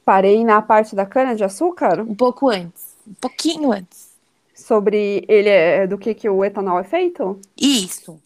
Parei 0.04 0.44
na 0.44 0.60
parte 0.60 0.96
da 0.96 1.06
cana-de-açúcar? 1.06 2.00
Um 2.00 2.14
pouco 2.14 2.48
antes, 2.48 2.96
um 3.06 3.14
pouquinho 3.14 3.70
antes. 3.70 4.14
Sobre 4.52 5.24
ele 5.28 5.48
é 5.48 5.86
do 5.86 5.96
que, 5.96 6.12
que 6.12 6.28
o 6.28 6.44
etanol 6.44 6.80
é 6.80 6.84
feito? 6.84 7.38
Isso. 7.56 8.20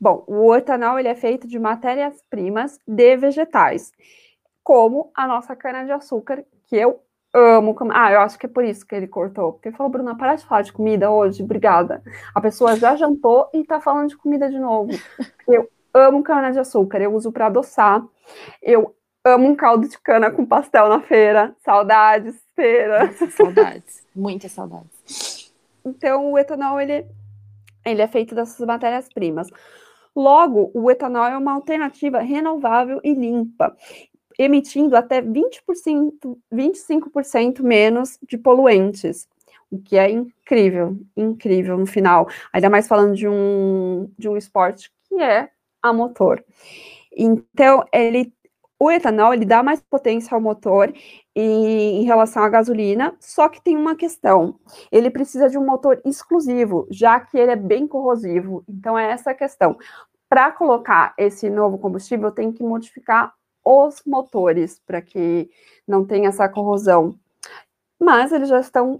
Bom, 0.00 0.22
o 0.28 0.54
etanol 0.54 1.00
ele 1.00 1.08
é 1.08 1.14
feito 1.16 1.48
de 1.48 1.58
matérias-primas 1.58 2.78
de 2.86 3.16
vegetais 3.16 3.92
como 4.62 5.10
a 5.14 5.26
nossa 5.26 5.56
cana-de-açúcar, 5.56 6.44
que 6.66 6.76
eu 6.76 7.00
amo. 7.34 7.74
Ah, 7.92 8.12
eu 8.12 8.20
acho 8.20 8.38
que 8.38 8.46
é 8.46 8.48
por 8.48 8.64
isso 8.64 8.86
que 8.86 8.94
ele 8.94 9.06
cortou. 9.06 9.52
Porque 9.52 9.68
ele 9.68 9.76
falou, 9.76 9.90
Bruna, 9.90 10.16
para 10.16 10.34
de 10.34 10.44
falar 10.44 10.62
de 10.62 10.72
comida 10.72 11.10
hoje, 11.10 11.42
obrigada. 11.42 12.02
A 12.34 12.40
pessoa 12.40 12.76
já 12.76 12.94
jantou 12.96 13.48
e 13.52 13.64
tá 13.64 13.80
falando 13.80 14.08
de 14.08 14.16
comida 14.16 14.50
de 14.50 14.58
novo. 14.58 14.90
Eu 15.48 15.68
amo 15.94 16.22
cana-de-açúcar, 16.22 17.00
eu 17.00 17.14
uso 17.14 17.32
para 17.32 17.46
adoçar. 17.46 18.04
Eu 18.62 18.94
amo 19.24 19.48
um 19.48 19.54
caldo 19.54 19.88
de 19.88 19.98
cana 19.98 20.30
com 20.30 20.44
pastel 20.44 20.88
na 20.88 21.00
feira. 21.00 21.54
Saudades, 21.64 22.36
feira. 22.54 23.06
Nossa, 23.06 23.30
saudades, 23.30 24.06
muitas 24.14 24.52
saudades. 24.52 25.52
Então, 25.84 26.32
o 26.32 26.38
etanol, 26.38 26.80
ele, 26.80 27.06
ele 27.84 28.02
é 28.02 28.06
feito 28.06 28.34
dessas 28.34 28.64
matérias-primas. 28.64 29.48
Logo, 30.14 30.70
o 30.74 30.90
etanol 30.90 31.24
é 31.24 31.36
uma 31.36 31.54
alternativa 31.54 32.20
renovável 32.20 33.00
e 33.02 33.14
limpa 33.14 33.74
emitindo 34.38 34.96
até 34.96 35.20
20%, 35.20 36.38
25% 36.52 37.62
menos 37.62 38.18
de 38.26 38.36
poluentes, 38.38 39.28
o 39.70 39.78
que 39.78 39.96
é 39.96 40.10
incrível, 40.10 40.98
incrível 41.16 41.78
no 41.78 41.86
final. 41.86 42.28
Ainda 42.52 42.68
mais 42.68 42.86
falando 42.86 43.14
de 43.14 43.26
um, 43.26 44.10
de 44.18 44.28
um 44.28 44.36
esporte 44.36 44.92
que 45.08 45.22
é 45.22 45.50
a 45.82 45.92
motor. 45.92 46.44
Então, 47.16 47.84
ele, 47.92 48.32
o 48.78 48.90
etanol 48.90 49.34
ele 49.34 49.44
dá 49.44 49.62
mais 49.62 49.80
potência 49.80 50.34
ao 50.34 50.40
motor 50.40 50.92
em 51.34 52.04
relação 52.04 52.42
à 52.42 52.48
gasolina, 52.48 53.16
só 53.18 53.48
que 53.48 53.62
tem 53.62 53.76
uma 53.76 53.96
questão: 53.96 54.58
ele 54.90 55.10
precisa 55.10 55.48
de 55.48 55.58
um 55.58 55.64
motor 55.64 56.00
exclusivo, 56.04 56.86
já 56.90 57.18
que 57.20 57.38
ele 57.38 57.52
é 57.52 57.56
bem 57.56 57.86
corrosivo. 57.86 58.64
Então, 58.68 58.98
é 58.98 59.10
essa 59.10 59.30
a 59.30 59.34
questão. 59.34 59.76
Para 60.28 60.52
colocar 60.52 61.14
esse 61.18 61.50
novo 61.50 61.78
combustível, 61.78 62.30
tem 62.30 62.52
que 62.52 62.62
modificar 62.62 63.34
os 63.64 64.02
motores 64.06 64.80
para 64.86 65.00
que 65.00 65.50
não 65.86 66.04
tenha 66.04 66.28
essa 66.28 66.48
corrosão. 66.48 67.14
Mas 68.00 68.32
eles 68.32 68.48
já 68.48 68.60
estão 68.60 68.96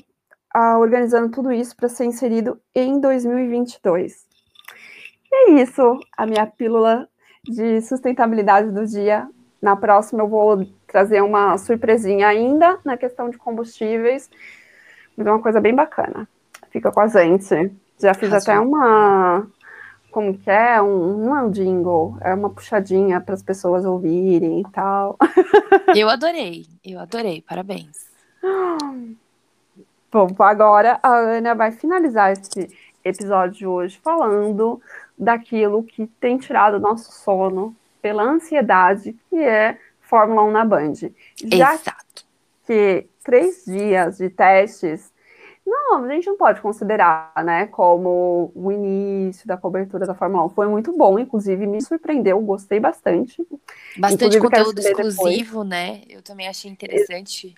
ah, 0.55 0.79
organizando 0.79 1.31
tudo 1.31 1.53
isso 1.53 1.75
para 1.77 1.89
ser 1.89 2.05
inserido 2.05 2.61
em 2.75 3.01
2022. 3.01 4.27
E 5.31 5.35
é 5.35 5.63
isso, 5.63 5.99
a 6.17 6.27
minha 6.27 6.47
pílula 6.47 7.09
de 7.45 7.81
sustentabilidade 7.81 8.71
do 8.71 8.87
dia. 8.87 9.29
Na 9.61 9.77
próxima 9.77 10.23
eu 10.23 10.29
vou 10.29 10.67
trazer 10.87 11.23
uma 11.23 11.57
surpresinha 11.57 12.29
ainda 12.29 12.79
na 12.85 12.97
questão 12.97 13.31
de 13.31 13.39
combustíveis, 13.39 14.29
mas 15.17 15.27
é 15.27 15.31
uma 15.31 15.43
coisa 15.43 15.61
bem 15.61 15.75
bacana. 15.75 16.29
Fica 16.71 16.93
com 16.93 17.01
a 17.01 17.07
gente. 17.07 17.73
Já 17.99 18.15
fiz 18.15 18.33
até 18.33 18.59
uma 18.59 19.47
como 20.13 20.37
que 20.37 20.51
é? 20.51 20.81
Um, 20.81 21.25
não 21.25 21.37
é 21.37 21.43
um 21.43 21.51
jingle, 21.51 22.17
é 22.21 22.33
uma 22.35 22.51
puxadinha 22.51 23.21
para 23.21 23.35
as 23.35 23.43
pessoas 23.43 23.85
ouvirem 23.85 24.61
e 24.61 24.65
tal. 24.71 25.17
Eu 25.97 26.09
adorei, 26.09 26.67
eu 26.85 27.01
adorei, 27.01 27.43
parabéns. 27.43 28.07
Bom, 30.13 30.29
agora 30.39 31.01
a 31.03 31.09
Ana 31.09 31.55
vai 31.55 31.73
finalizar 31.73 32.33
esse 32.33 32.69
episódio 33.03 33.57
de 33.57 33.67
hoje 33.67 33.99
falando 34.03 34.81
daquilo 35.19 35.83
que 35.83 36.07
tem 36.21 36.37
tirado 36.37 36.75
o 36.75 36.81
nosso 36.81 37.11
sono 37.13 37.75
pela 38.01 38.23
ansiedade, 38.23 39.17
que 39.31 39.37
é 39.37 39.79
Fórmula 40.01 40.43
1 40.45 40.51
na 40.51 40.65
Band. 40.65 40.95
Já 41.53 41.75
Exato. 41.75 42.27
que 42.67 43.07
três 43.25 43.65
dias 43.65 44.19
de 44.19 44.29
testes 44.29 45.12
não, 45.73 46.05
a 46.05 46.09
gente 46.09 46.27
não 46.27 46.37
pode 46.37 46.61
considerar, 46.61 47.33
né, 47.45 47.67
como 47.67 48.53
o 48.55 48.71
início 48.71 49.47
da 49.47 49.57
cobertura 49.57 50.07
da 50.07 50.15
Fórmula 50.15 50.45
1. 50.47 50.49
Foi 50.51 50.69
muito 50.69 50.97
bom, 50.97 51.19
inclusive 51.19 51.67
me 51.67 51.83
surpreendeu, 51.83 52.41
gostei 52.41 52.79
bastante. 52.79 53.47
Bastante 53.99 54.37
inclusive, 54.37 54.41
conteúdo 54.41 54.79
exclusivo, 54.79 55.65
depois. 55.65 55.69
né? 55.69 56.03
Eu 56.09 56.23
também 56.23 56.49
achei 56.49 56.71
interessante. 56.71 57.55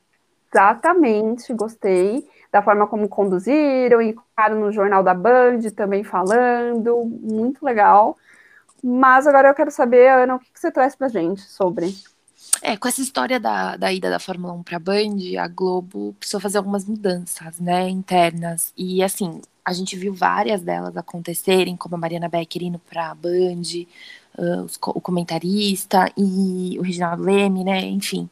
Exatamente, 0.52 1.52
gostei 1.52 2.26
da 2.52 2.62
forma 2.62 2.86
como 2.86 3.08
conduziram 3.08 4.00
e 4.00 4.12
ficaram 4.12 4.60
no 4.60 4.70
Jornal 4.70 5.02
da 5.02 5.12
Band 5.12 5.58
também 5.74 6.04
falando, 6.04 7.04
muito 7.04 7.64
legal. 7.64 8.16
Mas 8.82 9.26
agora 9.26 9.48
eu 9.48 9.54
quero 9.54 9.72
saber, 9.72 10.08
Ana, 10.08 10.36
o 10.36 10.38
que, 10.38 10.52
que 10.52 10.60
você 10.60 10.70
traz 10.70 10.94
pra 10.94 11.08
gente 11.08 11.40
sobre 11.40 11.92
é, 12.62 12.76
com 12.76 12.88
essa 12.88 13.00
história 13.00 13.38
da, 13.38 13.76
da 13.76 13.92
ida 13.92 14.10
da 14.10 14.18
Fórmula 14.18 14.52
1 14.54 14.62
para 14.62 14.76
a 14.76 14.80
Band, 14.80 15.16
a 15.38 15.48
Globo 15.48 16.14
precisou 16.18 16.40
fazer 16.40 16.58
algumas 16.58 16.84
mudanças, 16.84 17.58
né, 17.58 17.88
internas. 17.88 18.72
E 18.76 19.02
assim, 19.02 19.40
a 19.64 19.72
gente 19.72 19.96
viu 19.96 20.14
várias 20.14 20.62
delas 20.62 20.96
acontecerem, 20.96 21.76
como 21.76 21.94
a 21.94 21.98
Mariana 21.98 22.28
Becker 22.28 22.62
indo 22.62 22.78
para 22.78 23.10
a 23.10 23.14
Band, 23.14 23.62
uh, 24.38 24.62
os, 24.64 24.78
o 24.82 25.00
comentarista 25.00 26.10
e 26.16 26.76
o 26.78 26.82
Reginaldo 26.82 27.22
Leme, 27.22 27.64
né, 27.64 27.80
enfim. 27.86 28.28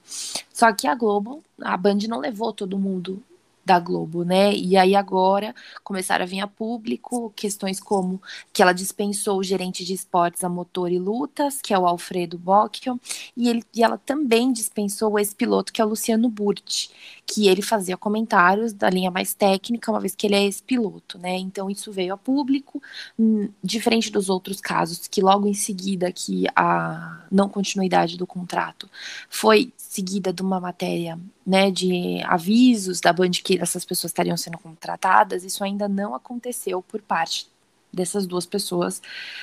Só 0.52 0.72
que 0.72 0.86
a 0.86 0.94
Globo, 0.94 1.42
a 1.60 1.76
Band 1.76 1.98
não 2.08 2.18
levou 2.18 2.52
todo 2.52 2.78
mundo 2.78 3.22
da 3.64 3.78
Globo, 3.78 4.24
né? 4.24 4.52
E 4.54 4.76
aí 4.76 4.94
agora 4.94 5.54
começaram 5.84 6.24
a 6.24 6.26
vir 6.26 6.40
a 6.40 6.46
público 6.46 7.32
questões 7.36 7.78
como 7.78 8.20
que 8.52 8.62
ela 8.62 8.72
dispensou 8.72 9.38
o 9.38 9.42
gerente 9.42 9.84
de 9.84 9.94
esportes 9.94 10.42
a 10.42 10.48
motor 10.48 10.90
e 10.90 10.98
lutas, 10.98 11.60
que 11.62 11.72
é 11.72 11.78
o 11.78 11.86
Alfredo 11.86 12.36
Bocchio, 12.36 13.00
e, 13.36 13.48
ele, 13.48 13.62
e 13.74 13.82
ela 13.82 13.98
também 13.98 14.52
dispensou 14.52 15.12
o 15.12 15.18
ex-piloto, 15.18 15.72
que 15.72 15.80
é 15.80 15.84
o 15.84 15.88
Luciano 15.88 16.28
Burti, 16.28 16.90
que 17.26 17.48
ele 17.48 17.62
fazia 17.62 17.96
comentários 17.96 18.72
da 18.72 18.90
linha 18.90 19.10
mais 19.10 19.32
técnica, 19.34 19.90
uma 19.90 20.00
vez 20.00 20.14
que 20.14 20.26
ele 20.26 20.34
é 20.34 20.44
ex-piloto, 20.44 21.18
né? 21.18 21.36
Então 21.38 21.70
isso 21.70 21.92
veio 21.92 22.14
a 22.14 22.16
público, 22.16 22.82
hum, 23.18 23.48
diferente 23.62 24.10
dos 24.10 24.28
outros 24.28 24.60
casos, 24.60 25.06
que 25.06 25.20
logo 25.20 25.46
em 25.46 25.54
seguida 25.54 26.10
que 26.12 26.46
a 26.56 27.26
não 27.30 27.48
continuidade 27.48 28.16
do 28.16 28.26
contrato 28.26 28.88
foi 29.28 29.72
seguida 29.76 30.32
de 30.32 30.42
uma 30.42 30.58
matéria, 30.58 31.18
né, 31.46 31.70
de 31.70 32.22
avisos 32.24 33.00
da 33.00 33.12
Band 33.12 33.30
que 33.42 33.58
essas 33.60 33.84
pessoas 33.84 34.10
estariam 34.10 34.36
sendo 34.36 34.58
contratadas, 34.58 35.44
isso 35.44 35.64
ainda 35.64 35.88
não 35.88 36.14
aconteceu 36.14 36.82
por 36.82 37.02
parte 37.02 37.50
dessas 37.92 38.26
duas 38.26 38.46
pessoas. 38.46 38.98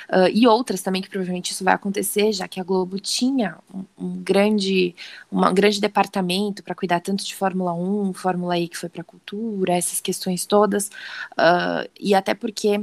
Uh, 0.10 0.28
e 0.34 0.48
outras 0.48 0.82
também 0.82 1.02
que 1.02 1.10
provavelmente 1.10 1.52
isso 1.52 1.64
vai 1.64 1.74
acontecer 1.74 2.32
já 2.32 2.48
que 2.48 2.60
a 2.60 2.64
Globo 2.64 3.00
tinha 3.00 3.58
um, 3.74 3.84
um 3.98 4.24
grande 4.24 4.96
um 5.32 5.54
grande 5.54 5.80
departamento 5.80 6.64
para 6.64 6.74
cuidar 6.74 7.00
tanto 7.00 7.24
de 7.24 7.36
Fórmula 7.36 7.74
1, 7.74 8.14
Fórmula 8.14 8.58
E 8.58 8.68
que 8.68 8.78
foi 8.78 8.90
para 8.90 9.04
cultura, 9.04 9.74
essas 9.74 10.02
questões 10.02 10.46
todas. 10.46 10.88
Uh, 11.34 11.88
e 12.00 12.16
até 12.16 12.34
porque 12.34 12.82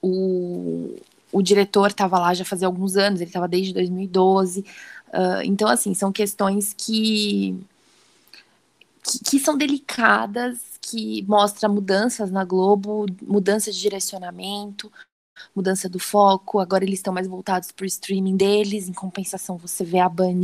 o, 0.00 0.96
o 1.30 1.42
diretor 1.42 1.90
estava 1.90 2.18
lá 2.18 2.32
já 2.32 2.44
fazia 2.44 2.66
alguns 2.66 2.96
anos, 2.96 3.20
ele 3.20 3.28
estava 3.28 3.46
desde 3.46 3.74
2012, 3.74 4.60
uh, 4.60 5.42
então 5.44 5.68
assim 5.68 5.92
são 5.94 6.10
questões 6.10 6.74
que 6.76 7.62
que, 9.02 9.18
que 9.18 9.38
são 9.38 9.56
delicadas, 9.56 10.78
que 10.80 11.22
mostra 11.28 11.68
mudanças 11.68 12.30
na 12.30 12.44
Globo, 12.44 13.06
mudança 13.22 13.70
de 13.72 13.78
direcionamento, 13.80 14.92
mudança 15.54 15.88
do 15.88 15.98
foco, 15.98 16.58
agora 16.58 16.84
eles 16.84 16.98
estão 16.98 17.12
mais 17.12 17.26
voltados 17.26 17.72
para 17.72 17.84
o 17.84 17.86
streaming 17.86 18.36
deles, 18.36 18.88
em 18.88 18.92
compensação 18.92 19.56
você 19.56 19.84
vê 19.84 19.98
a 19.98 20.08
Band 20.08 20.40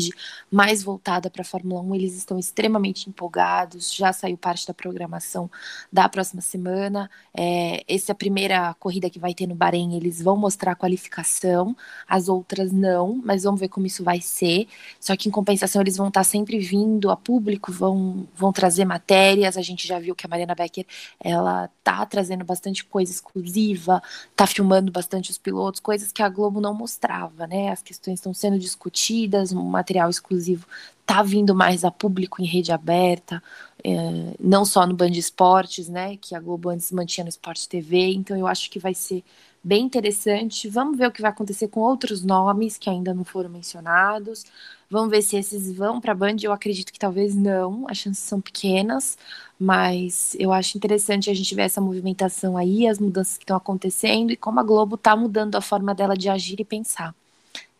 mais 0.51 0.83
voltada 0.83 1.31
para 1.31 1.43
a 1.43 1.45
Fórmula 1.45 1.81
1, 1.81 1.95
eles 1.95 2.17
estão 2.17 2.39
extremamente 2.39 3.09
empolgados, 3.09 3.93
já 3.93 4.13
saiu 4.13 4.37
parte 4.37 4.67
da 4.67 4.75
programação 4.75 5.51
da 5.93 6.09
próxima 6.09 6.41
semana, 6.41 7.11
é, 7.35 7.85
essa 7.89 8.13
é 8.13 8.15
a 8.15 8.17
primeira 8.17 8.75
corrida 8.75 9.11
que 9.11 9.19
vai 9.19 9.35
ter 9.35 9.47
no 9.47 9.55
Bahrein, 9.55 9.95
eles 9.97 10.21
vão 10.23 10.37
mostrar 10.37 10.73
a 10.73 10.77
qualificação, 10.77 11.77
as 12.07 12.29
outras 12.29 12.73
não, 12.73 13.21
mas 13.25 13.45
vamos 13.45 13.61
ver 13.61 13.69
como 13.69 13.87
isso 13.87 14.05
vai 14.05 14.21
ser, 14.21 14.67
só 15.01 15.17
que 15.17 15.29
em 15.29 15.33
compensação 15.33 15.81
eles 15.81 15.97
vão 15.97 16.09
estar 16.09 16.25
sempre 16.25 16.59
vindo 16.59 17.11
a 17.11 17.17
público, 17.17 17.73
vão, 17.73 18.27
vão 18.35 18.53
trazer 18.53 18.85
matérias, 18.85 19.57
a 19.57 19.63
gente 19.63 19.87
já 19.87 19.99
viu 19.99 20.15
que 20.15 20.27
a 20.27 20.29
Mariana 20.29 20.55
Becker, 20.55 20.87
ela 21.21 21.69
tá 21.83 22.05
trazendo 22.07 22.45
bastante 22.45 22.85
coisa 22.85 23.11
exclusiva, 23.13 24.03
tá 24.35 24.47
filmando 24.47 24.88
bastante 24.91 25.31
os 25.31 25.39
pilotos, 25.39 25.81
coisas 25.81 26.13
que 26.13 26.23
a 26.23 26.29
Globo 26.29 26.61
não 26.61 26.75
mostrava, 26.75 27.47
né? 27.47 27.71
As 27.71 27.83
questões 27.83 28.15
estão 28.15 28.33
sendo 28.35 28.59
discutidas, 28.59 29.53
um 29.53 29.63
material 29.65 30.11
exclusivo 30.11 30.67
tá 31.09 31.23
vindo 31.23 31.55
mais 31.55 31.85
a 31.87 31.91
público 31.91 32.43
em 32.43 32.45
rede 32.45 32.71
aberta, 32.71 33.43
é, 33.85 34.35
não 34.41 34.65
só 34.65 34.87
no 34.87 34.95
Band 34.95 35.11
Esportes, 35.11 35.89
né? 35.89 36.17
Que 36.17 36.35
a 36.35 36.41
Globo 36.41 36.71
antes 36.71 36.91
mantinha 36.93 37.25
no 37.25 37.31
Sport 37.31 37.67
TV, 37.67 38.13
então 38.13 38.37
eu 38.37 38.47
acho 38.47 38.71
que 38.71 38.79
vai 38.79 38.95
ser 38.95 39.25
bem 39.63 39.85
interessante. 39.85 40.69
Vamos 40.69 40.97
ver 40.99 41.09
o 41.09 41.13
que 41.13 41.23
vai 41.23 41.31
acontecer 41.31 41.69
com 41.69 41.81
outros 41.81 42.23
nomes 42.25 42.79
que 42.79 42.89
ainda 42.89 43.13
não 43.15 43.25
foram 43.25 43.51
mencionados. 43.51 44.45
Vamos 44.91 45.11
ver 45.11 45.23
se 45.23 45.37
esses 45.37 45.73
vão 45.73 46.01
para 46.01 46.13
a 46.13 46.15
Band. 46.15 46.37
Eu 46.43 46.53
acredito 46.53 46.93
que 46.93 46.99
talvez 46.99 47.35
não, 47.35 47.87
as 47.89 47.99
chances 47.99 48.23
são 48.25 48.41
pequenas. 48.41 49.19
Mas 49.59 50.37
eu 50.39 50.53
acho 50.53 50.77
interessante 50.77 51.31
a 51.31 51.35
gente 51.35 51.55
ver 51.55 51.63
essa 51.63 51.81
movimentação 51.81 52.57
aí, 52.57 52.87
as 52.87 52.99
mudanças 52.99 53.37
que 53.37 53.45
estão 53.45 53.57
acontecendo 53.57 54.31
e 54.31 54.37
como 54.37 54.61
a 54.61 54.63
Globo 54.63 54.95
está 54.95 55.17
mudando 55.17 55.57
a 55.57 55.61
forma 55.61 55.95
dela 55.95 56.17
de 56.17 56.29
agir 56.29 56.61
e 56.61 56.65
pensar. 56.65 57.15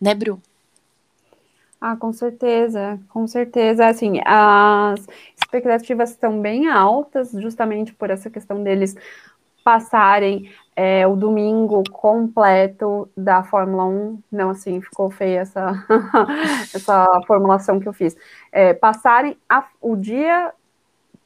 Né, 0.01 0.15
Bru? 0.15 0.43
Ah, 1.81 1.97
com 1.97 2.13
certeza, 2.13 2.99
com 3.09 3.27
certeza. 3.27 3.87
Assim, 3.87 4.21
as 4.25 5.07
expectativas 5.37 6.11
estão 6.11 6.41
bem 6.41 6.69
altas, 6.69 7.31
justamente 7.33 7.95
por 7.95 8.11
essa 8.11 8.29
questão 8.29 8.63
deles 8.65 8.97
passarem 9.65 10.51
é, 10.75 11.07
o 11.07 11.15
domingo 11.17 11.85
completo 11.93 13.09
da 13.17 13.45
Fórmula 13.45 13.85
1. 13.87 14.21
Não, 14.33 14.51
assim, 14.51 14.81
ficou 14.81 15.11
feia 15.11 15.41
essa, 15.41 15.87
essa 16.75 17.07
formulação 17.27 17.79
que 17.79 17.89
eu 17.89 17.93
fiz. 17.93 18.17
É, 18.51 18.75
passarem 18.75 19.37
a, 19.49 19.65
o 19.81 19.95
dia 19.97 20.53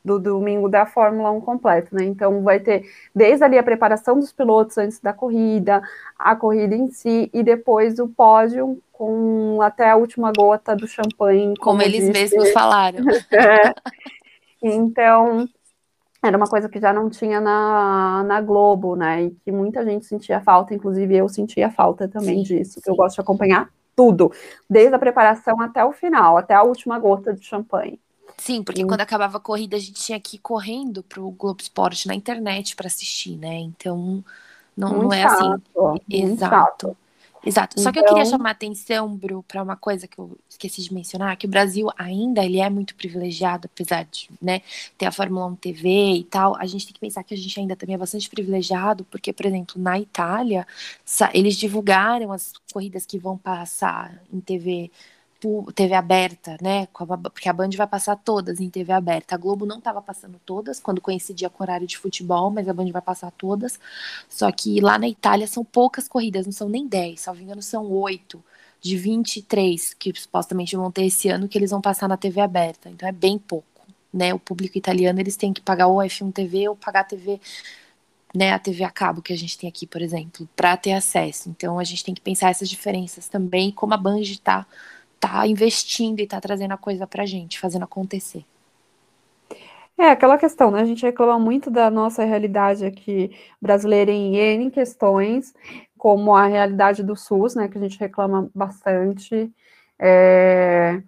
do 0.05 0.19
domingo 0.19 0.69
da 0.69 0.85
Fórmula 0.85 1.31
1 1.31 1.41
completo, 1.41 1.95
né? 1.95 2.05
Então 2.05 2.43
vai 2.43 2.59
ter 2.59 2.85
desde 3.15 3.45
ali 3.45 3.57
a 3.57 3.63
preparação 3.63 4.19
dos 4.19 4.33
pilotos 4.33 4.77
antes 4.79 4.99
da 5.01 5.13
corrida, 5.13 5.83
a 6.19 6.35
corrida 6.35 6.75
em 6.75 6.91
si 6.91 7.31
e 7.33 7.43
depois 7.43 7.99
o 7.99 8.09
pódio 8.09 8.81
com 8.93 9.61
até 9.63 9.91
a 9.91 9.97
última 9.97 10.33
gota 10.37 10.75
do 10.75 10.87
champanhe. 10.87 11.55
Como, 11.57 11.79
como 11.79 11.83
eles 11.83 12.07
disse. 12.07 12.13
mesmos 12.13 12.51
falaram. 12.53 13.05
é. 13.33 13.75
Então 14.63 15.49
era 16.23 16.37
uma 16.37 16.47
coisa 16.47 16.69
que 16.69 16.81
já 16.81 16.93
não 16.93 17.11
tinha 17.11 17.41
na, 17.41 18.23
na 18.25 18.41
Globo, 18.41 18.95
né? 18.95 19.25
E 19.25 19.31
que 19.45 19.51
muita 19.51 19.85
gente 19.85 20.07
sentia 20.07 20.41
falta, 20.41 20.75
inclusive 20.75 21.17
eu 21.17 21.29
sentia 21.29 21.71
falta 21.71 22.07
também 22.07 22.45
sim, 22.45 22.59
disso, 22.59 22.81
que 22.81 22.89
eu 22.89 22.95
gosto 22.95 23.17
de 23.17 23.21
acompanhar 23.21 23.69
tudo, 23.95 24.33
desde 24.71 24.95
a 24.95 24.99
preparação 24.99 25.61
até 25.61 25.85
o 25.85 25.93
final, 25.93 26.39
até 26.39 26.55
a 26.55 26.63
última 26.63 26.99
gota 26.99 27.35
de 27.35 27.45
champanhe. 27.45 28.01
Sim, 28.39 28.63
porque 28.63 28.85
quando 28.85 29.01
acabava 29.01 29.37
a 29.37 29.41
corrida 29.41 29.77
a 29.77 29.81
gente 29.81 30.03
tinha 30.03 30.19
que 30.21 30.37
ir 30.37 30.41
correndo 30.41 31.03
pro 31.03 31.31
Globo 31.31 31.61
Esporte 31.61 32.07
na 32.07 32.15
internet 32.15 32.75
para 32.75 32.87
assistir, 32.87 33.37
né? 33.37 33.59
Então 33.59 34.25
não, 34.77 35.03
não 35.03 35.13
é 35.13 35.25
assim. 35.25 35.63
Exato. 36.09 36.97
Exato. 37.45 37.81
Só 37.81 37.91
que 37.91 37.99
eu 37.99 38.05
queria 38.05 38.21
então 38.21 38.31
chamar 38.31 38.51
a 38.51 38.53
atenção, 38.53 39.17
Bru, 39.17 39.43
para 39.43 39.63
uma 39.63 39.75
coisa 39.75 40.07
que 40.07 40.17
eu 40.17 40.39
esqueci 40.49 40.81
de 40.81 40.95
mencionar, 40.95 41.37
que 41.37 41.47
o 41.47 41.49
Brasil 41.49 41.89
ainda 41.99 42.45
ele 42.45 42.61
é 42.61 42.71
muito 42.71 42.95
privilegiado, 42.95 43.69
apesar 43.73 44.05
de 44.05 44.31
né, 44.41 44.63
ter 44.97 45.07
a 45.07 45.13
Fórmula 45.13 45.47
1 45.47 45.57
TV 45.57 45.89
e 46.19 46.25
tal, 46.25 46.55
a 46.55 46.65
gente 46.67 46.87
tem 46.87 46.95
que 46.95 47.01
pensar 47.01 47.25
que 47.25 47.35
a 47.35 47.37
gente 47.37 47.59
ainda 47.59 47.75
também 47.75 47.97
é 47.97 47.99
bastante 47.99 48.31
privilegiado, 48.31 49.05
porque, 49.11 49.33
por 49.33 49.45
exemplo, 49.45 49.75
na 49.83 49.99
Itália, 49.99 50.65
eles 51.35 51.57
divulgaram 51.57 52.31
as 52.31 52.53
corridas 52.73 53.05
que 53.05 53.19
vão 53.19 53.37
passar 53.37 54.23
em 54.33 54.39
TV 54.39 54.91
TV 55.75 55.95
aberta, 55.95 56.57
né? 56.63 56.87
Porque 57.33 57.49
a 57.49 57.53
Band 57.53 57.71
vai 57.77 57.87
passar 57.87 58.17
todas 58.17 58.61
em 58.61 58.71
TV 58.71 58.93
aberta. 58.93 59.35
A 59.35 59.39
Globo 59.39 59.67
não 59.67 59.79
estava 59.79 60.01
passando 60.01 60.41
todas 60.47 60.81
quando 60.81 61.01
coincidia 61.01 61.51
com 61.51 61.63
horário 61.63 61.87
de 61.87 61.99
futebol, 61.99 62.51
mas 62.51 62.69
a 62.69 62.73
Band 62.73 62.91
vai 62.91 63.03
passar 63.03 63.31
todas. 63.33 63.79
Só 64.29 64.51
que 64.53 64.81
lá 64.81 64.99
na 64.99 65.09
Itália 65.09 65.47
são 65.47 65.65
poucas 65.65 66.09
corridas, 66.09 66.47
não 66.47 66.53
são 66.53 66.69
nem 66.69 66.87
10, 66.87 67.21
salvo 67.21 67.43
engano, 67.43 67.63
são 67.63 67.91
oito. 67.91 68.43
de 68.83 68.97
23 68.97 69.95
que 69.95 70.13
supostamente 70.19 70.77
vão 70.77 70.91
ter 70.91 71.05
esse 71.07 71.29
ano 71.29 71.49
que 71.49 71.57
eles 71.57 71.71
vão 71.71 71.81
passar 71.81 72.09
na 72.09 72.17
TV 72.17 72.41
aberta. 72.41 72.91
Então 72.91 73.09
é 73.09 73.13
bem 73.13 73.39
pouco, 73.39 73.65
né? 74.13 74.35
O 74.35 74.39
público 74.39 74.77
italiano 74.77 75.21
eles 75.21 75.37
têm 75.37 75.53
que 75.53 75.61
pagar 75.61 75.87
o 75.87 75.99
F1 75.99 76.33
TV 76.33 76.69
ou 76.69 76.77
pagar 76.77 77.01
a 77.01 77.05
TV, 77.05 77.41
né, 78.35 78.53
a 78.53 78.59
TV 78.59 78.83
a 78.85 78.91
cabo 78.91 79.23
que 79.23 79.33
a 79.33 79.37
gente 79.37 79.57
tem 79.59 79.69
aqui, 79.69 79.87
por 79.87 80.03
exemplo, 80.03 80.49
para 80.57 80.77
ter 80.77 80.93
acesso. 80.93 81.49
Então 81.49 81.79
a 81.79 81.85
gente 81.85 82.05
tem 82.05 82.15
que 82.15 82.21
pensar 82.21 82.51
essas 82.51 82.69
diferenças 82.69 83.29
também, 83.29 83.71
como 83.71 83.95
a 83.95 83.97
Band 83.97 84.21
está 84.21 84.67
tá 85.23 85.47
investindo 85.47 86.19
e 86.19 86.25
está 86.25 86.41
trazendo 86.41 86.73
a 86.73 86.77
coisa 86.77 87.07
pra 87.07 87.25
gente, 87.25 87.61
fazendo 87.61 87.85
acontecer. 87.85 88.45
É, 89.97 90.11
aquela 90.11 90.37
questão, 90.37 90.73
né? 90.73 90.81
A 90.81 90.85
gente 90.85 91.05
reclama 91.05 91.39
muito 91.39 91.71
da 91.71 91.89
nossa 91.89 92.25
realidade 92.25 92.85
aqui 92.85 93.31
brasileira 93.61 94.11
em 94.11 94.35
N 94.35 94.69
questões, 94.69 95.55
como 95.97 96.35
a 96.35 96.47
realidade 96.47 97.05
do 97.05 97.15
SUS, 97.15 97.55
né? 97.55 97.69
Que 97.69 97.79
a 97.79 97.81
gente 97.81 98.01
reclama 98.01 98.51
bastante. 98.53 99.49
É... 99.97 101.01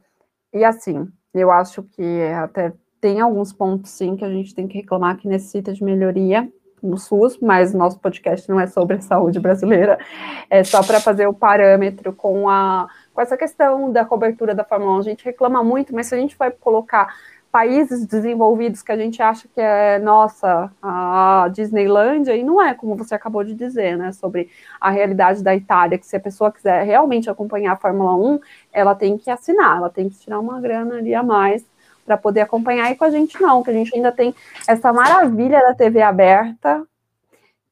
E 0.53 0.63
assim, 0.63 1.09
eu 1.35 1.51
acho 1.51 1.83
que 1.83 2.23
até 2.41 2.73
tem 3.01 3.21
alguns 3.21 3.53
pontos, 3.53 3.91
sim, 3.91 4.15
que 4.17 4.25
a 4.25 4.31
gente 4.31 4.55
tem 4.55 4.69
que 4.69 4.79
reclamar 4.79 5.17
que 5.17 5.27
necessita 5.27 5.73
de 5.73 5.83
melhoria 5.83 6.49
no 6.87 6.99
SUS, 6.99 7.39
mas 7.39 7.73
nosso 7.73 7.99
podcast 7.99 8.49
não 8.49 8.61
é 8.61 8.67
sobre 8.67 8.97
a 8.97 9.01
saúde 9.01 9.41
brasileira, 9.41 9.99
é 10.51 10.63
só 10.63 10.83
para 10.83 11.01
fazer 11.01 11.27
o 11.27 11.35
parâmetro 11.35 12.13
com 12.13 12.49
a 12.49 12.89
com 13.13 13.21
essa 13.21 13.37
questão 13.37 13.93
da 13.93 14.05
cobertura 14.05 14.57
da 14.57 14.65
Fórmula 14.65 14.97
1. 14.97 14.99
A 14.99 15.03
gente 15.03 15.25
reclama 15.25 15.63
muito, 15.63 15.95
mas 15.95 16.09
se 16.09 16.17
a 16.17 16.19
gente 16.19 16.37
vai 16.37 16.51
colocar 16.51 17.15
países 17.55 18.05
desenvolvidos 18.05 18.83
que 18.83 18.91
a 18.91 18.97
gente 18.97 19.23
acha 19.23 19.47
que 19.47 19.61
é, 19.61 20.01
nossa, 20.01 20.73
a 20.83 21.49
Disneylândia, 21.53 22.35
e 22.35 22.43
não 22.43 22.61
é, 22.61 22.75
como 22.75 22.97
você 22.97 23.15
acabou 23.15 23.45
de 23.45 23.55
dizer, 23.55 23.97
né, 23.97 24.11
sobre 24.11 24.51
a 24.81 24.91
realidade 24.91 25.41
da 25.41 25.55
Itália, 25.55 25.97
que 25.97 26.05
se 26.05 26.17
a 26.17 26.21
pessoa 26.21 26.51
quiser 26.51 26.83
realmente 26.83 27.31
acompanhar 27.31 27.75
a 27.75 27.77
Fórmula 27.77 28.17
1, 28.17 28.41
ela 28.73 28.97
tem 28.97 29.17
que 29.17 29.31
assinar, 29.31 29.77
ela 29.77 29.89
tem 29.89 30.09
que 30.09 30.19
tirar 30.19 30.41
uma 30.41 30.61
grana 30.61 30.97
ali 30.97 31.15
a 31.15 31.23
mais 31.23 31.65
para 32.05 32.17
poder 32.17 32.41
acompanhar, 32.41 32.91
e 32.91 32.97
com 32.97 33.05
a 33.05 33.11
gente 33.11 33.41
não, 33.41 33.63
que 33.63 33.71
a 33.71 33.73
gente 33.73 33.95
ainda 33.95 34.13
tem 34.13 34.35
essa 34.67 34.93
maravilha 34.93 35.61
da 35.61 35.75
TV 35.75 36.03
aberta, 36.03 36.87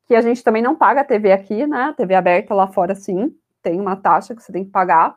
que 0.06 0.14
a 0.14 0.22
gente 0.22 0.42
também 0.42 0.62
não 0.62 0.74
paga 0.74 1.02
a 1.02 1.04
TV 1.04 1.32
aqui, 1.32 1.66
né, 1.66 1.94
TV 1.96 2.14
aberta 2.14 2.54
lá 2.54 2.66
fora 2.66 2.94
sim, 2.94 3.34
tem 3.62 3.80
uma 3.80 3.96
taxa 3.96 4.34
que 4.34 4.42
você 4.42 4.52
tem 4.52 4.64
que 4.64 4.70
pagar 4.70 5.16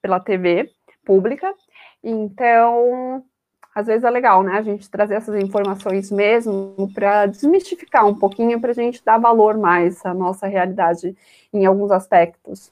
pela 0.00 0.18
TV 0.18 0.70
pública, 1.04 1.52
então 2.02 3.24
às 3.74 3.86
vezes 3.86 4.04
é 4.04 4.10
legal, 4.10 4.42
né, 4.42 4.58
a 4.58 4.62
gente 4.62 4.90
trazer 4.90 5.14
essas 5.14 5.40
informações 5.42 6.10
mesmo 6.10 6.90
para 6.94 7.26
desmistificar 7.26 8.06
um 8.06 8.14
pouquinho, 8.14 8.60
para 8.60 8.70
a 8.70 8.74
gente 8.74 9.02
dar 9.04 9.18
valor 9.18 9.56
mais 9.56 10.04
à 10.04 10.12
nossa 10.12 10.46
realidade 10.46 11.16
em 11.52 11.64
alguns 11.64 11.90
aspectos. 11.90 12.70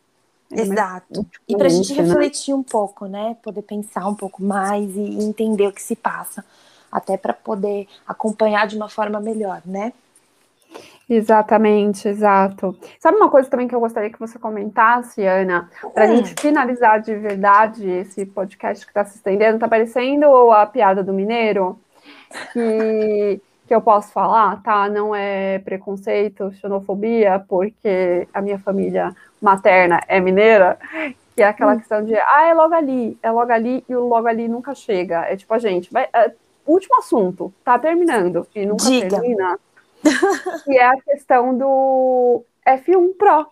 É 0.53 0.63
Exato. 0.63 1.27
E 1.49 1.57
para 1.57 1.67
a 1.67 1.71
gente 1.71 1.95
né? 1.95 2.03
refletir 2.03 2.55
um 2.55 2.63
pouco, 2.63 3.07
né, 3.07 3.37
poder 3.43 3.63
pensar 3.63 4.09
um 4.09 4.15
pouco 4.15 4.43
mais 4.43 4.97
e 4.97 5.23
entender 5.23 5.67
o 5.69 5.73
que 5.73 5.83
se 5.83 5.95
passa, 5.95 6.45
até 6.91 7.17
para 7.17 7.33
poder 7.33 7.87
acompanhar 8.07 8.67
de 8.67 8.77
uma 8.77 8.89
forma 8.89 9.21
melhor, 9.21 9.63
né? 9.65 9.93
Exatamente, 11.09 12.07
exato. 12.07 12.77
Sabe 13.01 13.17
uma 13.17 13.29
coisa 13.29 13.51
também 13.51 13.67
que 13.67 13.75
eu 13.75 13.81
gostaria 13.81 14.11
que 14.11 14.19
você 14.19 14.39
comentasse, 14.39 15.25
Ana, 15.25 15.69
para 15.93 16.05
a 16.05 16.09
hum. 16.09 16.17
gente 16.17 16.41
finalizar 16.41 17.01
de 17.01 17.15
verdade 17.17 17.89
esse 17.89 18.25
podcast 18.25 18.85
que 18.85 18.91
está 18.91 19.05
se 19.05 19.17
estendendo, 19.17 19.59
tá 19.59 19.67
parecendo 19.67 20.27
a 20.53 20.65
piada 20.67 21.03
do 21.03 21.13
mineiro, 21.13 21.77
que, 22.53 23.41
que 23.67 23.75
eu 23.75 23.81
posso 23.81 24.13
falar, 24.13 24.63
tá? 24.63 24.89
Não 24.89 25.13
é 25.13 25.59
preconceito, 25.59 26.53
xenofobia, 26.53 27.45
porque 27.49 28.29
a 28.33 28.41
minha 28.41 28.59
família 28.61 29.13
materna 29.41 30.01
é 30.07 30.21
mineira, 30.21 30.79
que 31.35 31.43
é 31.43 31.47
aquela 31.47 31.75
hum. 31.75 31.79
questão 31.79 32.05
de, 32.05 32.15
ah, 32.15 32.45
é 32.47 32.55
logo 32.55 32.75
ali, 32.75 33.19
é 33.23 33.31
logo 33.31 33.53
ali, 33.53 33.85
e 33.89 33.95
o 33.95 34.07
logo 34.07 34.27
ali 34.27 34.49
nunca 34.49 34.75
chega. 34.75 35.25
É 35.27 35.37
tipo, 35.37 35.53
a 35.55 35.59
gente, 35.59 35.93
vai, 35.93 36.09
é, 36.13 36.33
último 36.67 36.99
assunto, 36.99 37.53
tá 37.65 37.79
terminando, 37.79 38.47
e 38.55 38.67
nunca 38.67 38.85
Diga. 38.85 39.09
termina 39.09 39.59
que 40.65 40.79
é 40.79 40.85
a 40.85 41.01
questão 41.03 41.57
do 41.57 42.45
F1 42.67 43.17
Pro. 43.17 43.47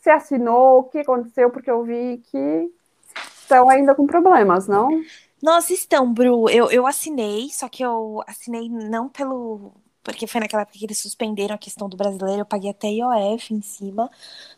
Você 0.00 0.10
assinou, 0.10 0.80
o 0.80 0.84
que 0.84 0.98
aconteceu? 0.98 1.50
Porque 1.50 1.70
eu 1.70 1.82
vi 1.84 2.22
que 2.30 2.70
estão 3.14 3.68
ainda 3.68 3.94
com 3.94 4.06
problemas, 4.06 4.66
não? 4.66 4.88
Nós 5.42 5.70
estão, 5.70 6.12
Bru. 6.12 6.48
Eu, 6.48 6.70
eu 6.70 6.86
assinei, 6.86 7.48
só 7.50 7.68
que 7.68 7.82
eu 7.82 8.22
assinei 8.26 8.68
não 8.68 9.08
pelo. 9.08 9.72
Porque 10.02 10.26
foi 10.26 10.40
naquela 10.40 10.62
época 10.62 10.78
que 10.78 10.84
eles 10.84 10.98
suspenderam 10.98 11.54
a 11.54 11.58
questão 11.58 11.88
do 11.88 11.96
brasileiro, 11.96 12.40
eu 12.42 12.46
paguei 12.46 12.70
até 12.70 12.88
IOF 12.88 13.52
em 13.52 13.60
cima. 13.60 14.10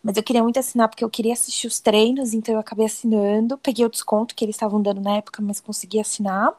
Mas 0.02 0.16
eu 0.16 0.22
queria 0.22 0.42
muito 0.42 0.58
assinar 0.58 0.88
porque 0.88 1.04
eu 1.04 1.10
queria 1.10 1.32
assistir 1.32 1.66
os 1.66 1.80
treinos, 1.80 2.32
então 2.32 2.54
eu 2.54 2.60
acabei 2.60 2.86
assinando. 2.86 3.58
Peguei 3.58 3.84
o 3.84 3.90
desconto 3.90 4.34
que 4.34 4.44
eles 4.44 4.54
estavam 4.56 4.80
dando 4.80 5.00
na 5.00 5.16
época, 5.16 5.42
mas 5.42 5.60
consegui 5.60 6.00
assinar. 6.00 6.54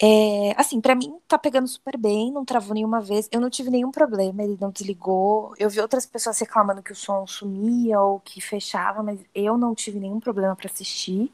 É, 0.00 0.54
assim, 0.56 0.80
para 0.80 0.94
mim 0.94 1.18
tá 1.28 1.38
pegando 1.38 1.68
super 1.68 1.96
bem, 1.96 2.32
não 2.32 2.44
travou 2.44 2.74
nenhuma 2.74 3.00
vez. 3.00 3.28
Eu 3.32 3.40
não 3.40 3.50
tive 3.50 3.70
nenhum 3.70 3.90
problema, 3.90 4.42
ele 4.42 4.56
não 4.60 4.70
desligou. 4.70 5.54
Eu 5.58 5.70
vi 5.70 5.80
outras 5.80 6.04
pessoas 6.06 6.38
reclamando 6.38 6.82
que 6.82 6.92
o 6.92 6.96
som 6.96 7.26
sumia 7.26 8.00
ou 8.00 8.20
que 8.20 8.40
fechava, 8.40 9.02
mas 9.02 9.20
eu 9.34 9.56
não 9.56 9.74
tive 9.74 9.98
nenhum 9.98 10.20
problema 10.20 10.56
para 10.56 10.66
assistir. 10.70 11.32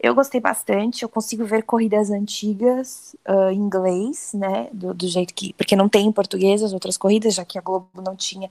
Eu 0.00 0.14
gostei 0.14 0.40
bastante, 0.40 1.02
eu 1.02 1.08
consigo 1.08 1.44
ver 1.44 1.64
corridas 1.64 2.10
antigas 2.10 3.16
uh, 3.28 3.50
em 3.50 3.56
inglês, 3.56 4.32
né? 4.32 4.68
Do, 4.72 4.94
do, 4.94 5.08
jeito 5.08 5.34
que. 5.34 5.52
Porque 5.54 5.74
não 5.74 5.88
tem 5.88 6.06
em 6.06 6.12
português 6.12 6.62
as 6.62 6.72
outras 6.72 6.96
corridas, 6.96 7.34
já 7.34 7.44
que 7.44 7.58
a 7.58 7.60
Globo 7.60 7.88
não 7.96 8.14
tinha 8.14 8.48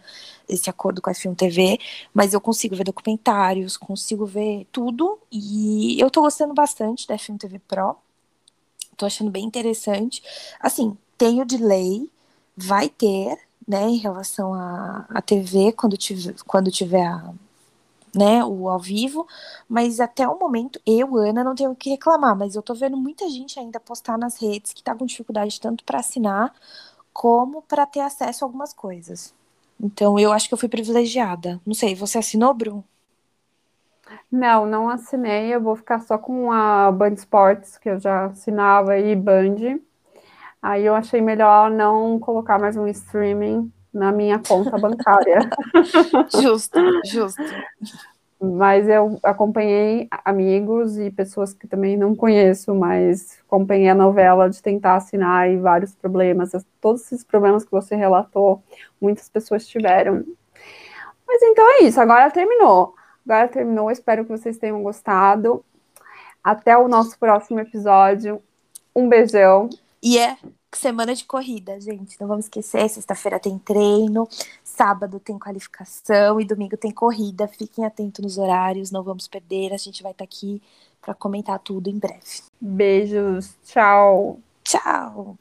esse 0.49 0.69
acordo 0.69 1.01
com 1.01 1.09
a 1.09 1.13
F1 1.13 1.35
TV. 1.35 1.79
Mas 2.13 2.33
eu 2.33 2.41
consigo 2.41 2.75
ver 2.75 2.83
documentários, 2.83 3.77
consigo 3.77 4.25
ver 4.25 4.67
tudo. 4.71 5.17
E 5.31 5.99
eu 5.99 6.11
tô 6.11 6.21
gostando 6.21 6.53
bastante 6.53 7.07
da 7.07 7.15
F1 7.15 7.37
TV 7.37 7.59
Pro 7.59 7.95
tô 8.97 9.05
achando 9.05 9.31
bem 9.31 9.45
interessante. 9.45 10.21
Assim, 10.59 10.97
tem 11.17 11.41
o 11.41 11.45
delay, 11.45 12.09
vai 12.55 12.89
ter, 12.89 13.37
né, 13.65 13.83
em 13.87 13.97
relação 13.97 14.53
à, 14.53 15.21
TV, 15.25 15.71
quando 15.71 15.95
tiver, 15.95 16.35
quando 16.45 16.71
tiver 16.71 17.05
a, 17.05 17.31
né, 18.18 18.43
o 18.43 18.70
ao 18.70 18.80
vivo, 18.80 19.28
mas 19.70 19.99
até 19.99 20.28
o 20.28 20.38
momento, 20.39 20.80
eu, 20.86 21.15
Ana, 21.18 21.43
não 21.43 21.55
tenho 21.55 21.72
o 21.72 21.76
que 21.76 21.89
reclamar, 21.91 22.36
mas 22.36 22.55
eu 22.55 22.61
tô 22.61 22.74
vendo 22.74 22.97
muita 22.97 23.30
gente 23.30 23.59
ainda 23.59 23.80
postar 23.80 24.18
nas 24.18 24.41
redes 24.41 24.74
que 24.74 24.84
tá 24.84 24.95
com 24.95 25.05
dificuldade 25.05 25.59
tanto 25.59 25.84
para 25.84 25.99
assinar 25.99 26.53
como 27.13 27.61
para 27.63 27.86
ter 27.86 28.01
acesso 28.01 28.43
a 28.43 28.47
algumas 28.47 28.74
coisas. 28.74 29.34
Então, 29.80 30.18
eu 30.20 30.32
acho 30.32 30.47
que 30.47 30.53
eu 30.53 30.57
fui 30.57 30.70
privilegiada. 30.70 31.61
Não 31.65 31.74
sei, 31.74 31.95
você 31.95 32.18
assinou, 32.18 32.53
Bruno? 32.53 32.84
Não, 34.32 34.65
não 34.65 34.89
assinei. 34.89 35.53
Eu 35.53 35.61
vou 35.61 35.76
ficar 35.76 35.99
só 35.99 36.18
com 36.18 36.51
a 36.51 36.91
Band 36.91 37.13
Sports, 37.13 37.78
que 37.78 37.89
eu 37.89 37.99
já 37.99 38.26
assinava 38.26 38.93
aí, 38.93 39.15
Band. 39.15 39.80
Aí 40.61 40.86
eu 40.86 40.95
achei 40.95 41.22
melhor 41.22 41.70
não 41.72 42.20
colocar 42.20 42.59
mais 42.59 42.76
um 42.78 42.88
streaming 42.88 43.72
na 43.93 44.11
minha 44.11 44.39
conta 44.39 44.77
bancária. 44.77 45.39
justo, 46.41 46.79
justo. 47.05 47.41
Mas 48.39 48.88
eu 48.88 49.19
acompanhei 49.23 50.07
amigos 50.23 50.97
e 50.97 51.09
pessoas 51.09 51.53
que 51.53 51.67
também 51.67 51.97
não 51.97 52.15
conheço, 52.15 52.75
mas 52.75 53.39
acompanhei 53.47 53.89
a 53.89 53.95
novela 53.95 54.47
de 54.47 54.61
tentar 54.61 54.95
assinar 54.95 55.49
e 55.49 55.57
vários 55.57 55.95
problemas. 55.95 56.51
Todos 56.79 57.01
esses 57.01 57.23
problemas 57.23 57.65
que 57.65 57.71
você 57.71 57.95
relatou, 57.95 58.61
muitas 59.01 59.27
pessoas 59.27 59.67
tiveram. 59.67 60.23
Mas 61.27 61.41
então 61.41 61.65
é 61.79 61.83
isso, 61.83 61.99
agora 61.99 62.29
terminou. 62.29 62.93
Agora 63.25 63.47
terminou, 63.47 63.89
espero 63.89 64.23
que 64.23 64.31
vocês 64.31 64.57
tenham 64.57 64.83
gostado. 64.83 65.65
Até 66.43 66.77
o 66.77 66.88
nosso 66.88 67.17
próximo 67.17 67.59
episódio. 67.59 68.41
Um 68.95 69.09
beijão. 69.09 69.69
E 70.01 70.17
é 70.17 70.38
semana 70.74 71.15
de 71.15 71.26
corrida, 71.26 71.80
gente. 71.80 72.20
Não 72.20 72.28
vamos 72.28 72.45
esquecer, 72.45 72.89
sexta-feira 72.89 73.39
tem 73.39 73.57
treino, 73.57 74.28
sábado 74.63 75.20
tem 75.20 75.38
qualificação 75.39 76.39
e 76.41 76.45
domingo 76.45 76.76
tem 76.76 76.91
corrida. 76.91 77.47
Fiquem 77.47 77.86
atentos 77.86 78.24
nos 78.24 78.38
horários, 78.38 78.91
não 78.91 79.03
vamos 79.03 79.28
perder. 79.28 79.74
A 79.74 79.78
gente 79.78 80.03
vai 80.03 80.11
estar 80.11 80.26
tá 80.26 80.30
aqui 80.30 80.61
para 81.01 81.13
comentar 81.13 81.59
tudo 81.59 81.89
em 81.89 81.97
breve. 81.97 82.41
Beijos, 82.59 83.55
tchau. 83.63 84.39
Tchau. 84.63 85.38